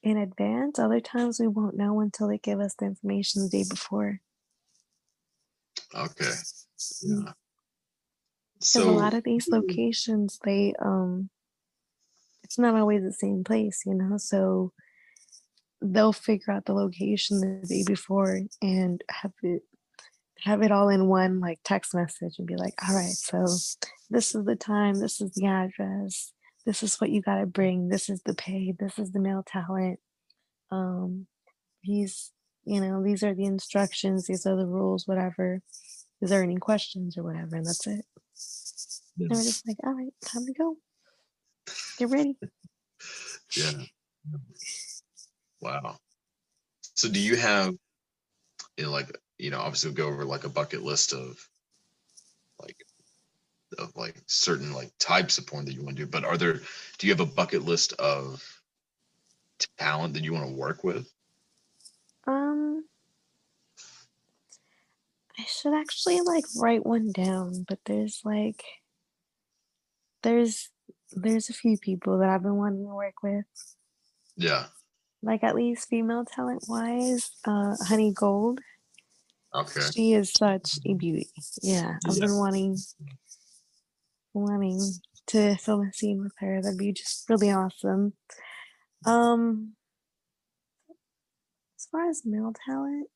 in 0.04 0.18
advance 0.18 0.80
other 0.80 1.00
times 1.00 1.40
we 1.40 1.48
won't 1.48 1.78
know 1.78 2.00
until 2.00 2.28
they 2.28 2.38
give 2.38 2.60
us 2.60 2.74
the 2.80 2.86
information 2.86 3.44
the 3.44 3.50
day 3.50 3.66
before 3.70 4.20
Okay. 5.94 6.24
Mm. 7.06 7.26
Yeah. 7.26 7.34
So 8.60 8.90
a 8.90 8.92
lot 8.92 9.14
of 9.14 9.24
these 9.24 9.48
locations 9.50 10.40
they 10.44 10.74
um 10.80 11.30
it's 12.44 12.60
not 12.60 12.76
always 12.76 13.02
the 13.02 13.14
same 13.14 13.44
place 13.44 13.82
you 13.86 13.94
know 13.94 14.18
so 14.18 14.72
they'll 15.82 16.14
figure 16.14 16.54
out 16.54 16.66
the 16.66 16.74
location 16.74 17.40
the 17.40 17.68
day 17.68 17.84
before 17.86 18.40
and 18.62 19.04
have 19.10 19.34
it 19.42 19.64
have 20.44 20.62
it 20.62 20.72
all 20.72 20.90
in 20.90 21.08
one 21.08 21.40
like 21.40 21.60
text 21.64 21.94
message 21.94 22.36
and 22.38 22.48
be 22.48 22.56
like 22.56 22.74
all 22.88 22.96
right 22.96 23.10
so 23.10 23.46
this 24.10 24.36
is 24.36 24.46
the 24.46 24.56
time 24.56 24.96
this 24.96 25.22
is 25.22 25.32
the 25.32 25.46
address 25.46 26.34
this 26.66 26.84
is 26.84 27.00
what 27.00 27.10
you 27.10 27.22
got 27.22 27.40
to 27.40 27.46
bring. 27.46 27.90
This 27.90 28.10
is 28.10 28.22
the 28.24 28.34
pay. 28.34 28.74
This 28.78 29.00
is 29.00 29.12
the 29.12 29.20
male 29.20 29.44
talent. 29.46 30.00
Um 30.72 31.28
these 31.84 32.32
you 32.64 32.80
know 32.80 33.04
these 33.04 33.24
are 33.24 33.34
the 33.34 33.46
instructions. 33.46 34.28
These 34.28 34.46
are 34.46 34.56
the 34.56 34.68
rules 34.68 35.08
whatever. 35.08 35.62
Is 36.22 36.30
there 36.30 36.44
any 36.44 36.58
questions 36.58 37.18
or 37.18 37.24
whatever? 37.24 37.56
And 37.56 37.66
that's 37.66 37.88
it. 37.88 38.06
And 39.20 39.30
we're 39.30 39.44
just 39.44 39.68
like 39.68 39.78
all 39.84 39.94
right 39.94 40.14
time 40.24 40.46
to 40.46 40.54
go. 40.54 40.76
Get 41.98 42.10
ready. 42.10 42.38
Yeah. 43.58 43.72
Wow. 45.60 45.98
So 46.94 47.10
do 47.10 47.20
you 47.20 47.36
have 47.36 47.74
you 48.78 48.86
know, 48.86 48.92
like 48.92 49.16
you 49.38 49.50
know, 49.50 49.60
obviously 49.60 49.90
we'll 49.90 49.98
go 49.98 50.08
over 50.08 50.26
like 50.26 50.44
a 50.44 50.50
bucket 50.50 50.84
list 50.84 51.14
of 51.14 51.38
of 53.78 53.96
like 53.96 54.16
certain 54.28 54.74
like 54.74 54.92
types 55.00 55.38
of 55.38 55.48
porn 55.48 55.66
that 55.66 55.74
you 55.74 55.84
want 55.84 55.98
to 55.98 56.06
do, 56.06 56.10
but 56.10 56.24
are 56.26 56.38
there 56.38 56.60
do 56.98 57.08
you 57.08 57.14
have 57.14 57.20
a 57.20 57.26
bucket 57.26 57.64
list 57.64 57.94
of 57.94 58.44
talent 59.78 60.14
that 60.14 60.24
you 60.24 60.34
want 60.34 60.48
to 60.48 60.56
work 60.56 60.84
with? 60.84 61.08
um 62.28 62.84
i 65.40 65.44
should 65.48 65.74
actually 65.74 66.22
like 66.22 66.44
write 66.56 66.86
one 66.86 67.12
down 67.12 67.66
but 67.68 67.80
there's 67.86 68.22
like 68.24 68.64
there's 70.22 70.70
there's 71.14 71.50
a 71.50 71.54
few 71.54 71.78
people 71.78 72.20
that 72.20 72.30
i've 72.30 72.44
been 72.44 72.58
wanting 72.58 72.86
to 72.86 72.94
work 72.94 73.24
with 73.24 73.46
Yeah. 74.36 74.66
like 75.24 75.44
at 75.44 75.56
least 75.56 75.90
female 75.90 76.26
talent 76.26 76.64
wise 76.68 77.32
uh 77.46 77.76
honey 77.82 78.12
gold 78.14 78.60
Okay. 79.56 79.82
she 79.94 80.14
is 80.14 80.32
such 80.32 80.78
a 80.86 80.94
beauty 80.94 81.28
yeah 81.64 81.98
i've 82.08 82.20
been 82.20 82.38
wanting 82.38 82.78
wanting 84.34 84.80
to 85.28 85.56
film 85.58 85.88
a 85.88 85.94
scene 85.94 86.22
with 86.22 86.34
her 86.40 86.62
that'd 86.62 86.78
be 86.78 86.92
just 86.94 87.30
really 87.30 87.52
awesome. 87.52 88.14
Um 89.06 89.74
as 91.78 91.88
far 91.92 92.10
as 92.10 92.22
male 92.26 92.54
talent 92.66 93.08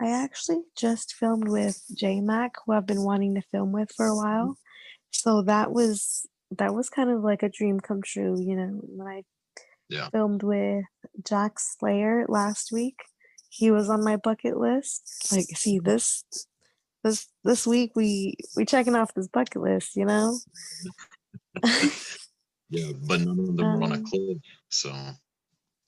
i 0.00 0.10
actually 0.10 0.62
just 0.76 1.14
filmed 1.14 1.48
with 1.48 1.82
j-mac 1.94 2.52
who 2.64 2.72
i've 2.72 2.86
been 2.86 3.02
wanting 3.04 3.34
to 3.34 3.42
film 3.52 3.72
with 3.72 3.90
for 3.96 4.06
a 4.06 4.16
while. 4.16 4.56
So 5.12 5.42
that 5.42 5.70
was 5.72 6.26
that 6.50 6.74
was 6.74 6.90
kind 6.90 7.10
of 7.10 7.22
like 7.22 7.42
a 7.42 7.48
dream 7.48 7.78
come 7.80 8.02
true 8.02 8.36
you 8.40 8.56
know 8.56 8.80
when 8.82 9.06
i 9.06 9.22
Yeah. 9.88 10.08
filmed 10.10 10.42
with 10.42 10.84
jack 11.24 11.58
slayer 11.60 12.26
last 12.28 12.72
week 12.72 12.96
he 13.48 13.70
was 13.70 13.88
on 13.88 14.02
my 14.02 14.16
bucket 14.16 14.56
list. 14.56 15.28
Like 15.30 15.46
see 15.56 15.78
this 15.78 16.24
this 17.04 17.28
this 17.44 17.66
week 17.66 17.92
we 17.94 18.34
we 18.56 18.64
checking 18.64 18.96
off 18.96 19.14
this 19.14 19.28
bucket 19.28 19.62
list 19.62 19.94
you 19.94 20.04
know 20.06 20.36
Yeah, 22.70 22.90
but 23.06 23.20
none 23.20 23.38
of 23.38 23.56
them 23.56 23.78
were 23.78 23.84
on 23.84 23.92
a 23.92 23.96
Um, 23.96 24.04
cliff. 24.04 24.38
So 24.70 24.92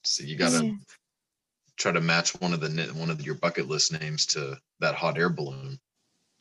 so 0.04 0.22
you 0.22 0.36
gotta 0.36 0.64
yeah. 0.66 0.72
try 1.76 1.90
to 1.90 2.00
match 2.00 2.38
one 2.40 2.52
of 2.52 2.60
the 2.60 2.68
one 2.94 3.10
of 3.10 3.24
your 3.24 3.34
bucket 3.34 3.66
list 3.66 3.98
names 3.98 4.26
to 4.26 4.56
that 4.78 4.94
hot 4.94 5.18
air 5.18 5.30
balloon. 5.30 5.80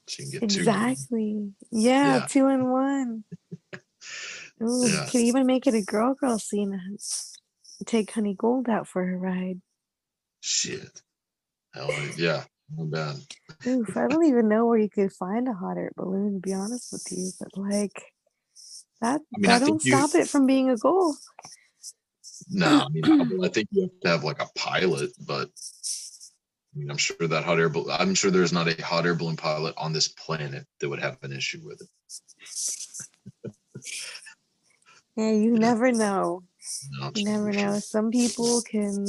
So 0.07 0.21
you 0.21 0.29
can 0.29 0.39
get 0.41 0.49
two. 0.51 0.59
Exactly. 0.59 1.53
Yeah, 1.71 2.17
Yeah. 2.17 2.25
two 2.27 2.47
in 2.49 2.69
one. 2.69 3.23
Ooh, 4.61 4.87
Yeah. 4.87 5.07
could 5.09 5.21
even 5.21 5.47
make 5.47 5.65
it 5.65 5.73
a 5.73 5.81
girl 5.81 6.13
girl 6.13 6.37
scene 6.37 6.79
take 7.85 8.11
Honey 8.11 8.35
Gold 8.35 8.69
out 8.69 8.87
for 8.87 9.01
a 9.01 9.17
ride. 9.17 9.61
Shit. 10.41 11.01
Hell 11.73 11.89
yeah. 12.17 12.43
Oh, 12.77 12.85
Bad. 12.85 13.15
Oof, 13.67 13.95
I 13.95 14.07
don't 14.07 14.25
even 14.25 14.47
know 14.49 14.65
where 14.65 14.77
you 14.79 14.89
could 14.89 15.13
find 15.13 15.47
a 15.47 15.53
hot 15.53 15.77
air 15.77 15.91
balloon, 15.95 16.33
to 16.35 16.39
be 16.39 16.53
honest 16.53 16.91
with 16.91 17.07
you. 17.11 17.31
But 17.39 17.57
like 17.57 18.13
that 19.01 19.21
I 19.35 19.37
mean, 19.37 19.47
that 19.49 19.59
don't 19.59 19.83
you- 19.83 19.95
stop 19.95 20.15
it 20.15 20.27
from 20.27 20.45
being 20.45 20.69
a 20.69 20.77
goal. 20.77 21.15
No, 22.49 22.85
I 22.85 22.89
mean, 22.89 23.03
I- 23.05 23.45
I 23.45 23.49
think 23.49 23.69
you 23.71 23.83
have 23.83 23.99
to 24.01 24.07
have 24.09 24.23
like 24.23 24.41
a 24.41 24.49
pilot, 24.55 25.11
but 25.25 25.49
I 26.75 26.79
mean, 26.79 26.89
I'm 26.91 26.97
sure 26.97 27.27
that 27.27 27.43
hot 27.45 27.59
air 27.59 27.69
balloon, 27.69 27.91
I'm 27.97 28.15
sure 28.15 28.31
there's 28.31 28.51
not 28.53 28.67
a 28.67 28.81
hot 28.83 29.05
air 29.05 29.15
balloon 29.15 29.37
pilot 29.37 29.73
on 29.77 29.93
this 29.93 30.07
planet 30.09 30.67
that 30.79 30.89
would 30.89 30.99
have 30.99 31.17
an 31.23 31.31
issue 31.31 31.61
with 31.63 31.81
it. 31.81 31.89
Yeah, 35.15 35.31
you 35.31 35.53
Yeah. 35.53 35.59
never 35.59 35.91
know. 35.91 36.43
No, 36.99 37.11
You 37.15 37.25
never 37.25 37.51
know. 37.51 37.79
Some 37.79 38.11
people 38.11 38.61
can 38.63 39.05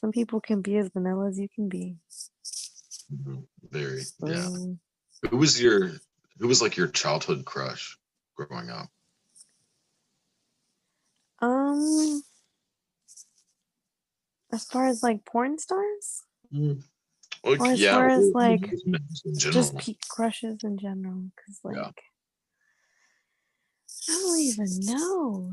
some 0.00 0.12
people 0.12 0.40
can 0.40 0.62
be 0.62 0.76
as 0.76 0.88
vanilla 0.90 1.28
as 1.28 1.38
you 1.38 1.48
can 1.48 1.68
be. 1.68 1.96
Mhm. 3.12 3.46
Very, 3.70 4.02
yeah. 4.22 4.46
Um, 4.46 4.78
Who 5.30 5.36
was 5.36 5.60
your, 5.60 5.92
who 6.38 6.48
was 6.48 6.60
like 6.62 6.76
your 6.76 6.88
childhood 6.88 7.44
crush 7.44 7.98
growing 8.36 8.70
up? 8.70 8.88
Um, 11.40 12.22
as 14.52 14.64
far 14.64 14.86
as 14.86 15.02
like 15.02 15.24
porn 15.24 15.58
stars, 15.58 16.22
Well, 16.50 16.76
Or 17.44 17.66
as 17.66 17.84
far 17.84 18.08
as, 18.08 18.30
like, 18.34 18.68
just 18.70 18.86
men 18.86 19.00
in 19.24 19.34
just 19.38 19.52
general. 19.72 19.80
peak 19.80 20.00
crushes 20.08 20.64
in 20.64 20.78
general, 20.78 21.30
because 21.36 21.60
like 21.62 21.76
Yeah. 21.76 21.90
I 24.08 24.12
don't 24.12 24.40
even 24.40 24.80
know. 24.80 25.52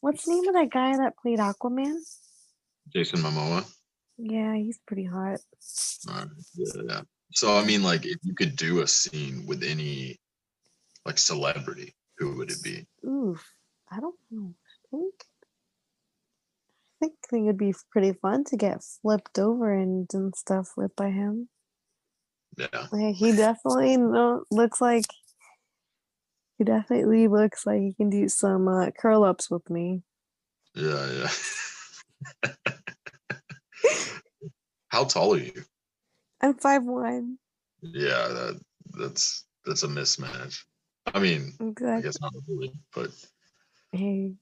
What's 0.00 0.24
the 0.24 0.32
name 0.32 0.48
of 0.48 0.54
that 0.54 0.70
guy 0.70 0.96
that 0.96 1.18
played 1.18 1.38
Aquaman? 1.38 1.96
Jason 2.88 3.20
Momoa. 3.20 3.64
Yeah, 4.22 4.54
he's 4.56 4.78
pretty 4.86 5.04
hot. 5.04 5.40
Alright, 6.08 6.28
Yeah, 6.54 6.82
yeah. 6.88 7.00
So 7.32 7.56
I 7.56 7.64
mean, 7.64 7.82
like, 7.82 8.04
if 8.04 8.18
you 8.22 8.34
could 8.34 8.56
do 8.56 8.80
a 8.80 8.86
scene 8.86 9.46
with 9.46 9.62
any, 9.62 10.18
like, 11.06 11.18
celebrity, 11.18 11.94
who 12.18 12.36
would 12.36 12.50
it 12.50 12.62
be? 12.62 12.86
Oof, 13.08 13.44
I 13.90 14.00
don't 14.00 14.16
know. 14.30 14.54
I 14.92 14.96
think 14.96 15.14
I 17.02 17.08
think 17.30 17.44
it 17.44 17.46
would 17.46 17.58
be 17.58 17.74
pretty 17.90 18.12
fun 18.12 18.44
to 18.44 18.56
get 18.56 18.82
flipped 18.82 19.38
over 19.38 19.72
and 19.72 20.06
done 20.06 20.32
stuff 20.34 20.72
with 20.76 20.94
by 20.96 21.08
him. 21.10 21.48
Yeah, 22.58 22.86
Like 22.92 23.14
he 23.14 23.32
definitely 23.32 23.96
looks 24.50 24.80
like 24.82 25.04
he 26.58 26.64
definitely 26.64 27.26
looks 27.28 27.64
like 27.64 27.80
he 27.80 27.94
can 27.94 28.10
do 28.10 28.28
some 28.28 28.68
uh, 28.68 28.90
curl 28.90 29.24
ups 29.24 29.50
with 29.50 29.70
me. 29.70 30.02
yeah, 30.74 31.10
yeah. 32.44 32.52
How 34.90 35.04
tall 35.04 35.34
are 35.34 35.38
you? 35.38 35.64
I'm 36.42 36.54
five 36.54 36.84
one. 36.84 37.38
Yeah, 37.82 38.28
that 38.28 38.60
that's 38.98 39.44
that's 39.64 39.82
a 39.84 39.88
mismatch. 39.88 40.64
I 41.14 41.18
mean, 41.20 41.58
I 41.60 41.66
Exactly. 41.70 42.02
guess 42.02 42.20
not 42.20 42.32
really, 42.48 42.72
but 42.94 43.10
Hey, 43.92 44.34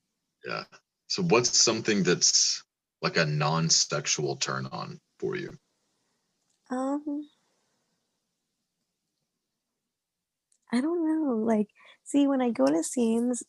yeah. 0.46 0.64
So 1.08 1.22
what's 1.22 1.56
something 1.56 2.02
that's 2.02 2.64
like 3.02 3.16
a 3.16 3.26
non-sexual 3.26 4.36
turn 4.36 4.66
on 4.66 5.00
for 5.18 5.36
you? 5.36 5.56
um, 6.70 7.28
I 10.72 10.80
don't 10.80 11.04
know. 11.06 11.36
Like, 11.44 11.68
see, 12.04 12.26
when 12.26 12.40
I 12.42 12.50
go 12.50 12.66
to 12.66 12.82
scenes, 12.82 13.42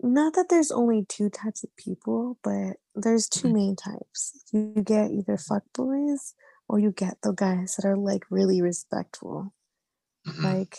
not 0.00 0.34
that 0.34 0.48
there's 0.48 0.70
only 0.70 1.04
two 1.08 1.28
types 1.30 1.64
of 1.64 1.74
people, 1.76 2.38
but 2.42 2.76
there's 2.94 3.28
two 3.28 3.48
Mhm. 3.48 3.52
main 3.54 3.76
types. 3.76 4.44
You 4.52 4.72
get 4.84 5.10
either 5.10 5.36
fuck 5.36 5.64
boys 5.74 6.34
or 6.68 6.78
you 6.78 6.92
get 6.92 7.20
the 7.22 7.32
guys 7.32 7.76
that 7.76 7.84
are 7.86 7.96
like 7.96 8.30
really 8.30 8.60
respectful. 8.62 9.52
Mhm. 10.26 10.42
Like 10.44 10.78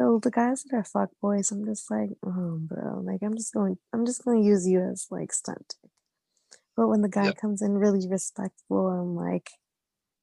So 0.00 0.20
the 0.22 0.30
guys 0.30 0.62
that 0.62 0.76
are 0.76 0.84
fuck 0.84 1.10
boys, 1.20 1.50
I'm 1.50 1.64
just 1.64 1.90
like, 1.90 2.10
oh, 2.24 2.58
bro, 2.60 3.00
like 3.00 3.20
I'm 3.20 3.34
just 3.34 3.52
going, 3.52 3.78
I'm 3.92 4.06
just 4.06 4.24
going 4.24 4.40
to 4.40 4.46
use 4.46 4.64
you 4.64 4.80
as 4.80 5.08
like 5.10 5.32
stunt. 5.32 5.74
But 6.76 6.86
when 6.86 7.02
the 7.02 7.08
guy 7.08 7.24
Yep. 7.24 7.38
comes 7.38 7.62
in 7.62 7.72
really 7.78 8.06
respectful 8.08 8.88
and 8.90 9.16
like 9.16 9.50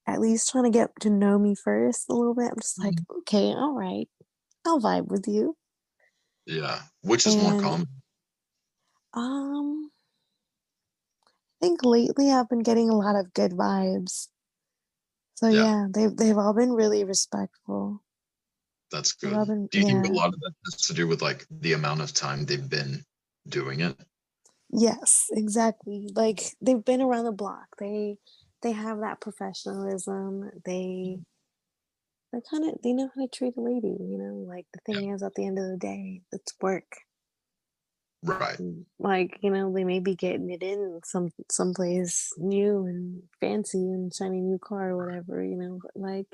at 0.08 0.22
least 0.22 0.50
trying 0.50 0.64
to 0.64 0.70
get 0.70 0.92
to 1.02 1.10
know 1.10 1.38
me 1.38 1.56
first 1.56 2.08
a 2.10 2.14
little 2.14 2.34
bit, 2.34 2.52
I'm 2.54 2.60
just 2.62 2.80
like, 2.80 2.96
Mm-hmm. 2.96 3.18
okay, 3.20 3.48
all 3.54 3.74
right, 3.74 4.08
I'll 4.66 4.80
vibe 4.80 5.08
with 5.08 5.28
you. 5.28 5.58
Yeah. 6.46 6.84
Which 7.02 7.28
is 7.28 7.36
more 7.36 7.52
And- 7.54 7.62
common? 7.62 7.88
Um, 9.16 9.90
I 11.62 11.66
think 11.66 11.84
lately 11.84 12.32
I've 12.32 12.50
been 12.50 12.64
getting 12.64 12.90
a 12.90 12.96
lot 12.96 13.16
of 13.16 13.34
good 13.34 13.52
vibes. 13.54 14.28
So 15.36 15.48
Yeah. 15.50 15.64
yeah, 15.64 15.88
they've 15.94 16.16
they've 16.16 16.38
all 16.38 16.54
been 16.54 16.72
really 16.74 17.04
respectful. 17.04 18.04
That's 18.92 19.14
good. 19.14 19.48
been- 19.48 19.68
Do 19.68 19.80
you 19.80 19.86
think 19.86 20.06
a 20.06 20.12
lot 20.12 20.34
of 20.34 20.40
that 20.42 20.54
has 20.66 20.88
to 20.88 20.94
do 20.94 21.08
with 21.08 21.22
like 21.22 21.46
the 21.50 21.74
amount 21.74 22.02
of 22.02 22.14
time 22.14 22.46
they've 22.46 22.70
been 22.70 23.04
doing 23.48 23.80
it? 23.82 23.98
Yes, 24.70 25.28
exactly. 25.32 26.10
Like 26.14 26.56
they've 26.62 26.84
been 26.84 27.02
around 27.02 27.26
the 27.26 27.32
block. 27.32 27.68
They 27.80 28.18
they 28.62 28.72
have 28.72 29.00
that 29.00 29.22
professionalism. 29.22 30.52
They 30.66 31.20
they 32.32 32.42
kind 32.50 32.66
of 32.66 32.82
they 32.84 32.94
know 32.94 33.10
how 33.16 33.22
to 33.22 33.28
treat 33.28 33.58
a 33.58 33.62
lady, 33.62 33.96
you 34.00 34.18
know? 34.18 34.46
Like 34.48 34.68
the 34.74 34.80
thing 34.86 35.10
is 35.14 35.24
at 35.24 35.34
the 35.36 35.46
end 35.46 35.58
of 35.60 35.70
the 35.70 35.78
day, 35.78 36.22
it's 36.32 36.54
work. 36.62 36.92
Right. 38.24 38.60
Like, 39.00 39.40
you 39.42 39.52
know, 39.52 39.72
they 39.72 39.84
may 39.84 40.00
be 40.00 40.16
getting 40.16 40.50
it 40.50 40.64
in 40.64 41.00
some 41.04 41.30
someplace 41.52 42.34
new 42.38 42.86
and 42.86 43.24
fancy 43.40 43.78
and 43.78 44.14
shiny 44.14 44.42
new 44.42 44.58
car 44.58 44.92
or 44.92 45.06
whatever, 45.06 45.44
you 45.44 45.56
know, 45.56 45.80
but 45.82 46.02
like 46.02 46.28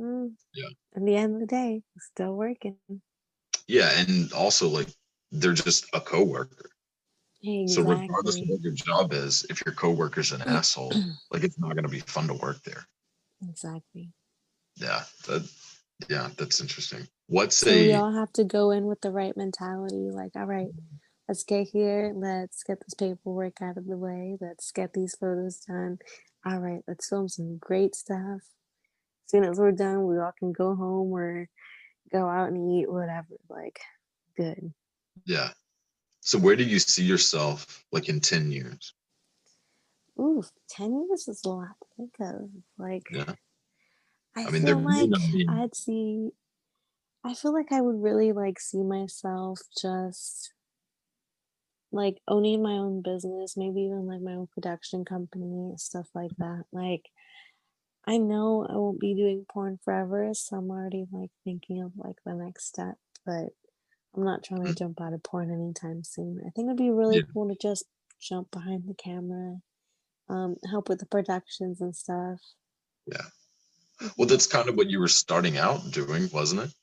mm, 0.00 0.32
Yeah. 0.54 0.68
at 0.96 1.04
the 1.04 1.16
end 1.16 1.34
of 1.34 1.40
the 1.40 1.46
day, 1.46 1.82
still 1.98 2.34
working. 2.34 2.76
Yeah. 3.68 3.90
And 4.00 4.32
also 4.32 4.68
like 4.68 4.88
they're 5.30 5.52
just 5.52 5.86
a 5.94 6.00
coworker. 6.00 6.70
So 7.66 7.82
regardless 7.82 8.40
of 8.40 8.48
what 8.48 8.62
your 8.62 8.72
job 8.72 9.12
is, 9.12 9.46
if 9.50 9.62
your 9.64 9.74
coworker's 9.74 10.32
an 10.32 10.42
asshole, 10.42 10.92
like 11.30 11.44
it's 11.44 11.58
not 11.58 11.74
gonna 11.76 11.88
be 11.88 12.00
fun 12.00 12.26
to 12.28 12.34
work 12.34 12.62
there. 12.64 12.86
Exactly. 13.48 14.10
Yeah. 14.76 15.02
That 15.26 15.48
yeah, 16.08 16.28
that's 16.36 16.60
interesting. 16.60 17.06
What's 17.26 17.56
So 17.56 17.70
We 17.70 17.94
all 17.94 18.12
have 18.12 18.32
to 18.34 18.44
go 18.44 18.70
in 18.70 18.86
with 18.86 19.00
the 19.00 19.10
right 19.10 19.36
mentality. 19.36 20.10
Like, 20.10 20.32
all 20.36 20.46
right, 20.46 20.68
let's 21.28 21.44
get 21.44 21.68
here. 21.68 22.12
Let's 22.14 22.62
get 22.62 22.78
this 22.80 22.94
paperwork 22.94 23.62
out 23.62 23.76
of 23.76 23.86
the 23.86 23.96
way. 23.96 24.36
Let's 24.40 24.70
get 24.72 24.92
these 24.92 25.14
photos 25.14 25.60
done. 25.60 25.98
All 26.44 26.58
right, 26.58 26.82
let's 26.86 27.08
film 27.08 27.28
some 27.28 27.56
great 27.58 27.94
stuff. 27.94 28.40
As 28.40 29.30
soon 29.30 29.44
as 29.44 29.58
we're 29.58 29.72
done, 29.72 30.06
we 30.06 30.18
all 30.18 30.34
can 30.38 30.52
go 30.52 30.74
home 30.74 31.10
or 31.12 31.48
go 32.12 32.28
out 32.28 32.48
and 32.48 32.78
eat, 32.78 32.90
whatever. 32.90 33.36
Like, 33.48 33.80
good. 34.36 34.72
yeah. 35.24 35.50
So 36.20 36.38
where 36.38 36.56
do 36.56 36.64
you 36.64 36.78
see 36.78 37.04
yourself 37.04 37.84
like 37.92 38.08
in 38.08 38.18
10 38.20 38.50
years? 38.50 38.94
Ooh, 40.18 40.42
10 40.70 41.06
years 41.06 41.28
is 41.28 41.42
a 41.44 41.50
lot 41.50 41.68
to 41.80 41.86
think 41.96 42.14
of. 42.20 42.48
Like, 42.78 43.02
Yeah. 43.10 43.34
I, 44.36 44.46
I 44.46 44.50
mean, 44.50 44.64
feel 44.64 44.80
like 44.82 45.12
be- 45.32 45.48
I'd 45.48 45.74
see. 45.74 46.30
I 47.24 47.34
feel 47.34 47.52
like 47.54 47.72
I 47.72 47.80
would 47.82 48.02
really 48.02 48.32
like 48.32 48.60
see 48.60 48.82
myself 48.84 49.60
just 49.80 50.54
like 51.92 52.20
owning 52.26 52.62
my 52.62 52.72
own 52.72 53.02
business, 53.02 53.56
maybe 53.56 53.82
even 53.82 54.06
like 54.06 54.20
my 54.20 54.32
own 54.34 54.46
production 54.48 55.04
company, 55.04 55.74
stuff 55.76 56.08
like 56.14 56.32
that. 56.38 56.64
Like, 56.72 57.10
I 58.06 58.18
know 58.18 58.66
I 58.68 58.76
won't 58.76 59.00
be 59.00 59.14
doing 59.14 59.46
porn 59.50 59.78
forever, 59.84 60.32
so 60.34 60.58
I'm 60.58 60.70
already 60.70 61.06
like 61.12 61.30
thinking 61.44 61.82
of 61.82 61.92
like 61.96 62.16
the 62.24 62.34
next 62.34 62.66
step, 62.66 62.96
but 63.26 63.50
I'm 64.16 64.24
not 64.24 64.44
trying 64.44 64.64
to 64.66 64.72
Mhm. 64.72 64.74
jump 64.74 65.00
out 65.00 65.14
of 65.14 65.22
porn 65.24 65.50
anytime 65.52 66.04
soon. 66.04 66.40
I 66.46 66.50
think 66.50 66.66
it'd 66.68 66.78
be 66.78 66.90
really 66.90 67.22
Yeah. 67.22 67.34
cool 67.34 67.48
to 67.48 67.56
just 67.56 67.86
jump 68.20 68.50
behind 68.52 68.88
the 68.88 68.94
camera, 68.94 69.58
um, 70.28 70.56
help 70.70 70.88
with 70.88 71.00
the 71.00 71.06
productions 71.06 71.80
and 71.80 71.96
stuff. 71.96 72.40
Yeah. 73.06 73.28
Well, 74.16 74.28
that's 74.28 74.46
kind 74.46 74.68
of 74.68 74.76
what 74.76 74.90
you 74.90 75.00
were 75.00 75.08
starting 75.08 75.56
out 75.56 75.90
doing, 75.90 76.28
wasn't 76.32 76.62
it? 76.62 76.74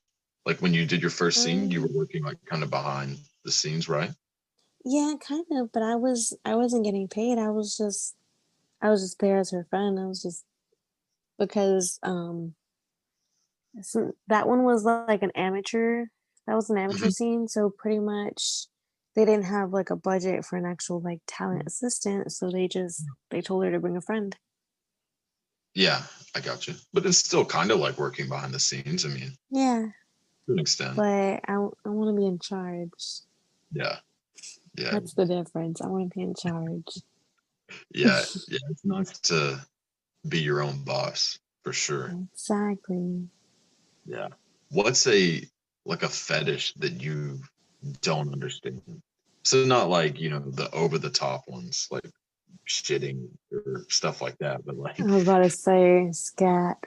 Like 0.46 0.62
when 0.62 0.74
you 0.74 0.86
did 0.88 1.02
your 1.02 1.12
first 1.12 1.42
scene, 1.42 1.72
you 1.72 1.82
were 1.84 1.88
Um, 1.88 1.94
working 1.94 2.24
like 2.24 2.44
kind 2.46 2.64
of 2.64 2.70
behind 2.72 3.20
the 3.46 3.52
scenes, 3.52 3.90
right? 3.90 4.12
Yeah, 4.84 5.16
kind 5.20 5.46
of, 5.52 5.72
but 5.72 5.84
I 5.84 5.96
was 5.96 6.38
I 6.46 6.56
wasn't 6.56 6.86
getting 6.86 7.08
paid. 7.08 7.38
I 7.38 7.50
was 7.50 7.78
just 7.78 8.16
I 8.82 8.90
was 8.92 9.02
just 9.04 9.20
there 9.20 9.38
as 9.40 9.52
her 9.52 9.66
friend. 9.70 10.00
I 10.00 10.08
was 10.08 10.22
just 10.24 10.46
because 11.40 12.00
um 12.04 12.56
so 13.82 14.12
that 14.28 14.48
one 14.48 14.64
was 14.64 14.84
like 14.86 15.24
an 15.24 15.32
amateur 15.36 16.06
that 16.48 16.56
was 16.56 16.70
an 16.70 16.78
amateur 16.78 17.08
Mhm. 17.08 17.12
scene, 17.12 17.48
so 17.48 17.70
pretty 17.70 18.00
much 18.00 18.68
they 19.16 19.26
didn't 19.26 19.46
have 19.46 19.72
like 19.72 19.90
a 19.90 19.96
budget 19.96 20.44
for 20.46 20.58
an 20.58 20.66
actual 20.66 21.00
like 21.02 21.20
Mm. 21.54 21.62
talent 21.62 21.64
assistant, 21.68 22.32
so 22.32 22.50
they 22.50 22.68
just 22.68 23.08
they 23.30 23.42
told 23.42 23.64
her 23.64 23.72
to 23.72 23.80
bring 23.80 23.96
a 23.98 24.02
friend. 24.02 24.38
Yeah, 25.74 26.02
I 26.36 26.40
got 26.42 26.68
you. 26.68 26.76
But 26.94 27.06
it's 27.06 27.18
still 27.18 27.46
kind 27.46 27.72
of 27.72 27.80
like 27.80 27.98
working 27.98 28.28
behind 28.30 28.54
the 28.54 28.60
scenes. 28.60 29.06
I 29.06 29.10
mean, 29.10 29.32
Yeah, 29.50 29.88
to 30.48 30.52
an 30.54 30.60
extent. 30.60 30.96
but 30.96 31.06
I 31.48 31.54
I 31.86 31.90
want 31.90 32.16
to 32.16 32.20
be 32.20 32.26
in 32.26 32.40
charge. 32.40 32.90
yeah. 33.72 33.98
Yeah. 34.76 34.92
That's 34.92 35.14
the 35.14 35.26
difference. 35.26 35.82
I 35.82 35.88
want 35.88 36.12
to 36.12 36.16
be 36.18 36.24
in 36.24 36.34
charge. 36.34 36.86
Yeah. 37.94 38.24
Yeah. 38.48 38.60
It's 38.70 38.86
nice 38.86 39.20
to 39.32 39.66
be 40.28 40.40
your 40.40 40.62
own 40.62 40.84
boss 40.84 41.38
for 41.64 41.74
sure. 41.74 42.16
Exactly. 42.34 43.28
Yeah. 44.06 44.30
What's 44.70 45.06
a 45.08 45.44
like 45.86 46.04
a 46.04 46.10
fetish 46.10 46.74
that 46.76 47.02
you 47.02 47.40
don't 48.02 48.32
understand? 48.32 48.82
So 49.44 49.66
not 49.66 49.90
like, 49.90 50.20
you 50.20 50.30
know, 50.30 50.40
the 50.40 50.70
over 50.72 50.98
the 50.98 51.10
top 51.10 51.44
ones, 51.48 51.88
like 51.92 52.06
shitting 52.68 53.28
or 53.52 53.86
stuff 53.90 54.22
like 54.22 54.38
that, 54.40 54.66
but 54.66 54.78
like 54.78 55.00
I 55.00 55.04
was 55.06 55.24
about 55.24 55.40
to 55.44 55.50
say 55.50 56.10
scat. 56.12 56.78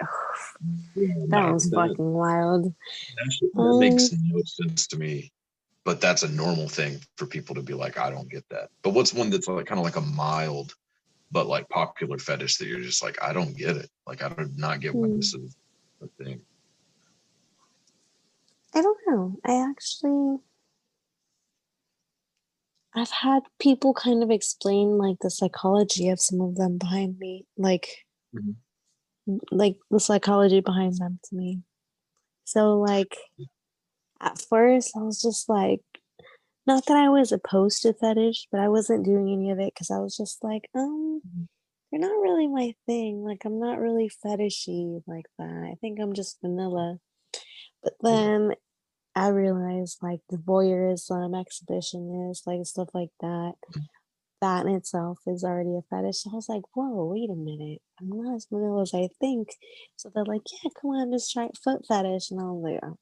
That 0.96 1.52
was 1.52 1.68
that- 1.70 1.76
fucking 1.76 2.12
wild. 2.12 2.64
that 2.64 3.50
that 3.54 3.76
makes 3.78 4.12
no 4.12 4.40
sense 4.44 4.86
to 4.88 4.96
me. 4.98 5.30
But 5.84 6.00
that's 6.00 6.22
a 6.22 6.28
normal 6.30 6.66
thing 6.68 6.98
for 7.16 7.26
people 7.26 7.54
to 7.56 7.62
be 7.62 7.74
like, 7.74 7.98
I 7.98 8.08
don't 8.08 8.30
get 8.30 8.48
that. 8.48 8.70
But 8.82 8.94
what's 8.94 9.12
one 9.12 9.28
that's 9.28 9.46
like 9.48 9.66
kind 9.66 9.78
of 9.78 9.84
like 9.84 9.96
a 9.96 10.00
mild 10.00 10.74
but 11.30 11.46
like 11.46 11.68
popular 11.68 12.16
fetish 12.16 12.56
that 12.58 12.68
you're 12.68 12.80
just 12.80 13.02
like, 13.02 13.18
I 13.20 13.32
don't 13.34 13.54
get 13.56 13.76
it. 13.76 13.90
Like 14.06 14.22
I 14.22 14.28
do 14.30 14.48
not 14.56 14.80
get 14.80 14.94
why 14.94 15.08
Hmm. 15.08 15.16
this 15.16 15.34
is 15.34 15.56
a 16.00 16.06
thing. 16.22 16.40
I 18.74 18.80
don't 18.82 18.98
know. 19.06 19.36
I 19.44 19.68
actually 19.68 20.38
I've 22.94 23.10
had 23.10 23.42
people 23.60 23.94
kind 23.94 24.22
of 24.22 24.30
explain 24.30 24.98
like 24.98 25.18
the 25.20 25.30
psychology 25.30 26.08
of 26.08 26.20
some 26.20 26.40
of 26.40 26.56
them 26.56 26.78
behind 26.78 27.18
me, 27.18 27.46
like 27.56 28.04
Mhm. 28.32 28.54
like 29.50 29.76
the 29.90 30.00
psychology 30.00 30.60
behind 30.60 30.96
them 30.98 31.18
to 31.24 31.36
me. 31.36 31.62
So 32.44 32.80
like 32.80 33.16
at 34.20 34.38
first 34.38 34.96
I 34.96 35.02
was 35.02 35.20
just 35.20 35.48
like 35.48 35.80
not 36.66 36.86
that 36.86 36.96
I 36.96 37.08
was 37.10 37.32
opposed 37.32 37.82
to 37.82 37.94
fetish, 37.94 38.48
but 38.52 38.60
I 38.60 38.68
wasn't 38.68 39.04
doing 39.04 39.32
any 39.32 39.50
of 39.50 39.58
it 39.60 39.74
because 39.74 39.90
I 39.90 39.98
was 39.98 40.16
just 40.16 40.44
like, 40.44 40.68
um, 40.74 41.22
they're 41.90 42.00
not 42.00 42.20
really 42.22 42.48
my 42.48 42.74
thing. 42.86 43.24
Like 43.24 43.44
I'm 43.44 43.60
not 43.60 43.80
really 43.80 44.10
fetishy 44.24 45.02
like 45.06 45.26
that. 45.38 45.68
I 45.72 45.76
think 45.80 46.00
I'm 46.00 46.14
just 46.14 46.40
vanilla. 46.42 46.98
But 47.82 47.94
then 48.02 48.54
I 49.14 49.28
realized 49.28 49.98
like 50.02 50.20
the 50.28 50.36
voyeurism, 50.38 51.32
exhibitionist, 51.34 52.46
like 52.46 52.66
stuff 52.66 52.88
like 52.94 53.10
that, 53.20 53.54
that 54.40 54.66
in 54.66 54.74
itself 54.74 55.18
is 55.26 55.44
already 55.44 55.76
a 55.76 55.82
fetish. 55.90 56.18
So 56.22 56.30
I 56.32 56.34
was 56.36 56.48
like, 56.48 56.62
whoa, 56.74 57.04
wait 57.06 57.30
a 57.30 57.34
minute. 57.34 57.80
I'm 58.00 58.08
not 58.10 58.34
as 58.36 58.46
vanilla 58.50 58.82
as 58.82 58.94
I 58.94 59.08
think. 59.20 59.48
So 59.96 60.10
they're 60.14 60.24
like, 60.24 60.42
yeah, 60.52 60.70
come 60.80 60.90
on, 60.92 61.12
just 61.12 61.32
try 61.32 61.48
foot 61.62 61.86
fetish. 61.86 62.30
And 62.30 62.40
I 62.40 62.44
was 62.44 62.62
like, 62.62 62.80
"Uh, 62.82 62.94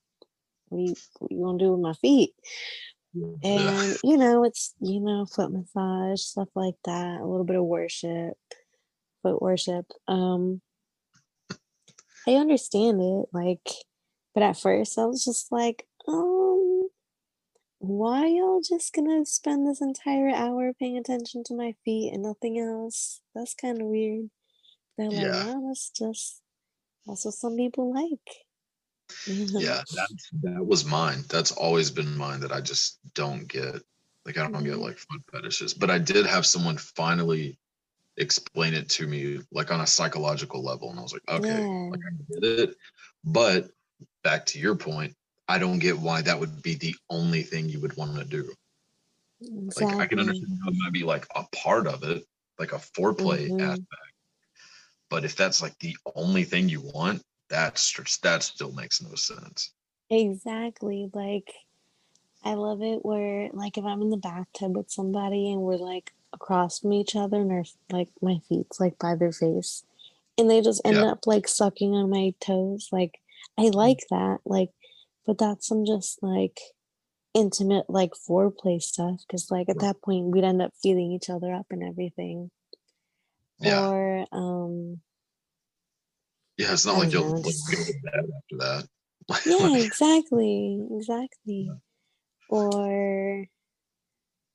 what 0.68 0.80
you, 0.80 0.94
what 1.18 1.32
you 1.32 1.42
gonna 1.44 1.58
do 1.58 1.72
with 1.72 1.80
my 1.80 1.94
feet? 1.94 2.34
And 3.42 3.98
you 4.04 4.16
know, 4.16 4.44
it's 4.44 4.74
you 4.80 5.00
know, 5.00 5.26
foot 5.26 5.52
massage, 5.52 6.20
stuff 6.22 6.48
like 6.54 6.76
that, 6.84 7.20
a 7.20 7.26
little 7.26 7.44
bit 7.44 7.56
of 7.56 7.64
worship, 7.64 8.34
foot 9.22 9.42
worship. 9.42 9.86
Um 10.08 10.62
I 12.26 12.34
understand 12.34 13.00
it, 13.02 13.26
like, 13.32 13.68
but 14.34 14.42
at 14.42 14.56
first 14.58 14.98
I 14.98 15.06
was 15.06 15.24
just 15.24 15.50
like, 15.52 15.86
um, 16.09 16.88
why 17.78 18.26
y'all 18.26 18.61
just 18.66 18.92
gonna 18.92 19.24
spend 19.26 19.66
this 19.66 19.80
entire 19.80 20.28
hour 20.28 20.72
paying 20.78 20.96
attention 20.98 21.42
to 21.44 21.55
my 21.55 21.74
feet 21.84 22.12
and 22.12 22.22
nothing 22.22 22.59
else? 22.59 23.20
That's 23.34 23.55
kind 23.55 23.80
of 23.80 23.86
weird. 23.88 24.30
They're 24.96 25.11
like, 25.11 25.22
Yeah. 25.22 25.61
that's 25.68 25.90
just 25.90 26.40
what 27.05 27.18
some 27.18 27.57
people 27.57 27.92
like. 27.92 28.46
yeah 29.26 29.82
that, 29.94 30.09
that 30.42 30.66
was 30.66 30.84
mine 30.84 31.22
that's 31.28 31.53
always 31.53 31.90
been 31.90 32.16
mine 32.16 32.40
that 32.40 32.53
i 32.53 32.61
just 32.61 32.98
don't 33.14 33.46
get 33.46 33.76
like 34.24 34.38
i 34.38 34.42
don't 34.48 34.64
get 34.64 34.74
Mhm. 34.76 34.80
like 34.82 34.98
foot 34.98 35.20
fetishes 35.32 35.74
but 35.74 35.90
i 35.90 35.98
did 35.98 36.26
have 36.26 36.46
someone 36.46 36.76
finally 36.76 37.59
explain 38.16 38.74
it 38.74 38.88
to 38.88 39.07
me 39.07 39.40
like 39.53 39.70
on 39.70 39.80
a 39.80 39.86
psychological 39.86 40.62
level 40.62 40.90
and 40.90 40.98
i 40.98 41.03
was 41.03 41.12
like 41.12 41.22
okay 41.28 41.61
Yeah. 41.61 41.90
like 41.90 42.00
i 42.07 42.32
get 42.40 42.44
it 42.61 42.76
but 43.24 43.70
back 44.24 44.46
to 44.46 44.59
your 44.59 44.74
point 44.76 45.14
I 45.53 45.59
don't 45.59 45.80
get 45.80 45.98
why 45.98 46.22
that 46.22 46.40
would 46.40 46.62
be 46.62 46.76
the 46.76 46.96
only 47.11 47.42
thing 47.42 47.68
you 47.68 47.78
would 47.80 47.94
want 47.98 48.16
to 48.16 48.24
do. 48.24 48.50
Exactly. 49.42 49.84
Like 49.84 50.00
I 50.00 50.07
can 50.07 50.18
understand 50.18 50.59
how 50.64 50.70
it 50.70 50.76
might 50.78 50.94
be 50.94 51.03
like 51.03 51.26
a 51.36 51.44
part 51.55 51.86
of 51.86 52.03
it, 52.05 52.24
like 52.59 52.72
a 52.72 52.76
foreplay 52.76 53.50
Mhm. 53.50 53.61
aspect. 53.61 54.12
But 55.11 55.26
if 55.26 55.36
that's 55.36 55.61
like 55.61 55.78
the 55.80 55.94
only 56.16 56.44
thing 56.44 56.70
you 56.70 56.80
want, 56.80 57.20
that's 57.50 57.92
that 58.22 58.42
still 58.42 58.72
makes 58.72 59.03
no 59.03 59.14
sense. 59.14 59.74
Exactly. 60.09 61.11
Like, 61.12 61.53
I 62.42 62.55
love 62.55 62.80
it 62.80 63.05
where, 63.05 63.50
like, 63.53 63.76
if 63.76 63.84
I'm 63.84 64.00
in 64.00 64.09
the 64.09 64.16
bathtub 64.16 64.74
with 64.74 64.90
somebody 64.90 65.53
and 65.53 65.61
we're 65.61 65.76
like 65.76 66.14
across 66.32 66.78
from 66.78 66.94
each 66.94 67.14
other 67.14 67.42
and 67.42 67.53
our 67.53 67.64
like 67.90 68.09
my 68.22 68.40
feet's 68.48 68.80
like 68.80 68.98
by 68.98 69.16
their 69.16 69.32
face, 69.32 69.84
and 70.38 70.48
they 70.50 70.62
just 70.62 70.80
end 70.86 70.96
Yeah. 70.96 71.11
up 71.11 71.26
like 71.26 71.46
sucking 71.46 71.92
on 71.94 72.09
my 72.09 72.32
toes. 72.40 72.88
Like, 72.90 73.20
I 73.59 73.64
like 73.68 74.07
that. 74.09 74.38
Like, 74.46 74.70
but 75.27 75.39
that's 75.39 75.66
some 75.68 75.85
just 75.85 76.23
like 76.23 76.59
intimate 77.35 77.87
like 77.89 78.12
foreplay 78.29 78.81
stuff 78.81 79.20
because 79.27 79.51
like 79.51 79.68
at 79.68 79.79
that 79.81 80.03
point 80.03 80.27
we'd 80.27 80.45
end 80.45 80.61
up 80.61 80.73
feeling 80.83 81.12
each 81.12 81.31
other 81.31 81.53
up 81.53 81.66
and 81.70 81.83
everything. 81.83 82.51
Yeah. 83.59 83.89
Or 83.89 84.27
um 84.33 85.01
Yeah, 86.57 86.73
it's 86.73 86.85
not 86.87 86.99
like 86.99 87.12
you'll 87.12 87.37
like, 87.37 87.45
just- 87.45 87.70
go 87.70 87.77
to 87.77 87.95
bed 88.05 88.25
after 88.37 88.57
that. 88.59 88.89
yeah 89.47 89.77
exactly 89.77 90.85
exactly 90.97 91.70
or 92.49 93.47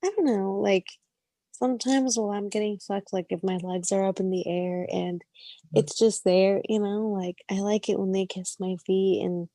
i 0.03 0.09
don't 0.09 0.25
know 0.25 0.59
like 0.61 0.85
sometimes 1.51 2.17
while 2.17 2.31
i'm 2.31 2.49
getting 2.49 2.77
fucked 2.77 3.13
like 3.13 3.27
if 3.29 3.39
my 3.43 3.57
legs 3.63 3.91
are 3.91 4.05
up 4.05 4.19
in 4.19 4.29
the 4.29 4.45
air 4.47 4.85
and 4.91 5.21
it's 5.73 5.97
just 5.97 6.23
there 6.23 6.61
you 6.67 6.79
know 6.79 7.07
like 7.07 7.37
i 7.49 7.55
like 7.55 7.89
it 7.89 7.97
when 7.97 8.11
they 8.11 8.25
kiss 8.25 8.57
my 8.59 8.75
feet 8.85 9.23
and 9.23 9.47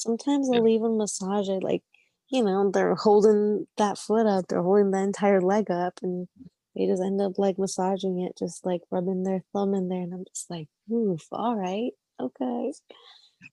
sometimes 0.00 0.48
Yeah. 0.50 0.58
i'll 0.58 0.68
even 0.68 0.96
massage 0.98 1.48
it 1.48 1.62
like 1.62 1.82
you 2.28 2.42
know 2.42 2.70
they're 2.70 2.94
holding 2.94 3.66
that 3.76 3.98
foot 3.98 4.26
up 4.26 4.46
they're 4.48 4.62
holding 4.62 4.90
the 4.90 4.98
entire 4.98 5.40
leg 5.40 5.70
up 5.70 6.00
and 6.02 6.28
they 6.74 6.86
just 6.86 7.02
end 7.02 7.20
up 7.20 7.38
like 7.38 7.58
massaging 7.58 8.20
it 8.20 8.36
just 8.38 8.64
like 8.64 8.80
rubbing 8.90 9.24
their 9.24 9.42
thumb 9.52 9.74
in 9.74 9.88
there 9.88 10.02
and 10.02 10.14
i'm 10.14 10.24
just 10.34 10.50
like 10.50 10.68
oof 10.92 11.26
all 11.32 11.56
right 11.56 11.92
okay 12.20 12.72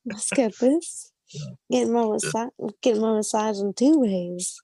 let's 0.06 0.32
get 0.32 0.58
this 0.60 1.12
Yeah. 1.34 1.52
getting 1.72 1.94
my 1.94 2.06
massage 2.06 2.50
getting 2.82 3.02
my 3.02 3.14
massage 3.14 3.60
in 3.60 3.74
two 3.74 4.00
ways 4.00 4.62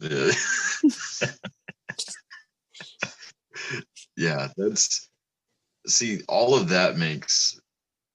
Yeah. 0.00 0.30
yeah, 4.16 4.48
that's 4.56 5.08
see, 5.86 6.20
all 6.28 6.54
of 6.54 6.68
that 6.68 6.96
makes 6.98 7.58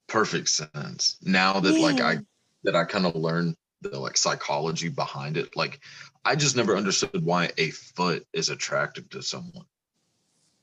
perfect 0.07 0.49
sense. 0.49 1.17
Now 1.21 1.59
that 1.59 1.79
like 1.79 2.01
I 2.01 2.13
Yeah. 2.13 2.19
That 2.63 2.75
I 2.75 2.83
kind 2.83 3.05
of 3.05 3.15
learned 3.15 3.55
the 3.81 3.99
like 3.99 4.17
psychology 4.17 4.89
behind 4.89 5.37
it. 5.37 5.55
Like 5.55 5.79
I 6.23 6.35
just 6.35 6.55
never 6.55 6.77
understood 6.77 7.23
why 7.23 7.49
a 7.57 7.71
foot 7.71 8.25
is 8.33 8.49
attractive 8.49 9.09
to 9.09 9.21
someone. 9.21 9.65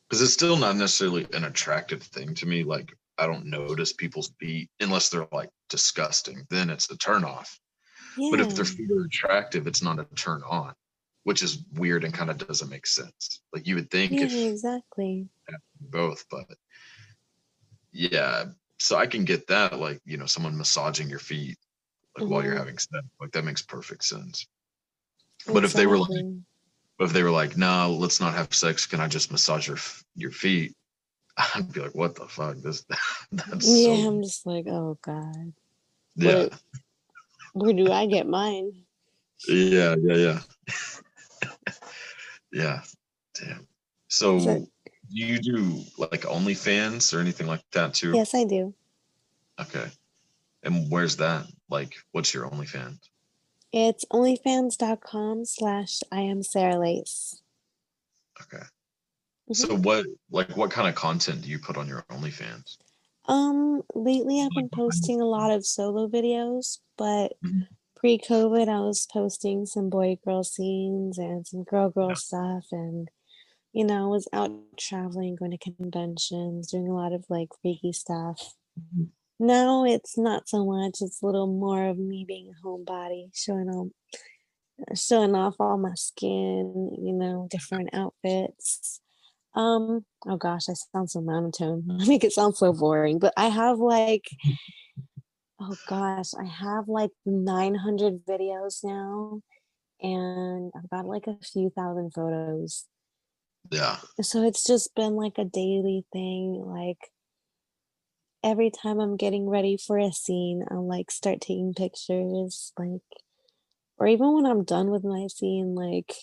Because 0.09 0.23
it's 0.23 0.33
still 0.33 0.57
not 0.57 0.77
necessarily 0.77 1.27
an 1.35 1.45
attractive 1.45 2.03
thing 2.03 2.35
to 2.37 2.47
me. 2.47 2.65
Like 2.65 2.95
I 3.19 3.27
don't 3.27 3.47
notice 3.47 3.93
people's 3.93 4.33
feet 4.41 4.71
unless 4.81 5.09
they're 5.09 5.27
like 5.33 5.51
disgusting. 5.69 6.47
Then 6.49 6.71
it's 6.71 6.91
a 6.91 6.97
turn 6.97 7.25
off. 7.25 7.59
yeah 8.17 8.31
But 8.31 8.41
if 8.41 8.55
their 8.55 8.65
feet 8.65 8.91
are 8.91 9.05
attractive, 9.05 9.67
it's 9.67 9.83
not 9.83 9.99
a 9.99 10.05
turn 10.15 10.43
on, 10.49 10.73
which 11.25 11.43
is 11.43 11.65
weird 11.75 12.05
and 12.05 12.15
kind 12.15 12.31
of 12.31 12.39
doesn't 12.39 12.71
make 12.71 12.87
sense. 12.87 13.41
Like 13.53 13.67
you 13.67 13.75
would 13.75 13.91
think 13.91 14.13
yeah 14.13 14.25
if 14.25 14.33
exactly 14.33 15.29
both, 15.81 16.25
but 16.31 16.47
yeah. 17.93 18.45
So 18.81 18.97
I 18.97 19.07
can 19.09 19.25
get 19.25 19.49
that, 19.49 19.79
like 19.79 20.01
you 20.05 20.17
know, 20.17 20.27
someone 20.27 20.57
massaging 20.57 21.11
your 21.11 21.19
feet, 21.19 21.59
like 22.21 22.31
while 22.31 22.43
you're 22.45 22.55
Mhm. 22.55 22.59
having 22.59 22.79
sex, 22.79 23.05
like 23.21 23.33
that 23.33 23.45
makes 23.45 23.63
perfect 23.63 24.05
sense. 24.05 24.47
But 25.47 25.65
if 25.65 25.73
they 25.73 25.87
were 25.87 25.99
like, 25.99 26.25
if 27.01 27.13
they 27.13 27.23
were 27.23 27.31
like, 27.31 27.57
no, 27.57 27.97
let's 27.99 28.21
not 28.21 28.35
have 28.35 28.53
sex. 28.53 28.87
Can 28.87 29.01
I 29.01 29.09
just 29.09 29.31
massage 29.31 29.69
your 29.69 29.79
your 30.17 30.31
feet? 30.33 30.75
I'd 31.55 31.73
be 31.73 31.81
like, 31.81 31.95
what 31.95 32.15
the 32.17 32.27
fuck? 32.27 32.57
This 32.59 32.85
that's 33.33 33.67
yeah 33.69 33.95
so 34.03 34.09
i'm 34.09 34.23
just 34.23 34.45
like 34.47 34.67
oh 34.67 34.99
god 35.03 35.53
yeah, 36.17 36.35
what- 36.45 36.53
where 37.55 37.73
do 37.73 37.91
i 37.93 38.07
get 38.07 38.27
mine 38.27 38.73
yeah, 39.47 39.95
yeah, 40.03 40.15
yeah, 40.17 40.41
yeah. 42.53 42.83
Damn. 43.35 43.67
So, 44.09 44.39
So- 44.41 44.59
do 44.59 45.17
you 45.17 45.39
do 45.39 45.83
like 45.97 46.23
OnlyFans 46.23 47.15
or 47.15 47.21
anything 47.21 47.47
like 47.47 47.63
that 47.73 47.95
too? 47.95 48.13
yes 48.13 48.35
i 48.35 48.45
do 48.45 48.75
Okay. 49.61 49.87
And 50.63 50.89
where's 50.91 51.17
that? 51.17 51.47
Like, 51.69 51.97
what's 52.13 52.33
your 52.35 52.49
OnlyFans? 52.51 53.09
it's 53.73 54.05
onlyfans.com 54.13 55.45
slash 55.47 56.01
i 56.13 56.21
am 56.21 56.43
sarah 56.43 56.79
lace 56.79 57.43
Okay. 58.43 58.63
Mhm. 59.49 59.67
So 59.67 59.77
what 59.77 60.07
like 60.31 60.57
what 60.57 60.71
kind 60.73 60.89
of 60.89 60.95
content 60.97 61.43
do 61.43 61.51
you 61.51 61.59
put 61.61 61.77
on 61.79 61.89
your 61.89 62.03
OnlyFans? 62.05 62.79
Um, 63.27 63.83
lately 63.95 64.41
I've 64.41 64.55
been 64.55 64.69
posting 64.71 65.21
a 65.21 65.25
lot 65.27 65.51
of 65.51 65.67
solo 65.67 66.09
videos, 66.09 66.79
but 66.97 67.35
Mhm. 67.43 67.79
pre-COVID 67.97 68.69
I 68.69 68.81
was 68.81 69.07
posting 69.13 69.67
some 69.67 69.91
boy 69.91 70.19
girl 70.25 70.45
scenes 70.45 71.19
and 71.19 71.47
some 71.47 71.65
girl 71.65 71.91
girl 71.91 72.15
stuff 72.17 72.67
and 72.73 73.11
you 73.75 73.85
know, 73.85 74.05
I 74.07 74.09
was 74.09 74.29
out 74.33 74.53
traveling, 74.79 75.37
going 75.37 75.53
to 75.53 75.59
conventions, 75.59 76.71
doing 76.73 76.89
a 76.89 76.95
lot 76.95 77.13
of 77.13 77.27
like 77.31 77.51
freaky 77.63 77.93
stuff. 77.93 78.55
Mhm. 78.77 79.13
Now 79.39 79.85
it's 79.85 80.19
not 80.19 80.49
so 80.49 80.65
much, 80.65 81.01
it's 81.01 81.23
a 81.23 81.27
little 81.27 81.47
more 81.47 81.87
of 81.87 81.99
me 81.99 82.25
being 82.27 82.51
a 82.51 82.67
homebody, 82.67 83.31
showing 83.35 83.69
off, 83.69 83.89
showing 84.97 85.35
off 85.35 85.55
all 85.61 85.79
my 85.79 85.95
skin, 85.95 86.91
you 87.01 87.13
know, 87.13 87.47
different 87.51 87.91
outfits. 87.93 89.01
Um, 89.55 90.05
oh 90.27 90.37
gosh, 90.37 90.69
I 90.69 90.75
sound 90.75 91.11
so 91.11 91.21
monotone. 91.21 91.85
I 92.01 92.07
make 92.07 92.25
it 92.25 92.33
sound 92.33 92.57
so 92.57 92.73
boring, 92.73 93.19
but 93.19 93.33
I 93.37 93.47
have 93.47 93.79
like, 93.79 94.25
oh 95.61 95.77
gosh, 95.89 96.31
I 96.35 96.45
have 96.45 96.89
like 96.89 97.11
900 97.25 98.25
videos 98.27 98.81
now, 98.83 99.41
and 100.01 100.73
I've 100.77 100.91
got 100.91 101.07
like 101.07 101.29
a 101.29 101.37
few 101.45 101.71
thousand 101.71 102.13
photos. 102.13 102.87
Yeah. 103.71 103.99
So 104.21 104.43
it's 104.45 104.65
just 104.65 104.95
been 104.95 105.15
like 105.15 105.39
a 105.39 105.45
daily 105.45 106.05
thing. 106.13 106.63
Like 106.67 106.99
every 108.43 108.71
time 108.71 109.01
I'm 109.01 109.17
getting 109.17 109.49
ready 109.49 109.77
for 109.77 109.99
a 109.99 110.13
scene, 110.13 110.65
I'll 110.71 110.87
like 110.87 111.11
start 111.11 111.41
taking 111.41 111.75
pictures, 111.75 112.73
like, 112.79 113.03
or 113.99 114.07
even 114.07 114.35
when 114.35 114.47
I'm 114.47 114.65
done 114.65 114.91
with 114.91 115.05
my 115.05 115.27
scene, 115.27 115.75
like, 115.75 116.15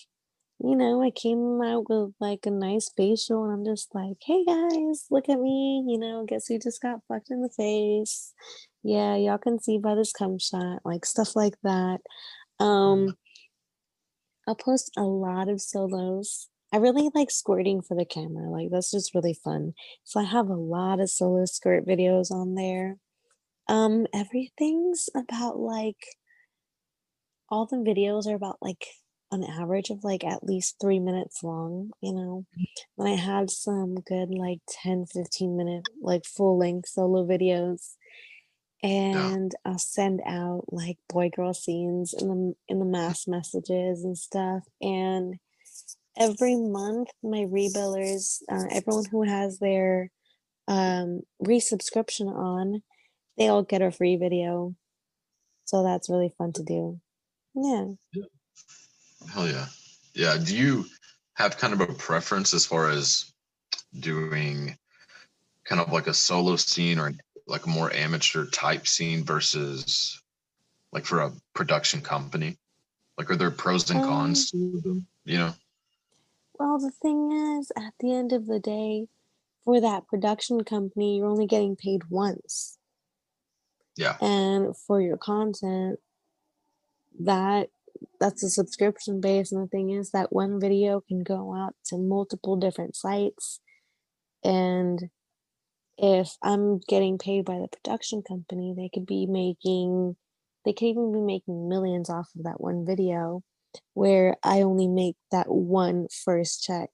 you 0.58 0.74
know, 0.74 1.02
I 1.02 1.10
came 1.10 1.60
out 1.62 1.88
with 1.90 2.14
like 2.18 2.46
a 2.46 2.50
nice 2.50 2.90
facial 2.96 3.44
and 3.44 3.52
I'm 3.52 3.64
just 3.64 3.94
like, 3.94 4.16
hey 4.24 4.44
guys, 4.44 5.06
look 5.10 5.28
at 5.28 5.38
me, 5.38 5.84
you 5.86 5.98
know, 5.98 6.24
guess 6.26 6.46
who 6.46 6.58
just 6.58 6.80
got 6.80 7.00
fucked 7.08 7.30
in 7.30 7.42
the 7.42 7.50
face? 7.50 8.32
Yeah, 8.82 9.16
y'all 9.16 9.38
can 9.38 9.60
see 9.60 9.78
by 9.78 9.94
this 9.94 10.12
cum 10.12 10.38
shot, 10.38 10.80
like 10.84 11.04
stuff 11.04 11.36
like 11.36 11.56
that. 11.62 11.98
Um, 12.58 13.16
I'll 14.48 14.54
post 14.54 14.92
a 14.96 15.02
lot 15.02 15.48
of 15.48 15.60
solos. 15.60 16.48
I 16.76 16.78
really 16.78 17.08
like 17.14 17.30
squirting 17.30 17.80
for 17.80 17.96
the 17.96 18.04
camera. 18.04 18.50
Like 18.50 18.68
that's 18.70 18.90
just 18.90 19.14
really 19.14 19.32
fun. 19.32 19.72
So 20.04 20.20
I 20.20 20.24
have 20.24 20.50
a 20.50 20.54
lot 20.54 21.00
of 21.00 21.08
solo 21.08 21.46
squirt 21.46 21.86
videos 21.86 22.30
on 22.30 22.54
there. 22.54 22.98
Um, 23.66 24.06
everything's 24.12 25.08
about 25.16 25.58
like 25.58 26.04
all 27.48 27.64
the 27.64 27.78
videos 27.78 28.26
are 28.26 28.34
about 28.34 28.58
like 28.60 28.84
an 29.32 29.42
average 29.42 29.88
of 29.88 30.04
like 30.04 30.22
at 30.22 30.44
least 30.44 30.76
three 30.78 30.98
minutes 30.98 31.42
long, 31.42 31.92
you 32.02 32.12
know. 32.12 32.44
And 32.98 33.08
I 33.08 33.12
have 33.12 33.48
some 33.48 33.94
good 33.94 34.28
like 34.28 34.58
10, 34.68 35.06
15 35.06 35.56
minute 35.56 35.88
like 36.02 36.26
full 36.26 36.58
length 36.58 36.90
solo 36.90 37.26
videos. 37.26 37.94
And 38.82 39.50
I'll 39.64 39.78
send 39.78 40.20
out 40.26 40.66
like 40.68 40.98
boy 41.08 41.30
girl 41.34 41.54
scenes 41.54 42.12
in 42.12 42.28
the 42.28 42.54
in 42.68 42.80
the 42.80 42.84
mass 42.84 43.26
messages 43.26 44.04
and 44.04 44.18
stuff. 44.18 44.64
And 44.82 45.36
every 46.18 46.56
month 46.56 47.08
my 47.22 47.44
rebillers, 47.44 48.42
uh, 48.50 48.64
everyone 48.70 49.04
who 49.10 49.22
has 49.22 49.58
their 49.58 50.10
um 50.68 51.20
resubscription 51.42 52.28
on, 52.34 52.82
they 53.38 53.48
all 53.48 53.62
get 53.62 53.82
a 53.82 53.90
free 53.90 54.16
video. 54.16 54.74
So 55.64 55.82
that's 55.82 56.08
really 56.08 56.32
fun 56.38 56.52
to 56.54 56.62
do. 56.62 57.00
Yeah. 57.54 57.86
Hell 59.32 59.48
yeah. 59.48 59.66
Yeah. 60.14 60.36
Do 60.42 60.56
you 60.56 60.86
have 61.34 61.58
kind 61.58 61.72
of 61.72 61.80
a 61.80 61.92
preference 61.92 62.54
as 62.54 62.64
far 62.66 62.90
as 62.90 63.32
doing 63.98 64.76
kind 65.64 65.80
of 65.80 65.92
like 65.92 66.06
a 66.06 66.14
solo 66.14 66.56
scene 66.56 66.98
or 66.98 67.12
like 67.46 67.66
a 67.66 67.70
more 67.70 67.92
amateur 67.92 68.46
type 68.46 68.86
scene 68.86 69.24
versus 69.24 70.20
like 70.92 71.04
for 71.04 71.20
a 71.20 71.32
production 71.54 72.00
company? 72.00 72.56
Like, 73.18 73.30
are 73.30 73.36
there 73.36 73.50
pros 73.50 73.90
and 73.90 74.02
cons 74.02 74.50
to 74.50 74.80
them? 74.84 75.06
You 75.24 75.38
know? 75.38 75.54
Well, 76.58 76.78
the 76.78 76.90
thing 76.90 77.32
is, 77.32 77.70
at 77.76 77.94
the 78.00 78.12
end 78.12 78.32
of 78.32 78.46
the 78.46 78.60
day, 78.60 79.08
for 79.64 79.80
that 79.80 80.06
production 80.06 80.64
company, 80.64 81.18
you're 81.18 81.28
only 81.28 81.46
getting 81.46 81.76
paid 81.76 82.02
once. 82.08 82.78
Yeah. 83.96 84.16
And 84.20 84.76
for 84.76 85.00
your 85.00 85.16
content, 85.16 85.98
that 87.20 87.68
that's 88.20 88.42
a 88.42 88.50
subscription 88.50 89.20
base 89.20 89.52
and 89.52 89.62
the 89.62 89.68
thing 89.68 89.90
is 89.90 90.10
that 90.10 90.32
one 90.32 90.60
video 90.60 91.00
can 91.00 91.22
go 91.22 91.54
out 91.54 91.74
to 91.86 91.96
multiple 91.96 92.56
different 92.56 92.94
sites 92.94 93.60
and 94.44 95.08
if 95.96 96.36
i'm 96.42 96.78
getting 96.88 97.16
paid 97.16 97.44
by 97.44 97.54
the 97.54 97.68
production 97.68 98.22
company 98.22 98.74
they 98.76 98.90
could 98.92 99.06
be 99.06 99.26
making 99.26 100.14
they 100.64 100.72
could 100.72 100.86
even 100.86 101.12
be 101.12 101.20
making 101.20 101.68
millions 101.68 102.10
off 102.10 102.28
of 102.36 102.44
that 102.44 102.60
one 102.60 102.84
video 102.84 103.42
where 103.94 104.36
i 104.42 104.60
only 104.62 104.88
make 104.88 105.16
that 105.30 105.50
one 105.50 106.06
first 106.24 106.62
check 106.62 106.90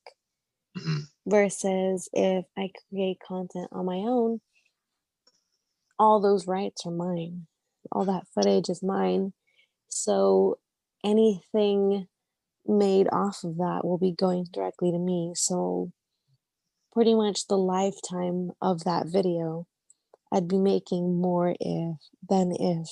Mhm. 0.76 1.08
versus 1.26 2.08
if 2.12 2.44
i 2.56 2.70
create 2.88 3.18
content 3.20 3.68
on 3.72 3.84
my 3.86 3.98
own 3.98 4.40
all 5.98 6.20
those 6.20 6.46
rights 6.46 6.84
are 6.86 6.90
mine 6.90 7.46
all 7.90 8.04
that 8.04 8.26
footage 8.34 8.68
is 8.68 8.82
mine 8.82 9.32
so 9.88 10.58
anything 11.04 12.08
made 12.66 13.08
off 13.12 13.44
of 13.44 13.56
that 13.58 13.82
will 13.84 13.98
be 13.98 14.12
going 14.12 14.46
directly 14.52 14.90
to 14.90 14.98
me. 14.98 15.32
So 15.34 15.92
pretty 16.92 17.14
much 17.14 17.46
the 17.46 17.58
lifetime 17.58 18.52
of 18.60 18.84
that 18.84 19.06
video, 19.06 19.66
I'd 20.32 20.48
be 20.48 20.58
making 20.58 21.20
more 21.20 21.56
if 21.60 21.98
than 22.28 22.52
if 22.58 22.88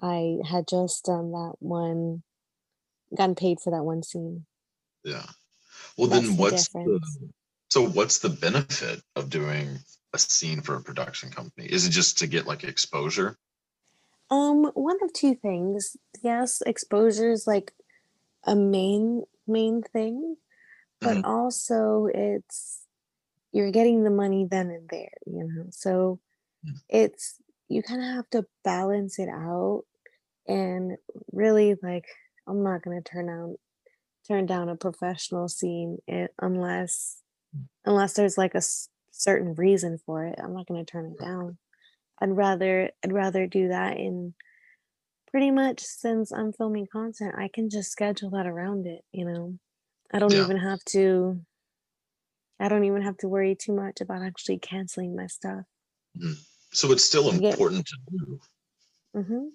I 0.00 0.38
had 0.48 0.68
just 0.68 1.04
done 1.04 1.32
that 1.32 1.54
one, 1.60 2.22
gotten 3.14 3.34
paid 3.34 3.60
for 3.60 3.70
that 3.70 3.84
one 3.84 4.02
scene. 4.02 4.46
Yeah. 5.04 5.24
Well, 5.96 6.08
That's 6.08 6.28
then 6.28 6.36
what's 6.36 6.68
the, 6.68 6.80
difference. 6.80 7.18
so 7.70 7.86
what's 7.88 8.18
the 8.18 8.30
benefit 8.30 9.02
of 9.14 9.30
doing 9.30 9.78
a 10.12 10.18
scene 10.18 10.60
for 10.60 10.74
a 10.76 10.82
production 10.82 11.30
company? 11.30 11.66
Is 11.66 11.86
it 11.86 11.90
just 11.90 12.18
to 12.18 12.26
get 12.26 12.46
like 12.46 12.64
exposure? 12.64 13.36
Um, 14.30 14.64
one 14.74 14.98
of 15.02 15.12
two 15.12 15.34
things. 15.34 15.96
Yes, 16.22 16.62
exposure 16.66 17.30
is 17.30 17.46
like 17.46 17.72
a 18.44 18.56
main 18.56 19.22
main 19.46 19.82
thing, 19.82 20.36
but 21.00 21.24
also 21.24 22.08
it's 22.12 22.80
you're 23.52 23.70
getting 23.70 24.02
the 24.02 24.10
money 24.10 24.46
then 24.50 24.70
and 24.70 24.88
there, 24.88 25.12
you 25.26 25.44
know. 25.44 25.66
So 25.70 26.20
Mm. 26.66 26.80
it's 26.88 27.36
you 27.68 27.82
kind 27.82 28.00
of 28.00 28.08
have 28.08 28.30
to 28.30 28.46
balance 28.64 29.18
it 29.18 29.28
out 29.28 29.84
and 30.48 30.96
really 31.32 31.76
like 31.82 32.06
I'm 32.46 32.62
not 32.62 32.82
going 32.82 33.02
to 33.02 33.10
turn 33.10 33.26
down 33.26 33.56
turn 34.28 34.46
down 34.46 34.68
a 34.68 34.76
professional 34.76 35.48
scene 35.48 35.98
i- 36.10 36.28
unless 36.40 37.22
unless 37.84 38.14
there's 38.14 38.36
like 38.36 38.54
a 38.54 38.58
s- 38.58 38.88
certain 39.12 39.54
reason 39.54 39.98
for 40.04 40.26
it. 40.26 40.38
I'm 40.42 40.52
not 40.54 40.66
going 40.66 40.84
to 40.84 40.90
turn 40.90 41.06
it 41.12 41.18
down. 41.24 41.58
I'd 42.20 42.36
rather 42.36 42.90
I'd 43.04 43.12
rather 43.12 43.46
do 43.46 43.68
that 43.68 43.96
in 43.98 44.34
pretty 45.30 45.50
much 45.50 45.80
since 45.80 46.32
I'm 46.32 46.52
filming 46.52 46.86
content, 46.90 47.34
I 47.36 47.48
can 47.52 47.68
just 47.70 47.90
schedule 47.92 48.30
that 48.30 48.46
around 48.46 48.86
it, 48.86 49.04
you 49.12 49.24
know. 49.24 49.58
I 50.12 50.18
don't 50.18 50.32
Yeah. 50.32 50.42
even 50.44 50.56
have 50.58 50.82
to 50.90 51.40
I 52.58 52.68
don't 52.68 52.84
even 52.84 53.02
have 53.02 53.18
to 53.18 53.28
worry 53.28 53.54
too 53.54 53.74
much 53.74 54.00
about 54.00 54.22
actually 54.22 54.58
canceling 54.58 55.14
my 55.14 55.26
stuff. 55.26 55.64
So 56.72 56.90
it's 56.92 57.04
still 57.04 57.32
Yeah. 57.34 57.50
important 57.50 57.86
to 57.86 57.96
do. 58.10 58.40
hmm 59.14 59.48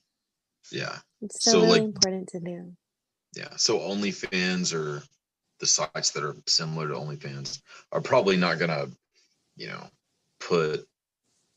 Yeah. 0.72 1.00
It's 1.22 1.42
still 1.42 1.54
So, 1.54 1.60
really 1.62 1.80
like- 1.80 1.82
important 1.88 2.30
to 2.30 2.40
do. 2.40 2.78
Yeah. 3.36 3.56
So 3.58 3.80
OnlyFans 3.80 4.74
or 4.74 5.04
the 5.60 5.66
sites 5.66 6.12
that 6.12 6.24
are 6.24 6.36
similar 6.48 6.88
to 6.88 6.96
OnlyFans 6.96 7.62
are 7.92 8.02
probably 8.02 8.38
not 8.38 8.60
gonna, 8.60 8.88
you 9.56 9.68
know, 9.68 9.88
put 10.40 10.88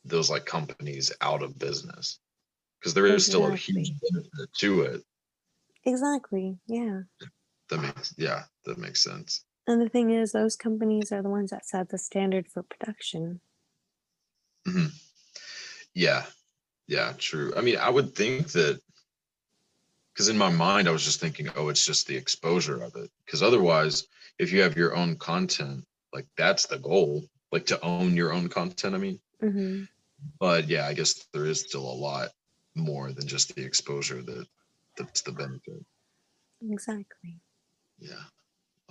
those 0.05 0.31
like 0.31 0.45
companies 0.45 1.11
out 1.21 1.43
of 1.43 1.59
business. 1.59 2.21
Because 2.79 2.95
there 2.95 3.07
is 3.07 3.25
still 3.25 3.47
a 3.47 3.57
huge 3.57 3.93
benefit 4.01 4.53
to 4.59 4.83
it. 4.83 5.03
Exactly. 5.87 6.59
Yeah. 6.67 7.01
That 7.71 7.81
makes 7.81 8.15
yeah, 8.19 8.45
that 8.67 8.79
makes 8.79 9.03
sense. 9.03 9.45
And 9.67 9.81
the 9.81 9.89
thing 9.89 10.11
is, 10.11 10.33
those 10.33 10.57
companies 10.57 11.11
are 11.11 11.23
the 11.23 11.31
ones 11.31 11.51
that 11.51 11.65
set 11.65 11.89
the 11.89 11.97
standard 11.97 12.47
for 12.47 12.63
production. 12.63 13.41
Mhm. 14.69 14.91
Yeah. 15.95 16.27
Yeah, 16.87 17.15
true. 17.17 17.55
I 17.57 17.63
mean, 17.63 17.79
I 17.79 17.89
would 17.89 18.15
think 18.15 18.49
that 18.49 18.83
because 20.15 20.29
in 20.29 20.39
my 20.39 20.49
mind, 20.51 20.87
I 20.89 20.93
was 20.93 21.05
just 21.05 21.21
thinking, 21.21 21.49
oh, 21.57 21.69
it's 21.69 21.85
just 21.85 22.07
the 22.07 22.17
exposure 22.17 22.83
of 22.83 22.95
it. 22.97 23.11
Because 23.27 23.43
otherwise, 23.43 24.07
if 24.39 24.53
you 24.53 24.63
have 24.63 24.77
your 24.77 24.95
own 24.95 25.17
content, 25.17 25.85
like 26.13 26.27
that's 26.37 26.67
the 26.67 26.79
goal, 26.79 27.25
like 27.51 27.67
to 27.67 27.81
own 27.83 28.17
your 28.17 28.33
own 28.33 28.49
content. 28.49 28.95
I 28.95 28.99
mean, 28.99 29.19
hmm 29.41 29.83
but 30.41 30.69
yeah, 30.69 30.87
I 30.87 30.95
guess 30.95 31.27
there 31.33 31.45
is 31.45 31.61
still 31.61 31.83
a 31.83 32.01
lot 32.01 32.31
more 32.75 33.13
than 33.13 33.27
just 33.27 33.55
the 33.55 33.65
exposure 33.65 34.23
that 34.23 34.47
that's 34.97 35.23
the 35.23 35.33
benefit. 35.33 35.85
Exactly. 36.63 37.41
Yeah. 37.99 38.15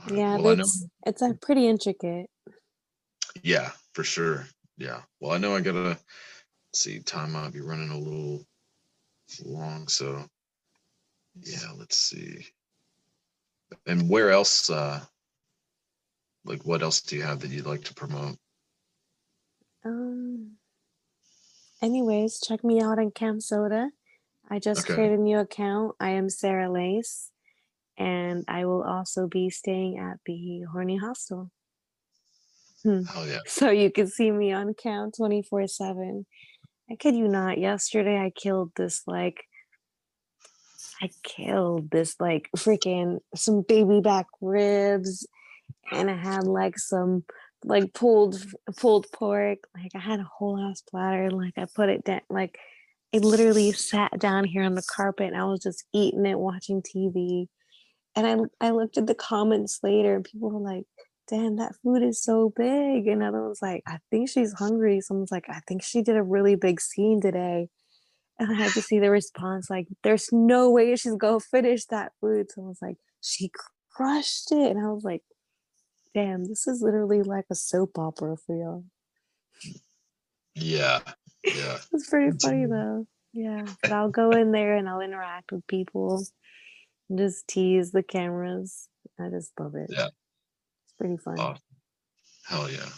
Right. 0.08 0.18
Yeah, 0.18 0.38
Well, 0.38 0.56
know, 0.56 0.64
it's 0.64 0.86
it's 1.06 1.22
a 1.22 1.34
pretty 1.42 1.68
intricate. 1.68 2.30
yeah, 3.42 3.72
for 3.94 4.04
sure. 4.04 4.46
Yeah. 4.78 5.02
Well, 5.20 5.32
I 5.32 5.38
know 5.38 5.56
I 5.56 5.62
gotta 5.62 5.98
see. 6.74 7.00
Time 7.00 7.32
might 7.32 7.54
be 7.54 7.62
running 7.62 7.90
a 7.90 7.98
little 7.98 8.46
long, 9.46 9.88
so 9.88 10.26
yeah. 11.42 11.72
Let's 11.78 11.98
see. 12.00 12.46
And 13.88 14.10
where 14.10 14.32
else? 14.32 14.70
uh 14.70 15.02
Like, 16.46 16.66
what 16.66 16.82
else 16.84 17.02
do 17.02 17.16
you 17.16 17.24
have 17.24 17.40
that 17.42 17.52
you'd 17.52 17.66
like 17.66 17.84
to 17.86 17.94
promote? 17.94 18.38
Um. 19.86 20.58
Anyways, 21.82 22.40
check 22.40 22.64
me 22.64 22.82
out 22.82 23.00
on 23.00 23.12
CamSoda. 23.12 23.90
I 24.50 24.60
just 24.60 24.82
Okay. 24.82 24.94
created 24.94 25.20
a 25.20 25.22
new 25.22 25.40
account. 25.40 25.96
I 26.00 26.12
am 26.12 26.30
Sarah 26.30 26.72
Lace, 26.72 27.32
and 27.98 28.46
I 28.48 28.66
will 28.66 28.84
also 28.84 29.28
be 29.28 29.50
staying 29.50 29.98
at 30.00 30.20
the 30.26 30.64
Horny 30.72 30.98
Hostel. 30.98 31.52
Oh 33.16 33.26
yeah. 33.26 33.40
So 33.48 33.70
you 33.72 33.92
can 33.92 34.08
see 34.08 34.32
me 34.32 34.54
on 34.54 34.74
Cam 34.74 35.12
24 35.12 35.68
7. 35.68 36.26
I 36.92 36.96
kid 36.96 37.16
you 37.16 37.28
not. 37.28 37.58
Yesterday, 37.58 38.18
I 38.18 38.30
killed 38.32 38.72
this 38.76 39.04
like, 39.08 39.44
I 41.02 41.10
killed 41.24 41.92
this 41.92 42.16
like 42.20 42.50
freaking 42.58 43.20
some 43.36 43.64
baby 43.68 44.02
back 44.02 44.28
ribs, 44.42 45.28
and 45.92 46.10
I 46.10 46.16
had 46.16 46.46
like 46.46 46.78
some 46.78 47.24
like 47.66 47.94
pulled 47.94 48.44
pulled 48.78 49.12
pork. 49.12 49.60
Like 49.76 49.92
I 49.96 50.00
had 50.00 50.20
a 50.20 50.30
whole 50.38 50.60
ass 50.60 50.82
platter. 50.82 51.32
Like 51.32 51.54
I 51.58 51.66
put 51.74 51.90
it 51.90 52.04
down. 52.04 52.22
Like 52.30 52.60
I 53.14 53.20
literally 53.20 53.72
sat 53.74 54.18
down 54.20 54.44
here 54.46 54.64
on 54.64 54.76
the 54.76 54.84
carpet 54.84 55.28
and 55.28 55.38
I 55.38 55.46
was 55.46 55.62
just 55.62 55.86
eating 55.94 56.26
it, 56.26 56.40
watching 56.40 56.82
TV. 56.82 57.48
And 58.16 58.50
I 58.62 58.68
I 58.68 58.72
looked 58.72 58.98
at 58.98 59.08
the 59.08 59.16
comments 59.16 59.80
later, 59.84 60.16
and 60.16 60.24
people 60.24 60.52
were 60.52 60.60
like, 60.60 60.86
"Damn, 61.28 61.58
that 61.58 61.76
food 61.84 62.04
is 62.04 62.22
so 62.22 62.50
big." 62.56 63.08
And 63.08 63.22
another 63.22 63.48
was 63.48 63.62
like, 63.62 63.84
"I 63.88 64.00
think 64.12 64.30
she's 64.30 64.54
hungry." 64.54 65.02
Someone's 65.02 65.32
like, 65.32 65.46
"I 65.50 65.62
think 65.68 65.84
she 65.84 66.02
did 66.04 66.18
a 66.18 66.24
really 66.24 66.56
big 66.56 66.80
scene 66.82 67.22
today." 67.22 67.70
And 68.40 68.52
I 68.52 68.56
had 68.56 68.72
to 68.74 68.82
see 68.82 69.00
the 69.00 69.12
response 69.12 69.70
like, 69.70 69.88
"There's 70.04 70.30
no 70.32 70.72
way 70.72 70.96
she's 70.96 71.16
gonna 71.16 71.40
finish 71.40 71.86
that 71.86 72.14
food." 72.20 72.52
So 72.52 72.64
I 72.64 72.68
was 72.68 72.82
like, 72.82 72.98
"She 73.22 73.52
crushed 73.92 74.52
it," 74.52 74.72
and 74.76 74.80
I 74.84 74.92
was 74.92 75.04
like, 75.04 75.24
"Damn, 76.16 76.46
this 76.46 76.68
is 76.68 76.82
literally 76.82 77.22
like 77.22 77.46
a 77.52 77.56
soap 77.56 77.98
opera 77.98 78.36
for 78.38 78.56
y'all." 78.56 78.86
Yeah. 80.56 81.02
Yeah. 81.44 81.80
It's 81.94 82.10
pretty 82.10 82.38
funny 82.38 82.66
though. 82.66 83.06
Yeah, 83.34 83.66
but 83.82 83.92
I'll 83.92 84.10
go 84.10 84.30
in 84.32 84.52
there 84.52 84.78
and 84.78 84.88
I'll 84.88 85.02
interact 85.02 85.52
with 85.52 85.66
people, 85.68 86.24
and 87.10 87.18
just 87.18 87.48
tease 87.48 87.92
the 87.92 88.04
cameras. 88.04 88.88
I 89.20 89.30
just 89.30 89.52
love 89.60 89.76
it. 89.76 89.90
Yeah. 89.90 90.08
It's 90.86 90.94
pretty 90.98 91.18
fun. 91.18 91.38
Hell 92.46 92.70
yeah. 92.70 92.90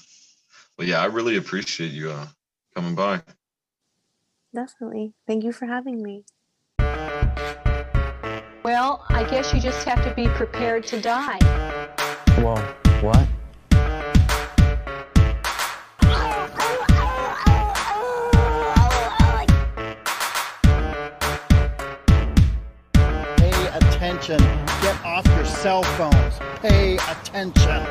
Well, 0.78 0.88
yeah, 0.88 1.02
I 1.02 1.06
really 1.06 1.38
appreciate 1.38 1.92
you 1.92 2.12
uh 2.12 2.28
coming 2.74 2.96
by. 2.96 3.22
Definitely. 4.56 5.14
Thank 5.28 5.44
you 5.44 5.52
for 5.52 5.66
having 5.66 6.02
me. 6.02 6.24
Well, 8.64 9.06
I 9.10 9.28
guess 9.30 9.54
you 9.54 9.60
just 9.60 9.84
have 9.84 10.02
to 10.06 10.14
be 10.16 10.28
prepared 10.30 10.88
to 10.88 11.02
die. 11.02 11.40
Whoa, 12.40 12.56
what? 13.02 13.28
Pay 23.38 23.68
attention. 23.76 24.38
Get 24.82 24.96
off 25.04 25.28
your 25.36 25.46
cell 25.46 25.84
phones. 25.84 26.40
Pay 26.62 26.96
attention. 26.96 27.86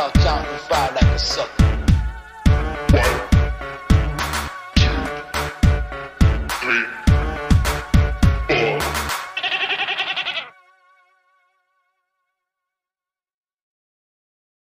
Should 0.00 0.12
start 0.12 0.24
counting 0.24 0.58
five 0.60 0.94
like 0.94 1.02
a 1.02 1.18
sucker. 1.18 3.19